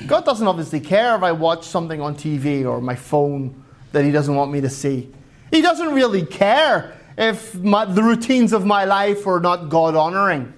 God 0.07 0.25
doesn't 0.25 0.47
obviously 0.47 0.81
care 0.81 1.17
if 1.17 1.23
I 1.23 1.33
watch 1.33 1.65
something 1.65 2.01
on 2.01 2.15
TV 2.15 2.65
or 2.65 2.81
my 2.81 2.97
phone 2.97 3.63
that 3.93 4.05
He 4.05 4.11
doesn't 4.11 4.35
want 4.35 4.53
me 4.53 4.61
to 4.61 4.71
see. 4.71 5.13
He 5.51 5.63
doesn't 5.63 5.95
really 5.95 6.25
care 6.25 6.97
if 7.19 7.55
my, 7.55 7.85
the 7.85 8.03
routines 8.03 8.53
of 8.53 8.65
my 8.65 8.85
life 8.85 9.27
are 9.27 9.41
not 9.41 9.69
God 9.69 9.95
honoring. 9.95 10.53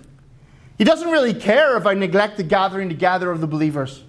He 0.79 0.85
doesn't 0.85 1.11
really 1.11 1.35
care 1.35 1.77
if 1.77 1.87
I 1.87 1.95
neglect 1.95 2.37
the 2.37 2.43
gathering 2.43 2.89
together 2.89 3.31
of 3.31 3.41
the 3.41 3.47
believers. 3.47 4.03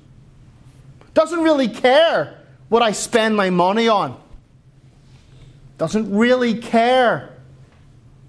Doesn't 1.13 1.41
really 1.41 1.67
care 1.67 2.37
what 2.69 2.81
I 2.81 2.91
spend 2.91 3.35
my 3.35 3.49
money 3.49 3.87
on. 3.87 4.19
Doesn't 5.77 6.15
really 6.15 6.59
care 6.59 7.37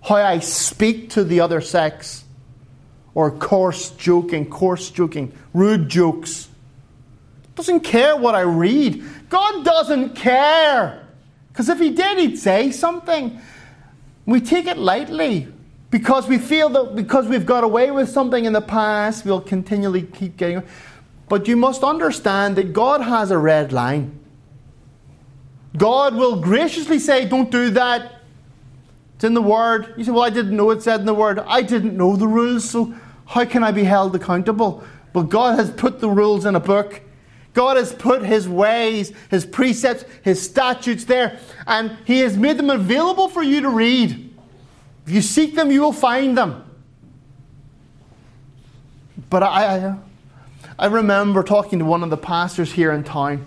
how 0.02 0.16
I 0.16 0.40
speak 0.40 1.10
to 1.10 1.24
the 1.24 1.40
other 1.40 1.60
sex 1.60 2.24
or 3.14 3.30
coarse 3.30 3.90
joking, 3.90 4.50
coarse 4.50 4.90
joking, 4.90 5.32
rude 5.54 5.88
jokes. 5.88 6.48
Doesn't 7.54 7.80
care 7.80 8.16
what 8.16 8.34
I 8.34 8.40
read. 8.40 9.04
God 9.28 9.64
doesn't 9.64 10.16
care. 10.16 11.06
Because 11.48 11.68
if 11.68 11.78
He 11.78 11.90
did, 11.90 12.18
He'd 12.18 12.36
say 12.36 12.70
something. 12.70 13.40
We 14.26 14.40
take 14.40 14.66
it 14.66 14.78
lightly 14.78 15.48
because 15.90 16.26
we 16.26 16.38
feel 16.38 16.68
that 16.70 16.96
because 16.96 17.28
we've 17.28 17.46
got 17.46 17.62
away 17.62 17.90
with 17.90 18.08
something 18.08 18.44
in 18.44 18.52
the 18.52 18.60
past, 18.60 19.24
we'll 19.24 19.40
continually 19.40 20.02
keep 20.02 20.36
getting. 20.36 20.62
But 21.28 21.46
you 21.46 21.56
must 21.56 21.84
understand 21.84 22.56
that 22.56 22.72
God 22.72 23.00
has 23.00 23.30
a 23.30 23.38
red 23.38 23.72
line. 23.72 24.18
God 25.76 26.14
will 26.14 26.40
graciously 26.40 26.98
say, 26.98 27.24
Don't 27.24 27.50
do 27.50 27.70
that. 27.70 28.22
It's 29.14 29.24
in 29.24 29.34
the 29.34 29.42
Word. 29.42 29.94
You 29.96 30.04
say, 30.04 30.10
Well, 30.10 30.22
I 30.22 30.30
didn't 30.30 30.56
know 30.56 30.70
it 30.70 30.82
said 30.82 31.00
in 31.00 31.06
the 31.06 31.14
Word. 31.14 31.38
I 31.40 31.62
didn't 31.62 31.96
know 31.96 32.16
the 32.16 32.26
rules, 32.26 32.68
so 32.68 32.94
how 33.26 33.44
can 33.44 33.62
I 33.62 33.70
be 33.70 33.84
held 33.84 34.14
accountable? 34.14 34.84
But 35.12 35.28
God 35.28 35.58
has 35.58 35.70
put 35.70 36.00
the 36.00 36.08
rules 36.08 36.44
in 36.44 36.56
a 36.56 36.60
book. 36.60 37.02
God 37.54 37.76
has 37.76 37.92
put 37.94 38.22
His 38.22 38.48
ways, 38.48 39.12
His 39.30 39.46
precepts, 39.46 40.04
His 40.22 40.42
statutes 40.42 41.04
there, 41.04 41.38
and 41.66 41.96
He 42.04 42.20
has 42.20 42.36
made 42.36 42.58
them 42.58 42.68
available 42.68 43.28
for 43.28 43.42
you 43.42 43.62
to 43.62 43.70
read. 43.70 44.34
If 45.06 45.12
you 45.12 45.22
seek 45.22 45.54
them, 45.54 45.70
you 45.70 45.80
will 45.80 45.92
find 45.92 46.36
them. 46.36 46.64
But 49.30 49.42
I, 49.44 49.88
I, 49.88 49.96
I 50.78 50.86
remember 50.86 51.42
talking 51.42 51.78
to 51.78 51.84
one 51.84 52.02
of 52.02 52.10
the 52.10 52.16
pastors 52.16 52.72
here 52.72 52.92
in 52.92 53.04
town, 53.04 53.46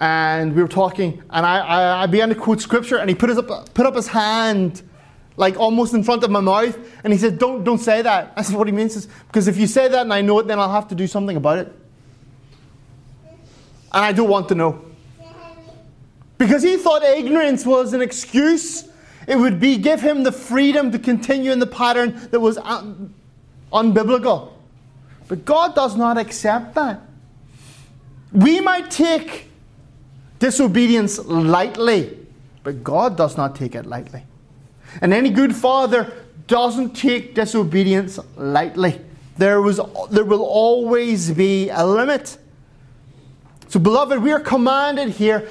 and 0.00 0.54
we 0.56 0.62
were 0.62 0.68
talking, 0.68 1.22
and 1.30 1.46
I, 1.46 1.58
I, 1.58 2.02
I 2.02 2.06
began 2.06 2.30
to 2.30 2.34
quote 2.34 2.60
scripture, 2.60 2.96
and 2.96 3.08
he 3.08 3.14
put, 3.14 3.28
his 3.28 3.38
up, 3.38 3.74
put 3.74 3.86
up 3.86 3.94
his 3.94 4.08
hand 4.08 4.82
like 5.36 5.58
almost 5.58 5.94
in 5.94 6.02
front 6.04 6.24
of 6.24 6.30
my 6.30 6.40
mouth, 6.40 6.78
and 7.02 7.12
he 7.12 7.18
said, 7.18 7.38
"Don't, 7.38 7.64
don't 7.64 7.78
say 7.78 8.02
that." 8.02 8.32
I 8.36 8.42
said, 8.42 8.56
"What 8.56 8.68
he 8.68 8.72
means 8.72 8.96
is 8.96 9.08
because 9.26 9.48
if 9.48 9.56
you 9.56 9.66
say 9.66 9.88
that 9.88 10.02
and 10.02 10.12
I 10.12 10.20
know 10.20 10.38
it, 10.38 10.46
then 10.46 10.58
I'll 10.58 10.72
have 10.72 10.88
to 10.88 10.94
do 10.94 11.06
something 11.06 11.36
about 11.36 11.58
it." 11.58 11.83
And 13.94 14.04
I 14.04 14.12
don't 14.12 14.28
want 14.28 14.48
to 14.48 14.56
know. 14.56 14.84
Because 16.36 16.64
he 16.64 16.76
thought 16.76 17.04
ignorance 17.04 17.64
was 17.64 17.92
an 17.92 18.02
excuse. 18.02 18.88
It 19.28 19.36
would 19.36 19.60
be 19.60 19.78
give 19.78 20.00
him 20.00 20.24
the 20.24 20.32
freedom 20.32 20.90
to 20.90 20.98
continue 20.98 21.52
in 21.52 21.60
the 21.60 21.66
pattern 21.66 22.28
that 22.32 22.40
was 22.40 22.58
un- 22.58 23.14
unbiblical. 23.72 24.52
But 25.28 25.44
God 25.44 25.76
does 25.76 25.96
not 25.96 26.18
accept 26.18 26.74
that. 26.74 27.00
We 28.32 28.60
might 28.60 28.90
take 28.90 29.48
disobedience 30.40 31.18
lightly, 31.24 32.18
but 32.64 32.82
God 32.82 33.16
does 33.16 33.36
not 33.36 33.54
take 33.54 33.76
it 33.76 33.86
lightly. 33.86 34.24
And 35.00 35.14
any 35.14 35.30
good 35.30 35.54
father 35.54 36.12
doesn't 36.48 36.94
take 36.94 37.34
disobedience 37.34 38.18
lightly. 38.36 39.00
There, 39.38 39.62
was, 39.62 39.80
there 40.10 40.24
will 40.24 40.42
always 40.42 41.30
be 41.30 41.70
a 41.70 41.86
limit. 41.86 42.38
So, 43.68 43.80
beloved, 43.80 44.22
we 44.22 44.32
are 44.32 44.40
commanded 44.40 45.10
here 45.10 45.48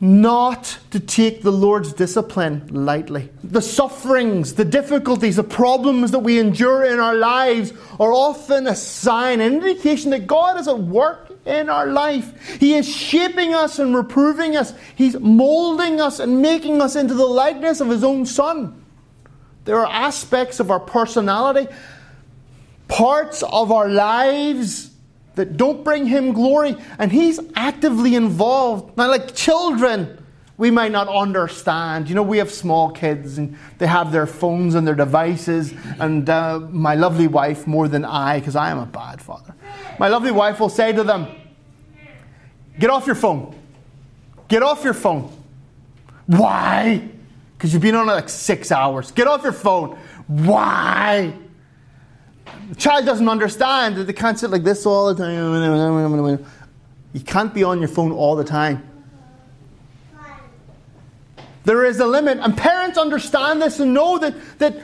not 0.00 0.78
to 0.90 1.00
take 1.00 1.42
the 1.42 1.50
Lord's 1.50 1.92
discipline 1.92 2.68
lightly. 2.70 3.30
The 3.42 3.62
sufferings, 3.62 4.54
the 4.54 4.64
difficulties, 4.64 5.36
the 5.36 5.44
problems 5.44 6.10
that 6.10 6.18
we 6.18 6.38
endure 6.38 6.84
in 6.84 7.00
our 7.00 7.14
lives 7.14 7.72
are 7.98 8.12
often 8.12 8.66
a 8.66 8.74
sign, 8.74 9.40
an 9.40 9.54
indication 9.54 10.10
that 10.10 10.26
God 10.26 10.60
is 10.60 10.68
at 10.68 10.78
work 10.78 11.32
in 11.46 11.70
our 11.70 11.86
life. 11.86 12.58
He 12.60 12.74
is 12.74 12.86
shaping 12.86 13.54
us 13.54 13.78
and 13.78 13.94
reproving 13.94 14.56
us. 14.56 14.74
He's 14.96 15.18
molding 15.18 16.00
us 16.00 16.18
and 16.20 16.42
making 16.42 16.82
us 16.82 16.94
into 16.94 17.14
the 17.14 17.24
likeness 17.24 17.80
of 17.80 17.88
His 17.88 18.04
own 18.04 18.26
Son. 18.26 18.84
There 19.64 19.80
are 19.80 19.90
aspects 19.90 20.60
of 20.60 20.70
our 20.70 20.80
personality, 20.80 21.68
parts 22.86 23.42
of 23.42 23.72
our 23.72 23.88
lives 23.88 24.90
that 25.36 25.56
don't 25.56 25.84
bring 25.84 26.06
him 26.06 26.32
glory, 26.32 26.76
and 26.98 27.12
he's 27.12 27.38
actively 27.54 28.14
involved. 28.14 28.96
Now, 28.96 29.08
like 29.08 29.34
children, 29.34 30.22
we 30.56 30.70
might 30.70 30.90
not 30.90 31.08
understand. 31.08 32.08
You 32.08 32.14
know, 32.14 32.22
we 32.22 32.38
have 32.38 32.50
small 32.50 32.90
kids 32.90 33.38
and 33.38 33.56
they 33.78 33.86
have 33.86 34.10
their 34.10 34.26
phones 34.26 34.74
and 34.74 34.86
their 34.86 34.94
devices, 34.94 35.72
and 36.00 36.28
uh, 36.28 36.60
my 36.70 36.94
lovely 36.94 37.28
wife, 37.28 37.66
more 37.66 37.86
than 37.86 38.04
I, 38.04 38.40
because 38.40 38.56
I 38.56 38.70
am 38.70 38.78
a 38.78 38.86
bad 38.86 39.22
father, 39.22 39.54
my 39.98 40.08
lovely 40.08 40.32
wife 40.32 40.58
will 40.58 40.68
say 40.68 40.92
to 40.92 41.04
them, 41.04 41.28
Get 42.78 42.90
off 42.90 43.06
your 43.06 43.14
phone. 43.14 43.58
Get 44.48 44.62
off 44.62 44.84
your 44.84 44.92
phone. 44.94 45.32
Why? 46.26 47.08
Because 47.56 47.72
you've 47.72 47.82
been 47.82 47.94
on 47.94 48.08
it 48.08 48.12
like 48.12 48.28
six 48.28 48.70
hours. 48.70 49.10
Get 49.12 49.26
off 49.26 49.42
your 49.42 49.52
phone. 49.52 49.98
Why? 50.26 51.32
The 52.68 52.74
child 52.76 53.06
doesn't 53.06 53.28
understand 53.28 53.96
that 53.96 54.04
they 54.04 54.12
can't 54.12 54.38
sit 54.38 54.50
like 54.50 54.64
this 54.64 54.86
all 54.86 55.12
the 55.12 55.24
time. 55.24 56.44
You 57.12 57.20
can't 57.20 57.54
be 57.54 57.64
on 57.64 57.78
your 57.78 57.88
phone 57.88 58.12
all 58.12 58.36
the 58.36 58.44
time. 58.44 58.88
There 61.64 61.84
is 61.84 61.98
a 61.98 62.06
limit, 62.06 62.38
and 62.38 62.56
parents 62.56 62.96
understand 62.96 63.60
this 63.60 63.80
and 63.80 63.92
know 63.92 64.18
that, 64.18 64.34
that 64.58 64.76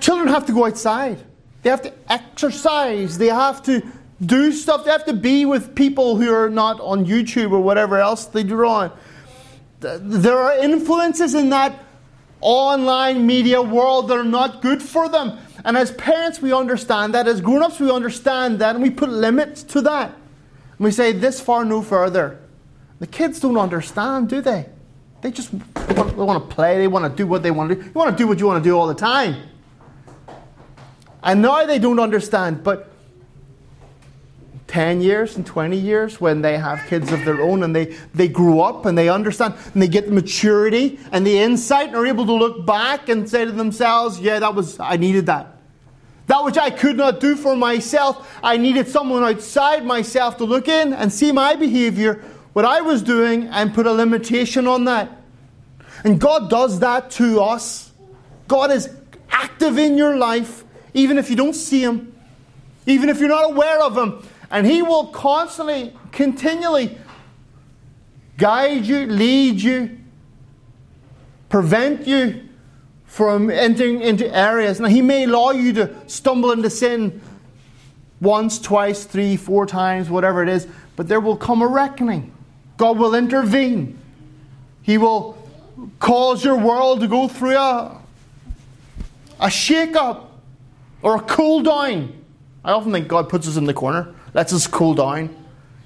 children 0.00 0.28
have 0.28 0.44
to 0.46 0.52
go 0.52 0.66
outside. 0.66 1.18
They 1.62 1.70
have 1.70 1.82
to 1.82 1.92
exercise. 2.08 3.16
They 3.16 3.28
have 3.28 3.62
to 3.64 3.82
do 4.24 4.52
stuff. 4.52 4.84
They 4.84 4.90
have 4.90 5.06
to 5.06 5.14
be 5.14 5.46
with 5.46 5.74
people 5.74 6.16
who 6.16 6.32
are 6.34 6.50
not 6.50 6.80
on 6.80 7.06
YouTube 7.06 7.52
or 7.52 7.60
whatever 7.60 7.98
else 7.98 8.26
they 8.26 8.42
draw 8.42 8.80
on. 8.80 8.92
There 9.80 10.38
are 10.38 10.58
influences 10.58 11.34
in 11.34 11.50
that 11.50 11.78
online 12.40 13.26
media 13.26 13.62
world 13.62 14.08
that 14.08 14.18
are 14.18 14.24
not 14.24 14.60
good 14.60 14.82
for 14.82 15.08
them. 15.08 15.38
And 15.64 15.76
as 15.76 15.92
parents, 15.92 16.40
we 16.40 16.52
understand 16.52 17.14
that. 17.14 17.26
As 17.26 17.40
grown 17.40 17.62
ups, 17.62 17.80
we 17.80 17.90
understand 17.90 18.58
that. 18.60 18.74
And 18.74 18.82
we 18.82 18.90
put 18.90 19.08
limits 19.08 19.62
to 19.64 19.80
that. 19.82 20.10
And 20.10 20.84
we 20.84 20.90
say, 20.90 21.12
this 21.12 21.40
far, 21.40 21.64
no 21.64 21.82
further. 21.82 22.40
The 23.00 23.06
kids 23.06 23.40
don't 23.40 23.56
understand, 23.56 24.28
do 24.28 24.40
they? 24.40 24.66
They 25.20 25.30
just 25.30 25.52
want, 25.52 26.16
they 26.16 26.22
want 26.22 26.48
to 26.48 26.54
play. 26.54 26.78
They 26.78 26.88
want 26.88 27.10
to 27.10 27.16
do 27.16 27.26
what 27.26 27.42
they 27.42 27.50
want 27.50 27.70
to 27.70 27.74
do. 27.74 27.82
You 27.82 27.92
want 27.92 28.10
to 28.10 28.16
do 28.16 28.28
what 28.28 28.38
you 28.38 28.46
want 28.46 28.62
to 28.62 28.68
do 28.68 28.76
all 28.76 28.86
the 28.86 28.94
time. 28.94 29.48
And 31.22 31.42
now 31.42 31.66
they 31.66 31.78
don't 31.78 31.98
understand, 31.98 32.62
but 32.62 32.92
10 34.68 35.00
years 35.00 35.36
and 35.36 35.46
20 35.46 35.76
years 35.76 36.20
when 36.20 36.42
they 36.42 36.58
have 36.58 36.86
kids 36.88 37.10
of 37.10 37.24
their 37.24 37.40
own 37.40 37.62
and 37.62 37.74
they, 37.74 37.86
they 38.14 38.28
grow 38.28 38.60
up 38.60 38.84
and 38.84 38.96
they 38.96 39.08
understand 39.08 39.54
and 39.72 39.82
they 39.82 39.88
get 39.88 40.06
the 40.06 40.12
maturity 40.12 41.00
and 41.10 41.26
the 41.26 41.38
insight 41.38 41.88
and 41.88 41.96
are 41.96 42.06
able 42.06 42.26
to 42.26 42.34
look 42.34 42.66
back 42.66 43.08
and 43.08 43.28
say 43.28 43.46
to 43.46 43.50
themselves, 43.50 44.20
yeah, 44.20 44.38
that 44.38 44.54
was, 44.54 44.78
I 44.78 44.96
needed 44.96 45.26
that. 45.26 45.56
That 46.26 46.44
which 46.44 46.58
I 46.58 46.68
could 46.68 46.98
not 46.98 47.18
do 47.18 47.34
for 47.34 47.56
myself, 47.56 48.38
I 48.42 48.58
needed 48.58 48.86
someone 48.86 49.24
outside 49.24 49.86
myself 49.86 50.36
to 50.36 50.44
look 50.44 50.68
in 50.68 50.92
and 50.92 51.10
see 51.10 51.32
my 51.32 51.56
behavior, 51.56 52.22
what 52.52 52.66
I 52.66 52.82
was 52.82 53.02
doing, 53.02 53.46
and 53.46 53.72
put 53.72 53.86
a 53.86 53.92
limitation 53.92 54.66
on 54.66 54.84
that. 54.84 55.10
And 56.04 56.20
God 56.20 56.50
does 56.50 56.80
that 56.80 57.10
to 57.12 57.40
us. 57.40 57.90
God 58.46 58.70
is 58.70 58.90
active 59.30 59.78
in 59.78 59.96
your 59.96 60.18
life, 60.18 60.64
even 60.92 61.16
if 61.16 61.30
you 61.30 61.36
don't 61.36 61.54
see 61.54 61.80
Him, 61.80 62.14
even 62.84 63.08
if 63.08 63.18
you're 63.18 63.30
not 63.30 63.50
aware 63.50 63.80
of 63.80 63.96
Him. 63.96 64.22
And 64.50 64.66
He 64.66 64.82
will 64.82 65.08
constantly, 65.08 65.94
continually 66.12 66.98
guide 68.36 68.86
you, 68.86 69.06
lead 69.06 69.60
you, 69.60 69.98
prevent 71.48 72.06
you 72.06 72.48
from 73.04 73.50
entering 73.50 74.00
into 74.00 74.34
areas. 74.34 74.80
Now, 74.80 74.88
He 74.88 75.02
may 75.02 75.24
allow 75.24 75.50
you 75.50 75.72
to 75.74 75.94
stumble 76.06 76.52
into 76.52 76.70
sin 76.70 77.20
once, 78.20 78.58
twice, 78.58 79.04
three, 79.04 79.36
four 79.36 79.66
times, 79.66 80.10
whatever 80.10 80.42
it 80.42 80.48
is, 80.48 80.66
but 80.96 81.08
there 81.08 81.20
will 81.20 81.36
come 81.36 81.62
a 81.62 81.66
reckoning. 81.66 82.32
God 82.76 82.98
will 82.98 83.14
intervene. 83.14 83.98
He 84.82 84.98
will 84.98 85.36
cause 85.98 86.44
your 86.44 86.56
world 86.56 87.00
to 87.00 87.08
go 87.08 87.28
through 87.28 87.56
a, 87.56 88.00
a 89.40 89.50
shake 89.50 89.94
up 89.94 90.40
or 91.02 91.16
a 91.16 91.20
cool 91.20 91.62
down. 91.62 92.12
I 92.64 92.72
often 92.72 92.92
think 92.92 93.08
God 93.08 93.28
puts 93.28 93.46
us 93.46 93.56
in 93.56 93.64
the 93.64 93.74
corner 93.74 94.14
lets 94.34 94.52
us 94.52 94.66
cool 94.66 94.94
down. 94.94 95.34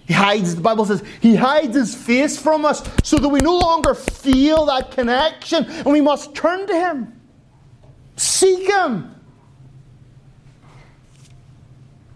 He 0.07 0.14
hides, 0.14 0.55
the 0.55 0.61
Bible 0.61 0.85
says, 0.85 1.02
He 1.20 1.37
hides 1.37 1.76
His 1.76 1.94
face 1.94 2.38
from 2.38 2.64
us 2.64 2.87
so 3.02 3.16
that 3.16 3.28
we 3.28 3.40
no 3.40 3.57
longer 3.57 3.94
feel 3.94 4.66
that 4.66 4.90
connection 4.90 5.64
and 5.64 5.87
we 5.87 6.00
must 6.00 6.35
turn 6.35 6.66
to 6.66 6.74
Him. 6.74 7.20
Seek 8.16 8.68
Him. 8.68 9.14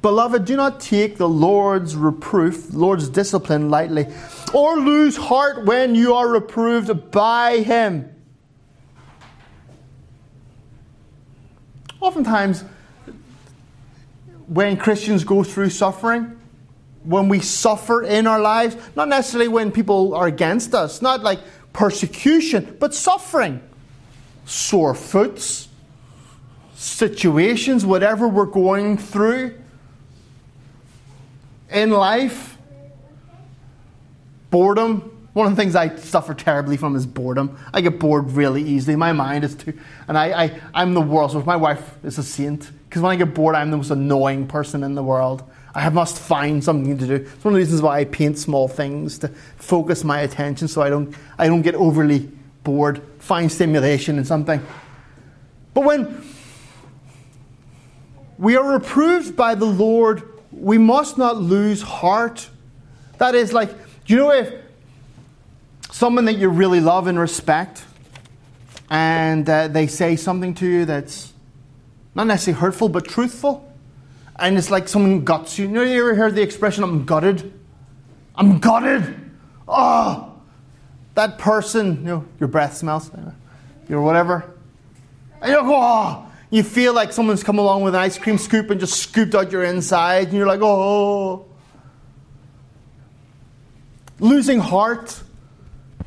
Beloved, 0.03 0.45
do 0.45 0.57
not 0.57 0.79
take 0.79 1.17
the 1.17 1.29
Lord's 1.29 1.97
reproof, 1.97 2.73
Lord's 2.73 3.09
discipline 3.09 3.71
lightly, 3.71 4.07
or 4.55 4.77
lose 4.77 5.17
heart 5.17 5.65
when 5.65 5.95
you 5.95 6.15
are 6.15 6.29
reproved 6.29 7.11
by 7.11 7.59
Him. 7.59 8.12
Oftentimes, 12.01 12.62
when 14.47 14.77
Christians 14.77 15.25
go 15.25 15.43
through 15.43 15.71
suffering, 15.71 16.39
when 17.03 17.29
we 17.29 17.41
suffer 17.41 18.03
in 18.03 18.27
our 18.27 18.41
lives, 18.41 18.77
not 18.97 19.09
necessarily 19.09 19.49
when 19.49 19.71
people 19.71 20.15
are 20.15 20.27
against 20.27 20.75
us, 20.75 21.01
not 21.01 21.23
like 21.23 21.41
persecution, 21.73 22.77
but 22.81 22.95
suffering, 22.95 23.61
sore 24.45 24.95
foots, 24.95 25.69
situations, 26.75 27.87
whatever 27.87 28.29
we're 28.29 28.45
going 28.45 28.99
through 28.99 29.55
in 31.71 31.91
life, 31.91 32.57
boredom. 34.51 35.13
One 35.33 35.47
of 35.47 35.55
the 35.55 35.61
things 35.61 35.77
I 35.77 35.95
suffer 35.97 36.33
terribly 36.33 36.77
from 36.77 36.97
is 36.97 37.07
boredom. 37.07 37.59
I 37.75 37.83
get 37.83 37.99
bored 37.99 38.33
really 38.33 38.63
easily. 38.63 38.97
My 38.97 39.13
mind 39.13 39.45
is 39.45 39.55
too, 39.55 39.79
and 40.09 40.17
I, 40.17 40.45
I 40.45 40.61
I'm 40.73 40.95
the 40.95 41.01
world. 41.01 41.33
So 41.33 41.43
my 41.43 41.57
wife 41.57 41.99
is 42.03 42.17
a 42.17 42.23
saint 42.23 42.71
because 42.88 43.03
when 43.03 43.12
I 43.12 43.16
get 43.16 43.35
bored, 43.35 43.55
I'm 43.55 43.70
the 43.70 43.77
most 43.77 43.90
annoying 43.90 44.46
person 44.46 44.83
in 44.83 44.94
the 44.94 45.03
world. 45.03 45.42
I 45.75 45.88
must 45.90 46.18
find 46.18 46.64
something 46.64 46.96
to 46.96 47.07
do. 47.07 47.14
It's 47.16 47.44
one 47.44 47.53
of 47.53 47.55
the 47.55 47.59
reasons 47.59 47.83
why 47.83 47.99
I 48.01 48.05
paint 48.05 48.38
small 48.38 48.68
things 48.68 49.18
to 49.18 49.29
focus 49.57 50.05
my 50.05 50.20
attention 50.20 50.68
so 50.68 50.81
I 50.81 50.88
don't, 50.88 51.14
I 51.38 51.49
don't 51.49 51.62
get 51.62 51.75
overly 51.75 52.31
bored. 52.64 53.03
Find 53.18 53.53
stimulation 53.53 54.18
in 54.18 54.25
something. 54.25 54.64
But 55.75 55.85
when 55.85 56.25
we 58.38 58.57
are 58.57 58.72
reproved 58.72 59.37
by 59.37 59.55
the 59.55 59.66
Lord, 59.66 60.22
we 60.51 60.79
must 60.79 61.18
not 61.18 61.37
lose 61.37 61.83
heart. 61.83 62.49
That 63.18 63.35
is 63.35 63.53
like, 63.53 63.70
you 64.07 64.16
know, 64.16 64.31
if 64.31 64.55
someone 65.90 66.25
that 66.27 66.38
you 66.38 66.49
really 66.49 66.81
love 66.81 67.07
and 67.07 67.18
respect, 67.18 67.85
and 68.88 69.49
uh, 69.49 69.68
they 69.68 69.87
say 69.87 70.16
something 70.16 70.55
to 70.55 70.66
you 70.66 70.85
that's 70.85 71.33
not 72.17 72.27
necessarily 72.27 72.61
hurtful, 72.61 72.89
but 72.89 73.05
truthful. 73.05 73.73
And 74.37 74.59
it's 74.59 74.71
like 74.71 74.89
someone 74.89 75.25
guts 75.25 75.59
you. 75.59 75.67
You 75.67 75.73
know, 75.73 75.83
you 75.83 76.01
ever 76.01 76.15
heard 76.15 76.35
the 76.35 76.43
expression, 76.43 76.83
I'm 76.83 77.05
gutted? 77.05 77.53
I'm 78.35 78.59
gutted. 78.59 79.31
Oh, 79.69 80.35
that 81.15 81.39
person, 81.39 81.97
you 81.99 82.05
know, 82.05 82.25
your 82.41 82.49
breath 82.49 82.77
smells, 82.77 83.11
whatever. 83.89 84.51
And 85.41 85.53
you 85.53 85.61
go, 85.61 85.75
oh, 85.75 86.27
you 86.51 86.63
feel 86.63 86.95
like 86.95 87.13
someone's 87.13 87.45
come 87.45 87.59
along 87.59 87.83
with 87.83 87.95
an 87.95 88.01
ice 88.01 88.19
cream 88.19 88.39
scoop 88.39 88.71
and 88.71 88.81
just 88.81 88.99
scooped 89.01 89.35
out 89.35 89.53
your 89.53 89.65
inside, 89.65 90.29
and 90.29 90.37
you're 90.37 90.47
like, 90.47 90.61
oh. 90.63 91.47
Losing 94.21 94.59
heart, 94.59 95.23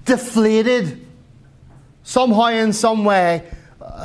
deflated, 0.05 1.05
somehow 2.01 2.47
in 2.47 2.73
some 2.73 3.05
way 3.05 3.43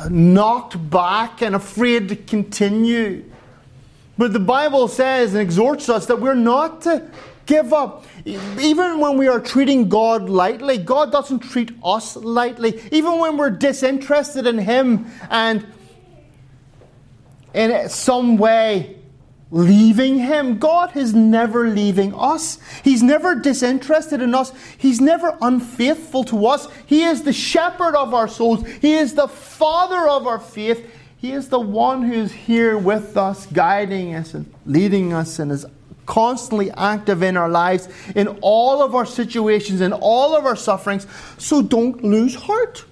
knocked 0.09 0.89
back 0.89 1.41
and 1.41 1.55
afraid 1.55 2.09
to 2.09 2.15
continue. 2.15 3.23
But 4.17 4.33
the 4.33 4.39
Bible 4.39 4.87
says 4.87 5.33
and 5.33 5.41
exhorts 5.41 5.89
us 5.89 6.05
that 6.07 6.21
we're 6.21 6.35
not 6.35 6.81
to 6.83 7.09
give 7.45 7.73
up. 7.73 8.05
Even 8.25 8.99
when 8.99 9.17
we 9.17 9.27
are 9.27 9.39
treating 9.39 9.89
God 9.89 10.29
lightly, 10.29 10.77
God 10.77 11.11
doesn't 11.11 11.39
treat 11.39 11.71
us 11.83 12.15
lightly. 12.15 12.81
Even 12.91 13.19
when 13.19 13.37
we're 13.37 13.49
disinterested 13.49 14.47
in 14.47 14.57
Him 14.57 15.05
and 15.29 15.65
in 17.53 17.89
some 17.89 18.37
way 18.37 18.97
leaving 19.51 20.17
Him. 20.17 20.57
God 20.57 20.95
is 20.95 21.13
never 21.13 21.69
leaving 21.69 22.13
us. 22.13 22.59
He's 22.83 23.03
never 23.03 23.35
disinterested 23.35 24.21
in 24.21 24.35
us. 24.35 24.51
He's 24.77 24.99
never 24.99 25.37
unfaithful 25.41 26.23
to 26.25 26.47
us. 26.47 26.67
He 26.85 27.03
is 27.03 27.23
the 27.23 27.33
shepherd 27.33 27.95
of 27.95 28.13
our 28.13 28.27
souls. 28.27 28.67
He 28.81 28.95
is 28.95 29.13
the 29.13 29.27
father 29.27 30.07
of 30.07 30.27
our 30.27 30.39
faith. 30.39 30.89
He 31.17 31.31
is 31.31 31.49
the 31.49 31.59
one 31.59 32.03
who 32.03 32.13
is 32.13 32.31
here 32.31 32.77
with 32.77 33.17
us, 33.17 33.45
guiding 33.47 34.15
us 34.15 34.33
and 34.33 34.51
leading 34.65 35.13
us, 35.13 35.39
and 35.39 35.51
is 35.51 35.65
constantly 36.05 36.69
active 36.71 37.23
in 37.23 37.35
our 37.35 37.49
lives, 37.49 37.89
in 38.15 38.27
all 38.41 38.83
of 38.83 38.93
our 38.93 39.05
situations, 39.05 39.81
in 39.81 39.93
all 39.93 40.35
of 40.35 40.45
our 40.45 40.55
sufferings. 40.55 41.07
So 41.37 41.61
don't 41.61 42.03
lose 42.03 42.35
heart. 42.35 42.85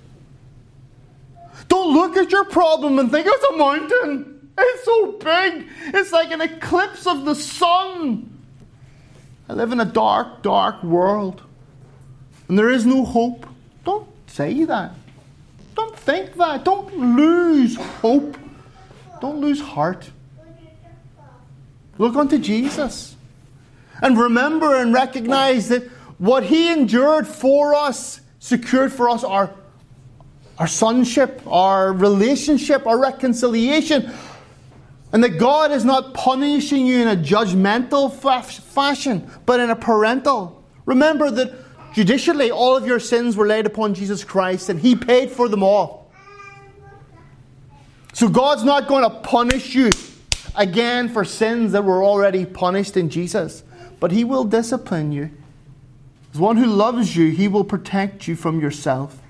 Don't 1.67 1.93
look 1.93 2.17
at 2.17 2.31
your 2.31 2.45
problem 2.45 2.99
and 2.99 3.11
think 3.11 3.27
it's 3.29 3.43
a 3.43 3.57
mountain. 3.57 4.32
It's 4.57 4.85
so 4.85 5.13
big. 5.13 5.67
It's 5.87 6.11
like 6.11 6.31
an 6.31 6.41
eclipse 6.41 7.07
of 7.07 7.25
the 7.25 7.35
sun. 7.35 8.29
I 9.49 9.53
live 9.53 9.71
in 9.71 9.79
a 9.79 9.85
dark, 9.85 10.41
dark 10.41 10.83
world. 10.83 11.41
And 12.47 12.57
there 12.57 12.69
is 12.69 12.85
no 12.85 13.03
hope. 13.03 13.45
Don't 13.83 14.07
say 14.27 14.63
that. 14.65 14.93
Don't 15.75 15.97
think 15.97 16.35
that. 16.35 16.63
Don't 16.63 17.15
lose 17.15 17.75
hope. 17.75 18.37
Don't 19.21 19.39
lose 19.39 19.59
heart. 19.59 20.09
Look 21.97 22.15
unto 22.15 22.37
Jesus. 22.37 23.15
And 24.01 24.17
remember 24.17 24.75
and 24.75 24.93
recognize 24.93 25.69
that 25.69 25.83
what 26.17 26.43
He 26.43 26.71
endured 26.71 27.27
for 27.27 27.75
us 27.75 28.21
secured 28.39 28.91
for 28.91 29.09
us 29.09 29.23
our, 29.23 29.53
our 30.57 30.67
sonship, 30.67 31.41
our 31.47 31.93
relationship, 31.93 32.85
our 32.85 32.99
reconciliation, 32.99 34.11
and 35.13 35.23
that 35.23 35.37
God 35.37 35.71
is 35.71 35.85
not 35.85 36.15
punishing 36.15 36.87
you 36.87 36.97
in 36.97 37.07
a 37.07 37.15
judgmental 37.15 38.11
fashion, 38.11 39.31
but 39.45 39.59
in 39.59 39.69
a 39.69 39.75
parental. 39.75 40.63
Remember 40.87 41.29
that 41.29 41.53
judicially 41.93 42.49
all 42.49 42.75
of 42.75 42.87
your 42.87 42.99
sins 42.99 43.37
were 43.37 43.45
laid 43.45 43.67
upon 43.67 43.93
Jesus 43.93 44.23
Christ 44.23 44.69
and 44.69 44.79
He 44.79 44.95
paid 44.95 45.29
for 45.29 45.47
them 45.47 45.61
all. 45.61 46.11
So 48.13 48.27
God's 48.27 48.63
not 48.63 48.87
going 48.87 49.03
to 49.03 49.19
punish 49.21 49.75
you 49.75 49.91
again 50.55 51.09
for 51.09 51.23
sins 51.23 51.71
that 51.73 51.83
were 51.83 52.03
already 52.03 52.45
punished 52.45 52.97
in 52.97 53.09
Jesus, 53.09 53.63
but 53.99 54.11
He 54.11 54.23
will 54.23 54.43
discipline 54.43 55.11
you. 55.11 55.29
As 56.33 56.39
one 56.39 56.57
who 56.57 56.65
loves 56.65 57.15
you, 57.15 57.29
He 57.29 57.47
will 57.47 57.63
protect 57.63 58.27
you 58.27 58.35
from 58.35 58.59
yourself. 58.59 59.21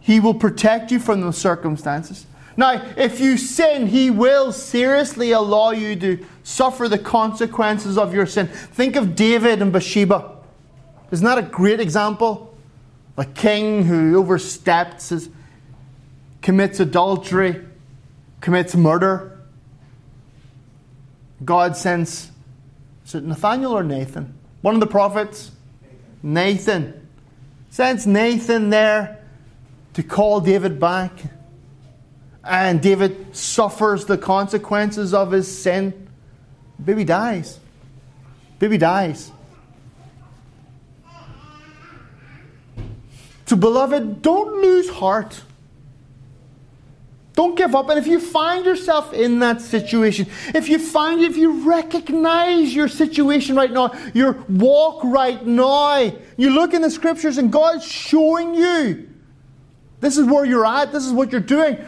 He 0.00 0.20
will 0.20 0.34
protect 0.34 0.90
you 0.90 0.98
from 0.98 1.22
the 1.22 1.32
circumstances. 1.32 2.26
Now, 2.60 2.84
if 2.94 3.20
you 3.20 3.38
sin, 3.38 3.86
He 3.86 4.10
will 4.10 4.52
seriously 4.52 5.32
allow 5.32 5.70
you 5.70 5.96
to 5.96 6.26
suffer 6.42 6.90
the 6.90 6.98
consequences 6.98 7.96
of 7.96 8.12
your 8.12 8.26
sin. 8.26 8.48
Think 8.48 8.96
of 8.96 9.16
David 9.16 9.62
and 9.62 9.72
Bathsheba. 9.72 10.36
Isn't 11.10 11.24
that 11.24 11.38
a 11.38 11.42
great 11.42 11.80
example? 11.80 12.54
A 13.16 13.24
king 13.24 13.84
who 13.84 14.14
oversteps, 14.18 15.08
his, 15.08 15.30
commits 16.42 16.80
adultery, 16.80 17.64
commits 18.42 18.76
murder. 18.76 19.38
God 21.42 21.78
sends 21.78 22.30
is 23.06 23.14
it 23.14 23.24
Nathaniel 23.24 23.72
or 23.72 23.82
Nathan? 23.82 24.34
One 24.60 24.74
of 24.74 24.80
the 24.80 24.86
prophets? 24.86 25.50
Nathan. 26.22 26.82
Nathan. 26.84 27.08
Sends 27.70 28.06
Nathan 28.06 28.68
there 28.68 29.24
to 29.94 30.02
call 30.02 30.42
David 30.42 30.78
back. 30.78 31.12
And 32.44 32.80
David 32.80 33.36
suffers 33.36 34.06
the 34.06 34.16
consequences 34.16 35.12
of 35.12 35.30
his 35.30 35.46
sin. 35.46 36.08
Baby 36.82 37.04
dies. 37.04 37.58
Baby 38.58 38.78
dies. 38.78 39.30
So, 43.46 43.56
beloved, 43.56 44.22
don't 44.22 44.62
lose 44.62 44.88
heart. 44.88 45.42
Don't 47.34 47.56
give 47.56 47.74
up. 47.74 47.88
And 47.88 47.98
if 47.98 48.06
you 48.06 48.20
find 48.20 48.64
yourself 48.64 49.12
in 49.12 49.38
that 49.38 49.60
situation, 49.60 50.26
if 50.54 50.68
you 50.68 50.78
find, 50.78 51.20
if 51.20 51.36
you 51.36 51.68
recognize 51.68 52.74
your 52.74 52.86
situation 52.86 53.56
right 53.56 53.70
now, 53.70 53.92
your 54.14 54.44
walk 54.48 55.02
right 55.04 55.44
now, 55.46 56.12
you 56.36 56.50
look 56.50 56.74
in 56.74 56.82
the 56.82 56.90
scriptures 56.90 57.38
and 57.38 57.50
God's 57.50 57.84
showing 57.84 58.54
you 58.54 59.08
this 60.00 60.16
is 60.18 60.26
where 60.26 60.44
you're 60.44 60.66
at, 60.66 60.92
this 60.92 61.06
is 61.06 61.12
what 61.12 61.32
you're 61.32 61.40
doing. 61.40 61.78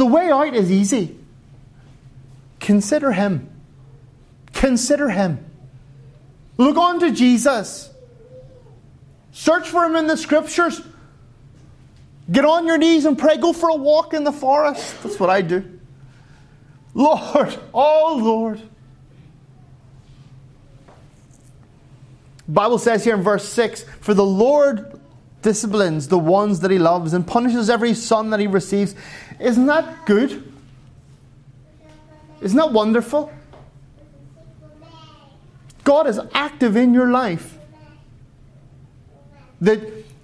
The 0.00 0.06
way 0.06 0.30
out 0.30 0.54
is 0.54 0.72
easy. 0.72 1.14
Consider 2.58 3.12
Him. 3.12 3.50
Consider 4.54 5.10
Him. 5.10 5.44
Look 6.56 6.78
on 6.78 7.00
to 7.00 7.10
Jesus. 7.10 7.90
Search 9.32 9.68
for 9.68 9.84
Him 9.84 9.96
in 9.96 10.06
the 10.06 10.16
scriptures. 10.16 10.80
Get 12.32 12.46
on 12.46 12.66
your 12.66 12.78
knees 12.78 13.04
and 13.04 13.18
pray. 13.18 13.36
Go 13.36 13.52
for 13.52 13.68
a 13.68 13.74
walk 13.74 14.14
in 14.14 14.24
the 14.24 14.32
forest. 14.32 15.02
That's 15.02 15.20
what 15.20 15.28
I 15.28 15.42
do. 15.42 15.78
Lord, 16.94 17.58
oh 17.74 18.18
Lord. 18.22 18.62
Bible 22.48 22.78
says 22.78 23.04
here 23.04 23.16
in 23.16 23.22
verse 23.22 23.46
6 23.46 23.82
For 24.00 24.14
the 24.14 24.24
Lord 24.24 24.89
disciplines 25.42 26.08
the 26.08 26.18
ones 26.18 26.60
that 26.60 26.70
he 26.70 26.78
loves 26.78 27.14
and 27.14 27.26
punishes 27.26 27.70
every 27.70 27.94
son 27.94 28.30
that 28.30 28.40
he 28.40 28.46
receives. 28.46 28.94
Isn't 29.38 29.66
that 29.66 30.06
good? 30.06 30.52
Isn't 32.40 32.56
that 32.56 32.72
wonderful? 32.72 33.32
God 35.84 36.06
is 36.06 36.20
active 36.34 36.76
in 36.76 36.94
your 36.94 37.10
life. 37.10 37.58
That 39.60 39.80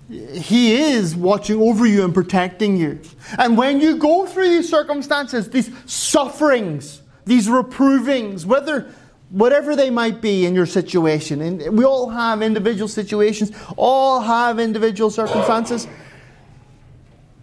he 0.08 0.74
is 0.74 1.16
watching 1.16 1.60
over 1.60 1.86
you 1.86 2.04
and 2.04 2.14
protecting 2.14 2.76
you. 2.76 3.00
And 3.38 3.58
when 3.58 3.80
you 3.80 3.96
go 3.96 4.26
through 4.26 4.48
these 4.48 4.68
circumstances, 4.68 5.50
these 5.50 5.70
sufferings, 5.86 7.02
these 7.24 7.48
reprovings, 7.48 8.44
whether 8.44 8.88
whatever 9.30 9.74
they 9.76 9.90
might 9.90 10.20
be 10.20 10.46
in 10.46 10.54
your 10.54 10.66
situation, 10.66 11.40
and 11.40 11.76
we 11.76 11.84
all 11.84 12.10
have 12.10 12.42
individual 12.42 12.88
situations, 12.88 13.52
all 13.76 14.20
have 14.20 14.58
individual 14.58 15.10
circumstances. 15.10 15.86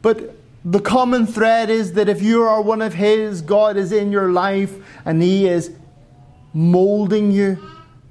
But 0.02 0.36
the 0.66 0.80
common 0.80 1.28
thread 1.28 1.70
is 1.70 1.94
that 1.94 2.10
if 2.10 2.22
you 2.22 2.44
are 2.44 2.62
one 2.62 2.82
of 2.82 2.94
His, 2.94 3.42
God 3.42 3.78
is 3.78 3.92
in 3.92 4.12
your 4.12 4.32
life 4.32 4.76
and 5.06 5.22
He 5.22 5.48
is 5.48 5.72
molding 6.54 7.32
you 7.32 7.58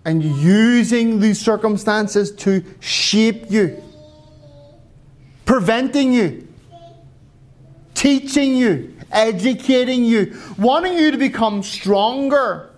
and 0.04 0.22
using 0.22 1.20
these 1.20 1.40
circumstances 1.40 2.32
to 2.32 2.64
shape 2.80 3.50
you 3.50 3.82
preventing 5.44 6.14
you, 6.14 6.48
teaching 7.94 8.56
you, 8.56 8.96
educating 9.10 10.02
you, 10.02 10.34
wanting 10.58 10.94
you 10.94 11.10
to 11.10 11.18
become 11.18 11.62
stronger. 11.62 12.70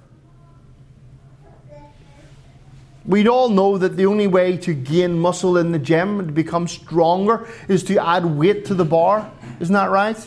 We 3.06 3.28
all 3.28 3.50
know 3.50 3.76
that 3.76 3.96
the 3.96 4.06
only 4.06 4.26
way 4.26 4.56
to 4.58 4.72
gain 4.72 5.18
muscle 5.18 5.58
in 5.58 5.72
the 5.72 5.78
gym 5.78 6.20
and 6.20 6.34
become 6.34 6.66
stronger 6.66 7.46
is 7.68 7.84
to 7.84 8.02
add 8.04 8.24
weight 8.24 8.64
to 8.66 8.74
the 8.74 8.84
bar. 8.84 9.30
Isn't 9.60 9.74
that 9.74 9.90
right? 9.90 10.18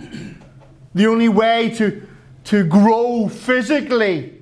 The 0.94 1.08
only 1.08 1.28
way 1.28 1.70
to, 1.70 2.06
to 2.44 2.62
grow 2.62 3.26
physically 3.26 4.40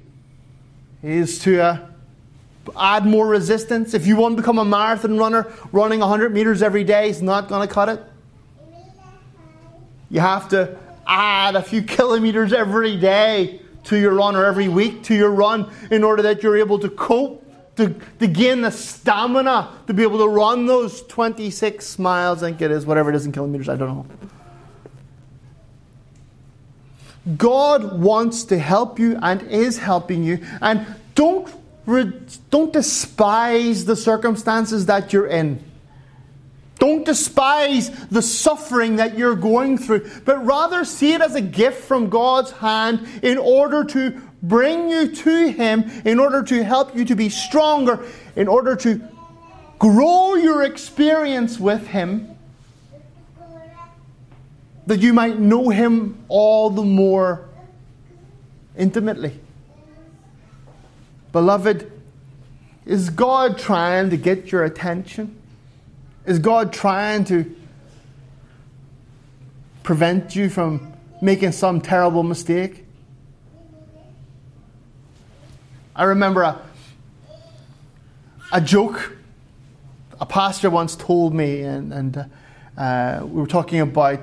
is 1.03 1.39
to 1.45 1.63
uh, 1.63 1.89
add 2.79 3.07
more 3.07 3.27
resistance. 3.27 3.95
If 3.95 4.07
you 4.07 4.17
want 4.17 4.37
to 4.37 4.43
become 4.43 4.59
a 4.59 4.65
marathon 4.65 5.17
runner, 5.17 5.51
running 5.73 6.01
100 6.01 6.33
meters 6.33 6.63
every 6.63 6.85
day 6.85 7.09
is 7.09 7.23
not 7.23 7.49
going 7.49 7.67
to 7.67 7.73
cut 7.73 7.89
it. 7.89 8.05
You 10.11 10.21
have 10.21 10.49
to 10.51 10.77
add 11.07 11.57
a 11.57 11.63
few 11.63 11.83
kilometers 11.83 12.53
every 12.53 12.97
day 12.97 13.63
to 13.85 13.97
your 13.97 14.15
run 14.15 14.37
or 14.37 14.45
every 14.45 14.69
week 14.69 15.03
to 15.05 15.15
your 15.15 15.31
run 15.31 15.73
in 15.91 16.05
order 16.05 16.23
that 16.23 16.43
you're 16.43 16.57
able 16.57 16.79
to 16.79 16.89
cope, 16.89 17.45
to, 17.77 17.95
to 18.19 18.27
gain 18.27 18.61
the 18.63 18.71
stamina 18.71 19.71
to 19.87 19.95
be 19.95 20.03
able 20.03 20.19
to 20.19 20.29
run 20.29 20.67
those 20.67 21.03
26 21.03 21.99
miles, 21.99 22.43
I 22.43 22.49
think 22.49 22.61
it 22.61 22.71
is, 22.71 22.85
whatever 22.85 23.11
it 23.11 23.17
is 23.17 23.25
in 23.25 23.33
kilometers, 23.33 23.69
I 23.69 23.77
don't 23.77 23.89
know. 23.89 24.07
God 27.37 28.01
wants 28.01 28.45
to 28.45 28.59
help 28.59 28.99
you 28.99 29.19
and 29.23 29.43
is 29.43 29.79
helping 29.79 30.25
you. 30.25 30.45
And 30.61 30.87
don't 31.15 31.53
don't 32.51 32.73
despise 32.73 33.85
the 33.87 33.97
circumstances 33.97 34.87
that 34.87 35.13
you're 35.13 35.27
in. 35.27 35.63
Don't 36.79 37.05
despise 37.05 37.91
the 38.07 38.23
suffering 38.23 38.97
that 38.97 39.19
you're 39.19 39.35
going 39.35 39.79
through, 39.79 40.09
but 40.25 40.45
rather 40.45 40.85
see 40.85 41.13
it 41.13 41.21
as 41.21 41.35
a 41.35 41.41
gift 41.41 41.85
from 41.85 42.09
God's 42.09 42.51
hand 42.53 43.07
in 43.23 43.39
order 43.39 43.85
to 43.85 44.21
bring 44.43 44.89
you 44.89 45.15
to 45.15 45.49
Him, 45.49 45.91
in 46.05 46.19
order 46.19 46.43
to 46.43 46.65
help 46.65 46.97
you 46.97 47.05
to 47.05 47.15
be 47.15 47.29
stronger, 47.29 48.05
in 48.37 48.49
order 48.49 48.75
to 48.77 49.01
grow 49.79 50.35
your 50.35 50.63
experience 50.63 51.59
with 51.59 51.87
Him, 51.87 52.37
that 54.87 55.01
you 55.01 55.13
might 55.13 55.39
know 55.39 55.69
Him 55.69 56.25
all 56.29 56.71
the 56.71 56.83
more 56.83 57.49
intimately. 58.77 59.39
Beloved, 61.31 61.91
is 62.85 63.11
God 63.11 63.59
trying 63.59 64.11
to 64.11 64.17
get 64.17 64.51
your 64.51 64.65
attention? 64.65 65.41
Is 66.27 66.39
God 66.39 66.73
trying 66.73 67.25
to 67.27 67.55
prevent 69.83 70.37
you 70.37 70.49
from 70.49 70.93
making 71.21 71.53
some 71.53 71.81
terrible 71.81 72.23
mistake? 72.23 72.82
I 76.03 76.07
remember 76.07 76.43
a, 76.43 76.61
a 78.53 78.61
joke 78.61 79.17
a 80.19 80.27
pastor 80.27 80.69
once 80.69 80.97
told 80.97 81.33
me, 81.33 81.61
and, 81.61 81.93
and 81.93 82.31
uh, 82.77 83.21
we 83.23 83.41
were 83.41 83.47
talking 83.47 83.79
about 83.79 84.19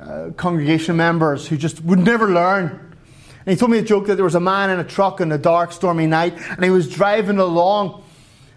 uh, 0.00 0.30
congregation 0.36 0.96
members 0.96 1.48
who 1.48 1.56
just 1.56 1.82
would 1.82 1.98
never 1.98 2.28
learn 2.28 2.94
and 3.44 3.52
he 3.52 3.56
told 3.56 3.72
me 3.72 3.78
a 3.78 3.82
joke 3.82 4.06
that 4.06 4.14
there 4.14 4.24
was 4.24 4.36
a 4.36 4.40
man 4.40 4.70
in 4.70 4.78
a 4.78 4.84
truck 4.84 5.20
on 5.20 5.32
a 5.32 5.38
dark, 5.38 5.72
stormy 5.72 6.06
night, 6.06 6.34
and 6.48 6.62
he 6.62 6.70
was 6.70 6.88
driving 6.88 7.38
along. 7.38 8.04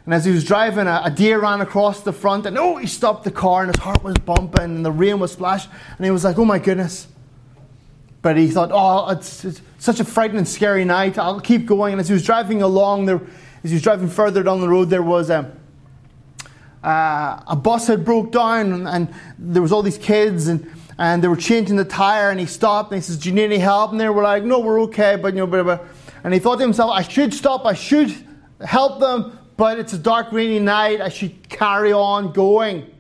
And 0.06 0.14
as 0.14 0.24
he 0.24 0.32
was 0.32 0.44
driving, 0.44 0.86
a, 0.86 1.02
a, 1.06 1.10
deer 1.10 1.40
ran 1.40 1.60
across 1.60 2.02
the 2.02 2.14
front, 2.14 2.46
and 2.46 2.56
oh, 2.60 2.78
he 2.78 2.86
stopped 2.86 3.24
the 3.24 3.32
car, 3.32 3.64
and 3.64 3.76
his 3.76 3.84
heart 3.84 4.04
was 4.04 4.16
bumping, 4.20 4.66
and 4.66 4.86
the 4.86 4.92
rain 4.92 5.18
was 5.18 5.32
splashing, 5.32 5.72
and 5.98 6.06
he 6.06 6.12
was 6.12 6.24
like, 6.24 6.38
oh 6.38 6.46
my 6.46 6.60
goodness. 6.60 7.08
But 8.24 8.38
he 8.38 8.48
thought, 8.48 8.72
oh, 8.74 9.12
it's, 9.12 9.46
it's 9.46 9.62
such 9.78 10.00
a 10.00 10.04
frightening, 10.04 10.46
scary 10.46 10.86
night. 10.86 11.20
I'll 11.20 11.40
keep 11.40 11.68
going. 11.68 11.94
And 11.94 12.02
as 12.02 12.08
he 12.08 12.14
was 12.14 12.26
driving 12.26 12.64
along, 12.64 13.06
there, 13.06 13.22
as 13.64 13.70
he 13.70 13.76
was 13.76 13.84
driving 13.84 14.08
further 14.08 14.42
down 14.42 14.62
the 14.62 14.70
road, 14.70 14.90
there 14.90 15.04
was 15.04 15.30
a, 15.30 15.56
uh, 16.84 17.44
a 17.46 17.56
bus 17.56 17.86
had 17.86 18.04
broke 18.04 18.32
down, 18.32 18.88
and 18.88 19.14
there 19.38 19.62
was 19.62 19.72
all 19.72 19.84
these 19.84 20.00
kids, 20.00 20.48
and 20.48 20.68
and 20.98 21.24
they 21.24 21.28
were 21.28 21.36
changing 21.36 21.76
the 21.76 21.86
tire 21.86 22.30
and 22.30 22.40
he 22.40 22.46
stopped 22.46 22.92
and 22.92 23.02
he 23.02 23.06
says, 23.06 23.18
Do 23.18 23.30
you 23.30 23.36
need 23.36 23.46
any 23.46 23.58
help? 23.58 23.92
And 23.92 24.00
they 24.00 24.10
were 24.10 24.24
like, 24.24 24.44
No, 24.44 24.60
we're 24.60 24.82
okay, 24.84 25.16
but 25.16 25.34
you 25.34 25.40
know, 25.40 25.48
blah, 25.48 25.64
blah. 25.64 25.80
and 26.24 26.34
he 26.34 26.40
thought 26.40 26.58
to 26.58 26.62
himself, 26.62 26.92
I 26.92 27.02
should 27.02 27.34
stop, 27.34 27.66
I 27.66 27.74
should 27.74 28.16
help 28.62 29.00
them, 29.00 29.38
but 29.58 29.80
it's 29.80 29.94
a 29.94 29.98
dark, 29.98 30.32
rainy 30.32 30.60
night, 30.60 31.02
I 31.02 31.10
should 31.10 31.50
carry 31.50 31.94
on 31.94 32.32
going. 32.32 32.93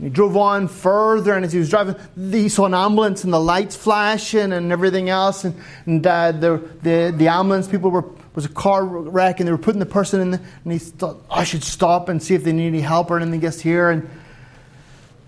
He 0.00 0.08
drove 0.08 0.36
on 0.36 0.68
further, 0.68 1.34
and 1.34 1.44
as 1.44 1.52
he 1.52 1.58
was 1.58 1.70
driving, 1.70 1.96
he 2.30 2.48
saw 2.48 2.66
an 2.66 2.74
ambulance 2.74 3.24
and 3.24 3.32
the 3.32 3.40
lights 3.40 3.74
flashing 3.74 4.52
and 4.52 4.70
everything 4.70 5.08
else. 5.08 5.44
And, 5.44 5.60
and 5.86 6.06
uh, 6.06 6.30
the, 6.32 6.70
the, 6.82 7.14
the 7.16 7.26
ambulance 7.26 7.66
people 7.66 7.90
were 7.90 8.04
was 8.34 8.44
a 8.44 8.48
car 8.50 8.84
wreck, 8.84 9.40
and 9.40 9.48
they 9.48 9.50
were 9.50 9.58
putting 9.58 9.80
the 9.80 9.86
person 9.86 10.20
in. 10.20 10.30
The, 10.30 10.40
and 10.62 10.72
he 10.72 10.78
thought, 10.78 11.20
I 11.28 11.42
should 11.42 11.64
stop 11.64 12.08
and 12.08 12.22
see 12.22 12.36
if 12.36 12.44
they 12.44 12.52
need 12.52 12.68
any 12.68 12.80
help 12.80 13.10
or 13.10 13.18
anything 13.18 13.40
gets 13.40 13.60
here. 13.60 13.90
And 13.90 14.08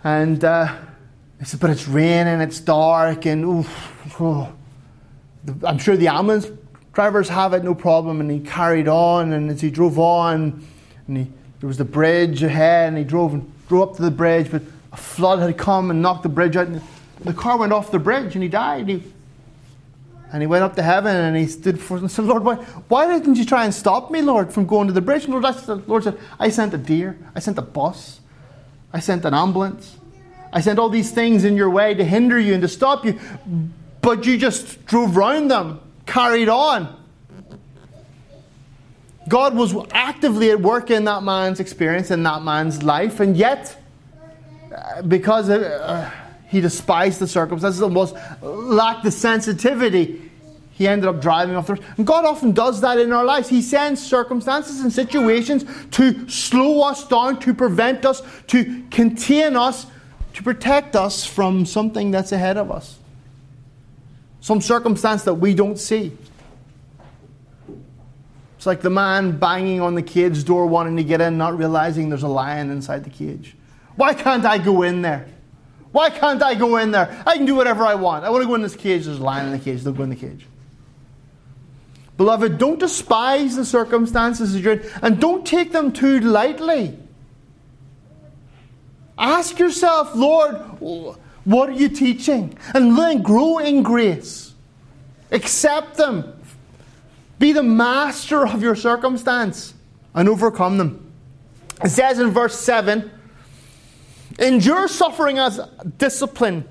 and 0.04 0.44
uh, 0.44 0.72
he 1.40 1.44
said, 1.44 1.58
but 1.58 1.70
it's 1.70 1.88
raining, 1.88 2.40
it's 2.40 2.60
dark, 2.60 3.26
and 3.26 3.44
oof, 3.44 4.20
oh. 4.20 4.52
I'm 5.64 5.78
sure 5.78 5.96
the 5.96 6.06
ambulance 6.06 6.46
drivers 6.92 7.28
have 7.28 7.54
it 7.54 7.64
no 7.64 7.74
problem. 7.74 8.20
And 8.20 8.30
he 8.30 8.38
carried 8.38 8.86
on, 8.86 9.32
and 9.32 9.50
as 9.50 9.60
he 9.60 9.70
drove 9.70 9.98
on, 9.98 10.64
and 11.08 11.16
he, 11.16 11.24
there 11.58 11.66
was 11.66 11.78
the 11.78 11.84
bridge 11.84 12.44
ahead, 12.44 12.88
and 12.88 12.98
he 12.98 13.02
drove 13.02 13.34
and 13.34 13.52
drove 13.70 13.90
up 13.90 13.96
to 13.96 14.02
the 14.02 14.10
bridge, 14.10 14.50
but 14.50 14.62
a 14.92 14.96
flood 14.96 15.38
had 15.38 15.56
come 15.56 15.90
and 15.90 16.02
knocked 16.02 16.24
the 16.24 16.28
bridge 16.28 16.56
out, 16.56 16.66
and 16.66 16.82
the 17.20 17.32
car 17.32 17.56
went 17.56 17.72
off 17.72 17.90
the 17.92 18.00
bridge, 18.00 18.34
and 18.34 18.42
he 18.42 18.48
died. 18.48 18.88
He, 18.88 19.02
And 20.32 20.42
he 20.42 20.46
went 20.46 20.62
up 20.62 20.76
to 20.76 20.82
heaven 20.82 21.16
and 21.16 21.36
he 21.36 21.46
stood 21.46 21.76
before 21.76 21.98
and 21.98 22.10
said, 22.10 22.24
Lord, 22.24 22.44
why, 22.44 22.54
why 22.88 23.06
didn't 23.08 23.34
you 23.34 23.44
try 23.44 23.64
and 23.64 23.74
stop 23.74 24.10
me, 24.12 24.22
Lord, 24.22 24.52
from 24.52 24.64
going 24.64 24.86
to 24.86 24.92
the 24.92 25.00
bridge? 25.00 25.24
And 25.24 25.32
Lord, 25.34 25.44
the 25.44 25.82
Lord 25.86 26.04
said, 26.04 26.18
I 26.38 26.50
sent 26.50 26.72
a 26.74 26.78
deer, 26.78 27.18
I 27.34 27.40
sent 27.40 27.58
a 27.58 27.62
bus, 27.62 28.20
I 28.92 29.00
sent 29.00 29.24
an 29.24 29.34
ambulance, 29.34 29.96
I 30.52 30.60
sent 30.60 30.78
all 30.78 30.88
these 30.88 31.10
things 31.10 31.44
in 31.44 31.56
your 31.56 31.70
way 31.70 31.94
to 31.94 32.04
hinder 32.04 32.38
you 32.38 32.54
and 32.54 32.62
to 32.62 32.68
stop 32.68 33.04
you, 33.04 33.18
but 34.02 34.24
you 34.24 34.38
just 34.38 34.84
drove 34.86 35.16
round 35.16 35.50
them, 35.50 35.80
carried 36.06 36.48
on. 36.48 36.99
God 39.30 39.54
was 39.54 39.74
actively 39.92 40.50
at 40.50 40.60
work 40.60 40.90
in 40.90 41.04
that 41.04 41.22
man's 41.22 41.60
experience, 41.60 42.10
in 42.10 42.24
that 42.24 42.42
man's 42.42 42.82
life, 42.82 43.20
and 43.20 43.36
yet, 43.36 43.80
uh, 44.74 45.02
because 45.02 45.48
uh, 45.48 46.10
he 46.48 46.60
despised 46.60 47.20
the 47.20 47.28
circumstances 47.28 47.80
and 47.80 47.94
was 47.94 48.12
lacked 48.42 49.04
the 49.04 49.10
sensitivity, 49.12 50.30
he 50.72 50.88
ended 50.88 51.08
up 51.08 51.20
driving 51.20 51.54
off 51.54 51.68
the 51.68 51.74
road. 51.74 51.84
And 51.96 52.06
God 52.06 52.24
often 52.24 52.50
does 52.50 52.80
that 52.80 52.98
in 52.98 53.12
our 53.12 53.24
lives. 53.24 53.48
He 53.48 53.62
sends 53.62 54.04
circumstances 54.04 54.80
and 54.80 54.92
situations 54.92 55.64
to 55.92 56.28
slow 56.28 56.82
us 56.82 57.06
down, 57.06 57.38
to 57.40 57.54
prevent 57.54 58.04
us, 58.04 58.22
to 58.48 58.82
contain 58.90 59.54
us, 59.54 59.86
to 60.34 60.42
protect 60.42 60.96
us 60.96 61.24
from 61.24 61.66
something 61.66 62.10
that's 62.10 62.32
ahead 62.32 62.56
of 62.56 62.72
us. 62.72 62.98
Some 64.40 64.60
circumstance 64.60 65.22
that 65.24 65.34
we 65.34 65.54
don't 65.54 65.78
see. 65.78 66.16
It's 68.60 68.66
like 68.66 68.82
the 68.82 68.90
man 68.90 69.38
banging 69.38 69.80
on 69.80 69.94
the 69.94 70.02
cage 70.02 70.44
door 70.44 70.66
wanting 70.66 70.98
to 70.98 71.02
get 71.02 71.22
in, 71.22 71.38
not 71.38 71.56
realizing 71.56 72.10
there's 72.10 72.24
a 72.24 72.28
lion 72.28 72.68
inside 72.68 73.04
the 73.04 73.08
cage. 73.08 73.56
Why 73.96 74.12
can't 74.12 74.44
I 74.44 74.58
go 74.58 74.82
in 74.82 75.00
there? 75.00 75.26
Why 75.92 76.10
can't 76.10 76.42
I 76.42 76.56
go 76.56 76.76
in 76.76 76.90
there? 76.90 77.22
I 77.26 77.38
can 77.38 77.46
do 77.46 77.54
whatever 77.54 77.86
I 77.86 77.94
want. 77.94 78.26
I 78.26 78.28
want 78.28 78.42
to 78.42 78.46
go 78.46 78.54
in 78.56 78.60
this 78.60 78.76
cage. 78.76 79.06
There's 79.06 79.18
a 79.18 79.22
lion 79.22 79.46
in 79.46 79.52
the 79.52 79.58
cage. 79.58 79.82
Don't 79.82 79.94
go 79.94 80.02
in 80.02 80.10
the 80.10 80.14
cage. 80.14 80.44
Beloved, 82.18 82.58
don't 82.58 82.78
despise 82.78 83.56
the 83.56 83.64
circumstances 83.64 84.54
you're 84.60 84.74
in 84.74 84.90
and 85.00 85.18
don't 85.18 85.46
take 85.46 85.72
them 85.72 85.90
too 85.90 86.20
lightly. 86.20 86.98
Ask 89.16 89.58
yourself, 89.58 90.14
Lord, 90.14 90.56
what 91.44 91.70
are 91.70 91.72
you 91.72 91.88
teaching? 91.88 92.58
And 92.74 92.98
then 92.98 93.22
grow 93.22 93.56
in 93.56 93.82
grace. 93.82 94.52
Accept 95.30 95.96
them. 95.96 96.39
Be 97.40 97.52
the 97.52 97.62
master 97.62 98.46
of 98.46 98.62
your 98.62 98.76
circumstance 98.76 99.72
and 100.14 100.28
overcome 100.28 100.76
them. 100.76 101.10
It 101.82 101.88
says 101.88 102.20
in 102.20 102.30
verse 102.30 102.56
7 102.60 103.10
Endure 104.38 104.88
suffering 104.88 105.38
as 105.38 105.58
discipline. 105.96 106.68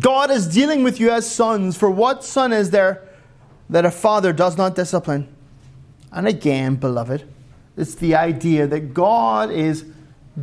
God 0.00 0.30
is 0.30 0.48
dealing 0.48 0.82
with 0.82 0.98
you 0.98 1.10
as 1.10 1.30
sons. 1.30 1.76
For 1.76 1.90
what 1.90 2.24
son 2.24 2.52
is 2.52 2.70
there 2.70 3.08
that 3.70 3.84
a 3.84 3.90
father 3.90 4.32
does 4.32 4.56
not 4.58 4.74
discipline? 4.74 5.28
And 6.12 6.26
again, 6.26 6.74
beloved, 6.74 7.24
it's 7.76 7.94
the 7.94 8.16
idea 8.16 8.66
that 8.66 8.94
God 8.94 9.50
is 9.50 9.84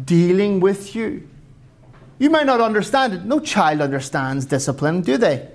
dealing 0.06 0.62
with 0.62 0.96
you. 0.96 1.28
You 2.20 2.30
might 2.30 2.46
not 2.46 2.62
understand 2.62 3.14
it. 3.14 3.26
No 3.26 3.40
child 3.40 3.82
understands 3.82 4.46
discipline, 4.46 5.02
do 5.02 5.18
they? 5.18 5.50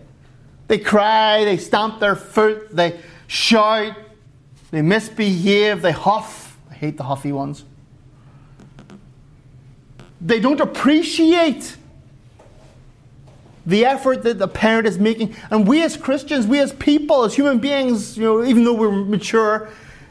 They 0.68 0.78
cry, 0.78 1.44
they 1.44 1.56
stamp 1.56 2.00
their 2.00 2.16
foot, 2.16 2.74
they 2.74 3.00
shout, 3.26 3.96
they 4.70 4.82
misbehave, 4.82 5.82
they 5.82 5.92
huff. 5.92 6.58
I 6.70 6.74
hate 6.74 6.96
the 6.96 7.04
huffy 7.04 7.32
ones. 7.32 7.64
They 10.20 10.40
don't 10.40 10.60
appreciate 10.60 11.76
the 13.66 13.84
effort 13.84 14.22
that 14.22 14.38
the 14.38 14.48
parent 14.48 14.86
is 14.86 14.98
making. 14.98 15.34
And 15.50 15.66
we 15.66 15.82
as 15.82 15.96
Christians, 15.96 16.46
we 16.46 16.60
as 16.60 16.72
people, 16.72 17.24
as 17.24 17.34
human 17.34 17.58
beings, 17.58 18.16
you 18.16 18.24
know, 18.24 18.44
even 18.44 18.64
though 18.64 18.74
we're 18.74 18.92
mature 18.92 19.68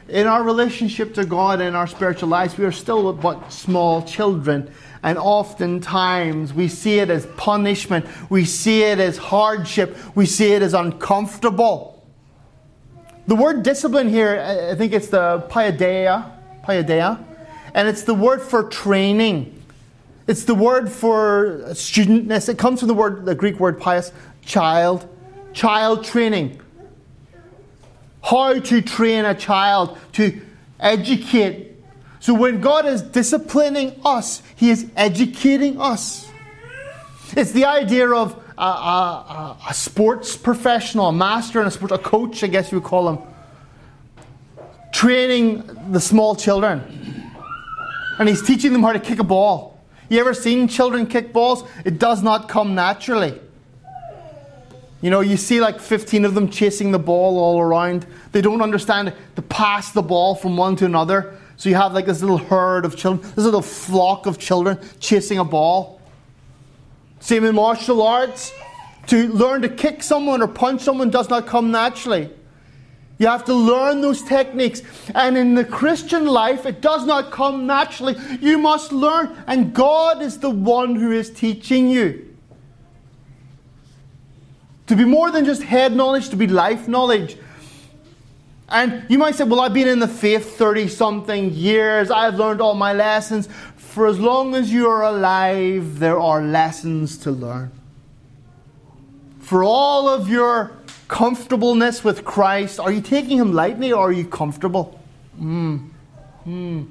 in 0.08 0.26
our 0.26 0.42
relationship 0.42 1.14
to 1.14 1.24
God 1.24 1.60
and 1.60 1.74
our 1.74 1.86
spiritual 1.86 2.28
lives, 2.28 2.56
we 2.56 2.64
are 2.64 2.72
still 2.72 3.12
but 3.12 3.52
small 3.52 4.02
children. 4.02 4.70
And 5.02 5.18
oftentimes 5.18 6.52
we 6.52 6.68
see 6.68 6.98
it 6.98 7.10
as 7.10 7.26
punishment, 7.36 8.06
we 8.30 8.44
see 8.44 8.82
it 8.82 8.98
as 8.98 9.16
hardship, 9.16 9.96
we 10.14 10.26
see 10.26 10.52
it 10.52 10.62
as 10.62 10.74
uncomfortable. 10.74 11.95
The 13.26 13.34
word 13.34 13.64
discipline 13.64 14.08
here, 14.08 14.68
I 14.70 14.76
think 14.76 14.92
it's 14.92 15.08
the 15.08 15.44
paideia, 15.48 16.30
paideia, 16.62 17.24
and 17.74 17.88
it's 17.88 18.02
the 18.02 18.14
word 18.14 18.40
for 18.40 18.64
training. 18.68 19.60
It's 20.28 20.44
the 20.44 20.54
word 20.54 20.90
for 20.90 21.62
studentness. 21.70 22.48
It 22.48 22.56
comes 22.56 22.80
from 22.80 22.88
the 22.88 22.94
word, 22.94 23.26
the 23.26 23.34
Greek 23.34 23.58
word 23.58 23.80
pais, 23.80 24.12
child, 24.42 25.08
child 25.52 26.04
training. 26.04 26.60
How 28.22 28.58
to 28.58 28.80
train 28.80 29.24
a 29.24 29.34
child 29.34 29.98
to 30.12 30.40
educate. 30.78 31.72
So 32.20 32.32
when 32.32 32.60
God 32.60 32.86
is 32.86 33.02
disciplining 33.02 34.00
us, 34.04 34.42
He 34.54 34.70
is 34.70 34.88
educating 34.96 35.80
us. 35.80 36.28
It's 37.36 37.50
the 37.50 37.64
idea 37.64 38.08
of 38.08 38.40
a, 38.58 38.62
a, 38.62 39.56
a, 39.68 39.74
sports 39.74 40.36
professional, 40.36 41.08
a 41.08 41.12
master 41.12 41.58
and 41.58 41.68
a 41.68 41.70
sports, 41.70 41.92
a 41.92 41.98
coach, 41.98 42.42
I 42.42 42.46
guess 42.46 42.72
you 42.72 42.80
would 42.80 42.86
call 42.86 43.08
him, 43.10 43.18
training 44.92 45.62
the 45.90 46.00
small 46.00 46.34
children. 46.34 46.82
And 48.18 48.28
he's 48.28 48.42
teaching 48.42 48.72
them 48.72 48.82
how 48.82 48.92
to 48.92 49.00
kick 49.00 49.18
a 49.18 49.24
ball. 49.24 49.78
You 50.08 50.20
ever 50.20 50.32
seen 50.32 50.68
children 50.68 51.06
kick 51.06 51.32
balls? 51.32 51.64
It 51.84 51.98
does 51.98 52.22
not 52.22 52.48
come 52.48 52.74
naturally. 52.74 53.38
You 55.02 55.10
know, 55.10 55.20
you 55.20 55.36
see 55.36 55.60
like 55.60 55.78
15 55.78 56.24
of 56.24 56.34
them 56.34 56.48
chasing 56.48 56.92
the 56.92 56.98
ball 56.98 57.38
all 57.38 57.60
around. 57.60 58.06
They 58.32 58.40
don't 58.40 58.62
understand 58.62 59.12
to 59.36 59.42
pass 59.42 59.92
the 59.92 60.02
ball 60.02 60.34
from 60.34 60.56
one 60.56 60.76
to 60.76 60.86
another. 60.86 61.38
So 61.56 61.68
you 61.68 61.74
have 61.74 61.92
like 61.92 62.06
this 62.06 62.22
little 62.22 62.38
herd 62.38 62.84
of 62.84 62.96
children, 62.96 63.30
this 63.34 63.44
little 63.44 63.62
flock 63.62 64.26
of 64.26 64.38
children 64.38 64.78
chasing 65.00 65.38
a 65.38 65.44
ball. 65.44 65.95
Same 67.20 67.44
in 67.44 67.54
martial 67.54 68.02
arts. 68.02 68.52
To 69.08 69.28
learn 69.28 69.62
to 69.62 69.68
kick 69.68 70.02
someone 70.02 70.42
or 70.42 70.48
punch 70.48 70.82
someone 70.82 71.10
does 71.10 71.28
not 71.28 71.46
come 71.46 71.70
naturally. 71.70 72.30
You 73.18 73.28
have 73.28 73.44
to 73.46 73.54
learn 73.54 74.00
those 74.00 74.22
techniques. 74.22 74.82
And 75.14 75.38
in 75.38 75.54
the 75.54 75.64
Christian 75.64 76.26
life, 76.26 76.66
it 76.66 76.80
does 76.80 77.06
not 77.06 77.30
come 77.30 77.66
naturally. 77.66 78.16
You 78.40 78.58
must 78.58 78.92
learn, 78.92 79.36
and 79.46 79.72
God 79.72 80.22
is 80.22 80.38
the 80.38 80.50
one 80.50 80.96
who 80.96 81.12
is 81.12 81.30
teaching 81.30 81.88
you. 81.88 82.36
To 84.88 84.96
be 84.96 85.04
more 85.04 85.30
than 85.30 85.44
just 85.44 85.62
head 85.62 85.96
knowledge, 85.96 86.28
to 86.28 86.36
be 86.36 86.46
life 86.46 86.88
knowledge. 86.88 87.36
And 88.68 89.04
you 89.08 89.18
might 89.18 89.34
say, 89.36 89.44
Well, 89.44 89.60
I've 89.60 89.74
been 89.74 89.88
in 89.88 90.00
the 90.00 90.08
faith 90.08 90.56
30 90.56 90.88
something 90.88 91.52
years, 91.52 92.10
I've 92.10 92.34
learned 92.34 92.60
all 92.60 92.74
my 92.74 92.92
lessons. 92.92 93.48
For 93.76 94.06
as 94.06 94.18
long 94.18 94.54
as 94.54 94.72
you 94.72 94.88
are 94.90 95.02
alive, 95.02 95.98
there 95.98 96.18
are 96.18 96.42
lessons 96.42 97.16
to 97.18 97.30
learn. 97.30 97.70
For 99.40 99.64
all 99.64 100.08
of 100.08 100.28
your 100.28 100.72
comfortableness 101.08 102.02
with 102.02 102.24
Christ, 102.24 102.80
are 102.80 102.90
you 102.90 103.00
taking 103.00 103.38
Him 103.38 103.52
lightly 103.52 103.92
or 103.92 104.08
are 104.08 104.12
you 104.12 104.26
comfortable? 104.26 105.00
Mm. 105.40 105.90
Mm. 106.46 106.88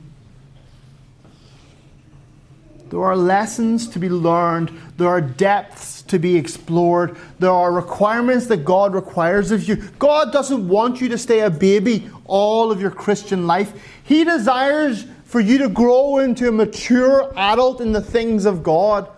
There 2.90 3.04
are 3.04 3.16
lessons 3.16 3.88
to 3.90 4.00
be 4.00 4.10
learned. 4.10 4.72
There 4.98 5.08
are 5.08 5.22
depths 5.22 6.04
to 6.04 6.20
be 6.20 6.38
explored. 6.38 7.18
There 7.40 7.52
are 7.52 7.72
requirements 7.72 8.46
that 8.48 8.64
God 8.64 8.94
requires 8.94 9.52
of 9.52 9.68
you. 9.68 9.78
God 9.98 10.32
doesn't 10.32 10.68
want 10.68 11.02
you 11.02 11.10
to 11.10 11.18
stay 11.18 11.40
a 11.40 11.50
baby 11.50 12.10
all 12.26 12.72
of 12.72 12.80
your 12.80 12.92
Christian 12.92 13.48
life. 13.48 13.74
He 14.04 14.24
desires 14.24 15.06
for 15.26 15.40
you 15.40 15.58
to 15.60 15.70
grow 15.70 16.20
into 16.20 16.48
a 16.48 16.52
mature 16.52 17.34
adult 17.36 17.82
in 17.82 17.92
the 17.92 18.02
things 18.02 18.46
of 18.46 18.62
God. 18.62 19.10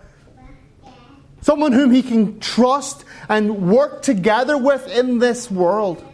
Someone 1.42 1.72
whom 1.72 1.92
he 1.92 2.02
can 2.02 2.40
trust 2.40 3.04
and 3.28 3.70
work 3.70 4.02
together 4.02 4.56
with 4.58 4.88
in 4.88 5.18
this 5.18 5.50
world. 5.50 6.04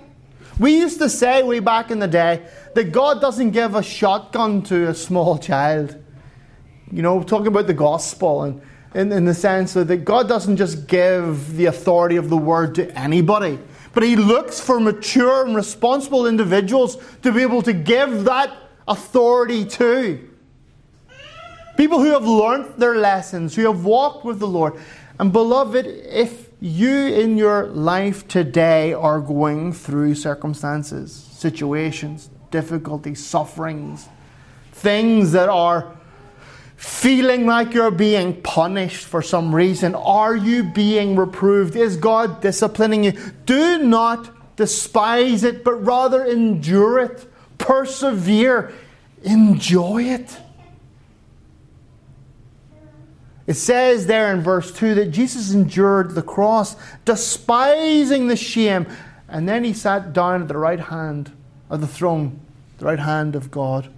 We 0.59 0.79
used 0.79 0.99
to 0.99 1.09
say 1.09 1.43
way 1.43 1.61
back 1.61 1.91
in 1.91 1.99
the 1.99 2.07
day 2.09 2.47
that 2.75 2.93
God 2.93 3.21
doesn't 3.21 3.53
give 3.53 3.75
a 3.75 3.83
shotgun 3.83 4.63
to 4.65 4.89
a 4.89 4.95
small 4.95 5.39
child. 5.39 6.04
You 6.93 7.03
know, 7.03 7.23
talking 7.23 7.49
about 7.49 7.67
the 7.67 7.75
gospel 7.75 8.43
and 8.43 8.61
in, 8.95 9.11
in 9.11 9.25
the 9.25 9.35
sense 9.35 9.75
that 9.75 10.05
God 10.05 10.29
doesn't 10.29 10.57
just 10.57 10.87
give 10.87 11.57
the 11.57 11.67
authority 11.67 12.17
of 12.17 12.31
the 12.31 12.37
word 12.37 12.75
to 12.77 12.97
anybody, 12.99 13.59
but 13.93 14.03
He 14.03 14.17
looks 14.17 14.61
for 14.61 14.79
mature 14.81 15.45
and 15.45 15.57
responsible 15.57 16.27
individuals 16.27 16.97
to 17.23 17.33
be 17.33 17.43
able 17.43 17.63
to 17.63 17.73
give 17.73 18.25
that 18.25 18.57
authority 18.87 19.65
to. 19.65 20.31
People 21.77 21.99
who 21.99 22.11
have 22.11 22.25
learnt 22.25 22.79
their 22.79 22.97
lessons, 22.97 23.57
who 23.57 23.63
have 23.63 23.85
walked 23.85 24.25
with 24.25 24.39
the 24.39 24.47
Lord. 24.47 24.75
And 25.19 25.33
beloved, 25.33 25.87
if 25.87 26.51
you 26.61 26.93
in 26.93 27.37
your 27.37 27.67
life 27.67 28.29
today 28.29 28.93
are 28.93 29.21
going 29.21 29.73
through 29.73 30.15
circumstances, 30.15 31.13
situations, 31.13 32.31
difficulties, 32.53 33.25
sufferings, 33.25 34.09
things 34.73 35.33
that 35.33 35.49
are 35.49 35.97
feeling 36.85 37.47
like 37.47 37.73
you're 37.73 37.91
being 37.91 38.41
punished 38.43 39.07
for 39.07 39.23
some 39.23 39.55
reason, 39.55 39.95
are 39.95 40.37
you 40.37 40.63
being 40.63 41.17
reproved? 41.17 41.77
Is 41.77 41.97
God 41.97 42.43
disciplining 42.43 43.05
you? 43.05 43.13
Do 43.47 43.79
not 43.79 44.57
despise 44.57 45.45
it, 45.45 45.65
but 45.65 45.75
rather 45.75 46.25
endure 46.25 46.99
it, 46.99 47.27
persevere, 47.57 48.73
enjoy 49.23 50.05
it. 50.05 50.37
It 53.47 53.55
says 53.55 54.07
there 54.07 54.33
in 54.33 54.43
verse 54.43 54.71
2 54.73 54.95
that 54.95 55.07
Jesus 55.07 55.53
endured 55.53 56.15
the 56.15 56.23
cross, 56.23 56.77
despising 57.05 58.29
the 58.29 58.37
shame, 58.37 58.87
and 59.29 59.49
then 59.49 59.65
he 59.65 59.73
sat 59.73 60.13
down 60.13 60.43
at 60.43 60.49
the 60.49 60.59
right 60.59 60.81
hand 60.81 61.33
of 61.71 61.81
the 61.81 61.87
throne, 61.87 62.41
the 62.79 62.85
right 62.85 63.01
hand 63.01 63.35
of 63.35 63.51
God. 63.51 63.91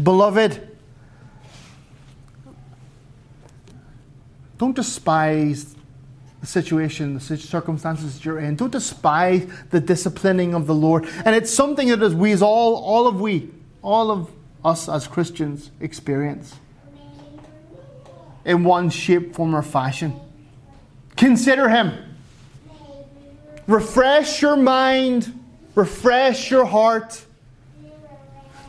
Beloved, 0.00 0.76
don't 4.58 4.74
despise 4.74 5.74
the 6.40 6.46
situation, 6.46 7.14
the 7.14 7.20
circumstances 7.20 8.14
that 8.14 8.24
you're 8.24 8.38
in. 8.40 8.56
Don't 8.56 8.72
despise 8.72 9.46
the 9.70 9.80
disciplining 9.80 10.54
of 10.54 10.66
the 10.66 10.74
Lord. 10.74 11.06
And 11.24 11.36
it's 11.36 11.52
something 11.52 11.88
that 11.88 12.02
as 12.02 12.14
we, 12.14 12.32
as 12.32 12.42
all, 12.42 12.76
all 12.76 13.06
of 13.06 13.20
we, 13.20 13.50
all 13.82 14.10
of 14.10 14.30
us 14.64 14.88
as 14.88 15.06
Christians 15.06 15.70
experience 15.80 16.56
in 18.44 18.64
one 18.64 18.90
shape, 18.90 19.34
form, 19.34 19.54
or 19.54 19.62
fashion. 19.62 20.18
Consider 21.16 21.68
Him. 21.68 22.16
Refresh 23.66 24.42
your 24.42 24.56
mind, 24.56 25.38
refresh 25.74 26.50
your 26.50 26.64
heart. 26.64 27.24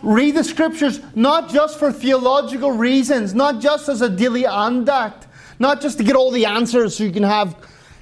Read 0.03 0.35
the 0.35 0.43
scriptures 0.43 0.99
not 1.15 1.49
just 1.49 1.79
for 1.79 1.91
theological 1.91 2.73
reasons, 2.73 3.33
not 3.33 3.61
just 3.61 3.87
as 3.87 4.01
a 4.01 4.09
daily 4.09 4.45
Andacht, 4.45 5.27
not 5.59 5.81
just 5.81 5.97
to 5.97 6.03
get 6.03 6.17
all 6.17 6.29
the 6.29 6.45
answers 6.45 6.97
so 6.97 7.05
you 7.05 7.11
can 7.11 7.23
have 7.23 7.55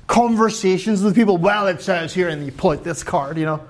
conversations 0.07 1.03
with 1.03 1.13
people. 1.13 1.37
Well, 1.37 1.67
it 1.67 1.79
says 1.79 2.11
here, 2.11 2.27
and 2.27 2.43
you 2.43 2.51
pull 2.51 2.71
out 2.71 2.83
this 2.83 3.03
card, 3.03 3.37
you 3.37 3.45
know. 3.45 3.63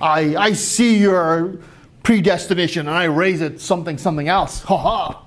I, 0.00 0.34
I 0.36 0.52
see 0.54 0.98
your 0.98 1.58
predestination 2.02 2.88
and 2.88 2.96
I 2.96 3.04
raise 3.04 3.42
it 3.42 3.60
something, 3.60 3.98
something 3.98 4.28
else. 4.28 4.62
Ha 4.62 4.76
ha. 4.76 5.26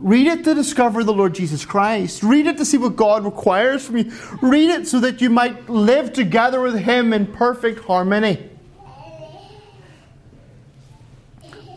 Read 0.00 0.26
it 0.26 0.44
to 0.44 0.54
discover 0.54 1.04
the 1.04 1.12
Lord 1.12 1.34
Jesus 1.34 1.64
Christ. 1.64 2.22
Read 2.22 2.46
it 2.46 2.56
to 2.58 2.64
see 2.64 2.78
what 2.78 2.96
God 2.96 3.24
requires 3.24 3.86
from 3.86 3.98
you. 3.98 4.12
Read 4.42 4.70
it 4.70 4.88
so 4.88 5.00
that 5.00 5.20
you 5.20 5.30
might 5.30 5.68
live 5.68 6.12
together 6.12 6.60
with 6.60 6.78
Him 6.78 7.12
in 7.12 7.26
perfect 7.26 7.84
harmony. 7.84 8.47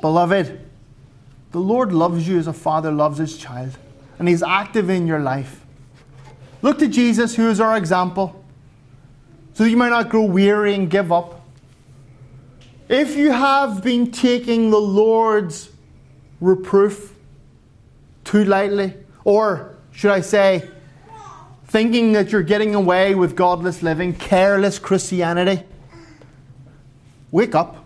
Beloved, 0.01 0.59
the 1.51 1.59
Lord 1.59 1.91
loves 1.93 2.27
you 2.27 2.39
as 2.39 2.47
a 2.47 2.53
father 2.53 2.91
loves 2.91 3.19
his 3.19 3.37
child, 3.37 3.77
and 4.19 4.27
He's 4.27 4.43
active 4.43 4.89
in 4.89 5.07
your 5.07 5.19
life. 5.19 5.63
Look 6.61 6.79
to 6.79 6.87
Jesus, 6.87 7.35
who 7.35 7.49
is 7.49 7.59
our 7.59 7.77
example, 7.77 8.43
so 9.53 9.63
that 9.63 9.69
you 9.69 9.77
might 9.77 9.89
not 9.89 10.09
grow 10.09 10.23
weary 10.23 10.73
and 10.73 10.89
give 10.89 11.11
up. 11.11 11.41
If 12.87 13.15
you 13.15 13.31
have 13.31 13.83
been 13.83 14.11
taking 14.11 14.69
the 14.69 14.79
Lord's 14.79 15.69
reproof 16.39 17.15
too 18.23 18.43
lightly, 18.43 18.93
or 19.23 19.75
should 19.91 20.11
I 20.11 20.21
say, 20.21 20.69
thinking 21.65 22.13
that 22.13 22.31
you're 22.31 22.43
getting 22.43 22.75
away 22.75 23.15
with 23.15 23.35
godless 23.35 23.81
living, 23.81 24.13
careless 24.13 24.77
Christianity, 24.77 25.63
wake 27.31 27.55
up. 27.55 27.85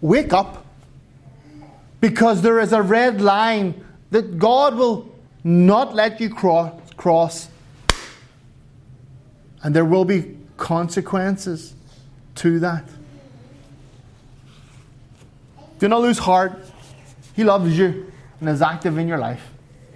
Wake 0.00 0.32
up. 0.32 0.64
Because 2.00 2.42
there 2.42 2.60
is 2.60 2.72
a 2.72 2.82
red 2.82 3.20
line 3.20 3.84
that 4.10 4.38
God 4.38 4.76
will 4.76 5.14
not 5.44 5.94
let 5.94 6.20
you 6.20 6.30
cross. 6.30 7.48
And 9.62 9.74
there 9.74 9.84
will 9.84 10.04
be 10.04 10.36
consequences 10.56 11.74
to 12.36 12.60
that. 12.60 12.84
Do 15.78 15.88
not 15.88 16.00
lose 16.00 16.18
heart. 16.18 16.60
He 17.34 17.44
loves 17.44 17.78
you 17.78 18.12
and 18.40 18.48
is 18.48 18.62
active 18.62 18.98
in 18.98 19.08
your 19.08 19.18
life. 19.18 19.48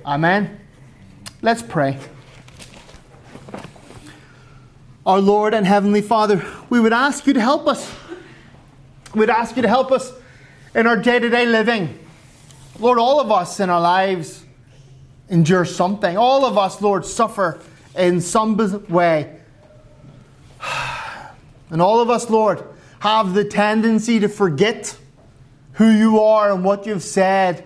Amen. 0.05 0.61
Let's 1.41 1.63
pray. 1.63 1.99
Our 5.05 5.21
Lord 5.21 5.55
and 5.55 5.67
Heavenly 5.67 6.03
Father, 6.03 6.45
we 6.71 6.79
would 6.79 6.93
ask 6.93 7.27
you 7.27 7.33
to 7.33 7.41
help 7.41 7.67
us. 7.67 7.93
We'd 9.15 9.31
ask 9.31 9.57
you 9.57 9.63
to 9.63 9.69
help 9.69 9.91
us 9.91 10.13
in 10.75 10.87
our 10.87 10.97
day 10.97 11.19
to 11.19 11.29
day 11.29 11.47
living. 11.47 11.99
Lord, 12.79 12.99
all 12.99 13.21
of 13.21 13.31
us 13.31 13.61
in 13.61 13.71
our 13.71 13.81
lives 13.81 14.45
endure 15.29 15.65
something. 15.65 16.17
All 16.17 16.45
of 16.45 16.59
us, 16.59 16.81
Lord, 16.81 17.05
suffer 17.05 17.61
in 17.97 18.21
some 18.21 18.57
way. 18.89 19.39
And 21.71 21.81
all 21.81 22.01
of 22.01 22.11
us, 22.11 22.29
Lord, 22.29 22.63
have 23.01 23.33
the 23.33 23.47
tendency 23.47 24.21
to 24.21 24.29
forget 24.29 24.95
who 25.73 25.89
you 25.89 26.21
are 26.21 26.53
and 26.53 26.63
what 26.63 26.85
you've 26.87 27.03
said, 27.03 27.65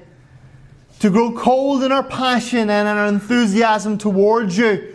to 1.00 1.10
grow 1.10 1.32
cold 1.32 1.82
in 1.82 1.90
our 1.90 2.04
passion 2.04 2.70
and 2.70 2.86
in 2.88 2.96
our 2.96 3.08
enthusiasm 3.08 3.98
towards 3.98 4.56
you, 4.56 4.94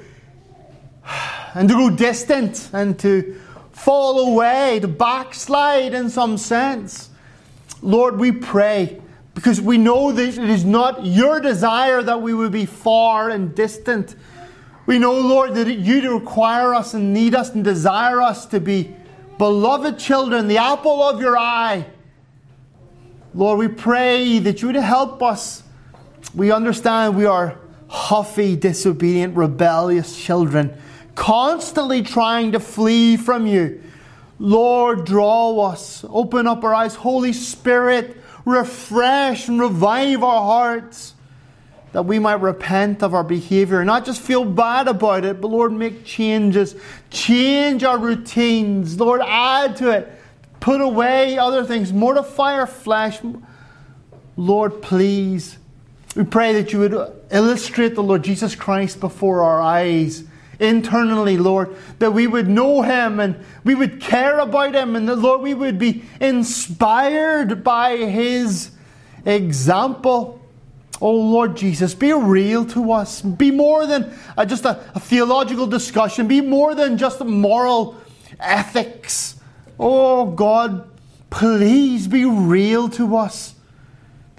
and 1.53 1.67
to 1.67 1.75
grow 1.75 1.89
distant 1.89 2.69
and 2.71 2.97
to 2.99 3.37
fall 3.73 4.31
away, 4.31 4.79
to 4.79 4.87
backslide 4.87 5.93
in 5.93 6.09
some 6.09 6.37
sense. 6.37 7.10
Lord, 7.81 8.17
we 8.17 8.31
pray 8.31 9.01
because 9.33 9.59
we 9.59 9.77
know 9.77 10.11
that 10.11 10.37
it 10.37 10.49
is 10.49 10.65
not 10.65 11.05
your 11.05 11.39
desire 11.39 12.01
that 12.03 12.21
we 12.21 12.33
would 12.33 12.51
be 12.51 12.65
far 12.65 13.29
and 13.29 13.55
distant. 13.55 14.15
We 14.85 14.99
know, 14.99 15.13
Lord, 15.13 15.55
that 15.55 15.67
you 15.67 16.13
require 16.13 16.73
us 16.75 16.93
and 16.93 17.13
need 17.13 17.33
us 17.33 17.53
and 17.53 17.63
desire 17.63 18.21
us 18.21 18.45
to 18.47 18.59
be 18.59 18.95
beloved 19.37 19.97
children, 19.97 20.47
the 20.47 20.57
apple 20.57 21.01
of 21.01 21.21
your 21.21 21.37
eye. 21.37 21.87
Lord, 23.33 23.59
we 23.59 23.67
pray 23.69 24.39
that 24.39 24.61
you 24.61 24.67
would 24.67 24.75
help 24.75 25.23
us. 25.23 25.63
We 26.35 26.51
understand 26.51 27.15
we 27.15 27.25
are 27.25 27.57
huffy, 27.87 28.55
disobedient, 28.55 29.35
rebellious 29.35 30.17
children, 30.17 30.77
constantly 31.15 32.03
trying 32.03 32.51
to 32.51 32.59
flee 32.59 33.17
from 33.17 33.47
you. 33.47 33.81
Lord, 34.41 35.05
draw 35.05 35.67
us, 35.67 36.03
open 36.09 36.47
up 36.47 36.63
our 36.63 36.73
eyes. 36.73 36.95
Holy 36.95 37.31
Spirit, 37.31 38.17
refresh 38.43 39.47
and 39.47 39.59
revive 39.59 40.23
our 40.23 40.41
hearts 40.41 41.13
that 41.91 42.07
we 42.07 42.17
might 42.17 42.41
repent 42.41 43.03
of 43.03 43.13
our 43.13 43.23
behavior, 43.23 43.81
and 43.81 43.85
not 43.85 44.03
just 44.03 44.19
feel 44.19 44.43
bad 44.43 44.87
about 44.87 45.25
it, 45.25 45.41
but 45.41 45.49
Lord, 45.49 45.71
make 45.71 46.05
changes. 46.05 46.75
Change 47.11 47.83
our 47.83 47.99
routines. 47.99 48.99
Lord, 48.99 49.21
add 49.23 49.75
to 49.75 49.91
it. 49.91 50.11
Put 50.59 50.81
away 50.81 51.37
other 51.37 51.63
things. 51.63 51.93
Mortify 51.93 52.55
our 52.55 52.65
flesh. 52.65 53.19
Lord, 54.37 54.81
please. 54.81 55.59
We 56.15 56.23
pray 56.23 56.53
that 56.53 56.73
you 56.73 56.79
would 56.79 57.13
illustrate 57.29 57.93
the 57.93 58.01
Lord 58.01 58.23
Jesus 58.23 58.55
Christ 58.55 58.99
before 58.99 59.43
our 59.43 59.61
eyes 59.61 60.23
internally, 60.61 61.37
Lord, 61.37 61.75
that 61.99 62.11
we 62.11 62.27
would 62.27 62.47
know 62.47 62.83
Him 62.83 63.19
and 63.19 63.43
we 63.63 63.75
would 63.75 63.99
care 63.99 64.39
about 64.39 64.75
Him, 64.75 64.95
and 64.95 65.09
that, 65.09 65.17
Lord, 65.17 65.41
we 65.41 65.53
would 65.53 65.79
be 65.79 66.03
inspired 66.21 67.63
by 67.63 67.97
His 67.97 68.71
example. 69.25 70.39
Oh, 71.01 71.15
Lord 71.15 71.57
Jesus, 71.57 71.95
be 71.95 72.13
real 72.13 72.63
to 72.67 72.91
us. 72.91 73.21
Be 73.21 73.49
more 73.49 73.87
than 73.87 74.13
uh, 74.37 74.45
just 74.45 74.65
a, 74.65 74.83
a 74.93 74.99
theological 74.99 75.65
discussion, 75.65 76.27
be 76.27 76.41
more 76.41 76.75
than 76.75 76.97
just 76.97 77.19
moral 77.25 77.97
ethics. 78.39 79.39
Oh, 79.79 80.27
God, 80.27 80.87
please 81.31 82.07
be 82.07 82.23
real 82.23 82.87
to 82.89 83.17
us 83.17 83.55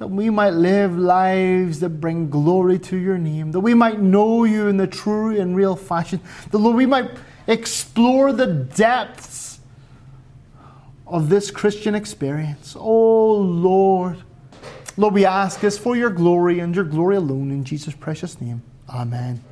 that 0.02 0.08
we 0.08 0.30
might 0.30 0.50
live 0.50 0.98
lives 0.98 1.78
that 1.78 1.88
bring 1.88 2.28
glory 2.28 2.76
to 2.76 2.96
your 2.96 3.16
name, 3.16 3.52
that 3.52 3.60
we 3.60 3.72
might 3.72 4.00
know 4.00 4.42
you 4.42 4.66
in 4.66 4.76
the 4.76 4.86
true 4.88 5.40
and 5.40 5.54
real 5.54 5.76
fashion, 5.76 6.18
that 6.50 6.58
Lord, 6.58 6.74
we 6.74 6.86
might 6.86 7.08
explore 7.46 8.32
the 8.32 8.48
depths 8.48 9.60
of 11.06 11.28
this 11.28 11.52
Christian 11.52 11.94
experience. 11.94 12.74
Oh 12.76 13.36
Lord, 13.36 14.16
Lord, 14.96 15.14
we 15.14 15.24
ask 15.24 15.60
this 15.60 15.78
for 15.78 15.94
your 15.94 16.10
glory 16.10 16.58
and 16.58 16.74
your 16.74 16.84
glory 16.84 17.14
alone 17.14 17.52
in 17.52 17.62
Jesus' 17.62 17.94
precious 17.94 18.40
name. 18.40 18.60
Amen. 18.88 19.44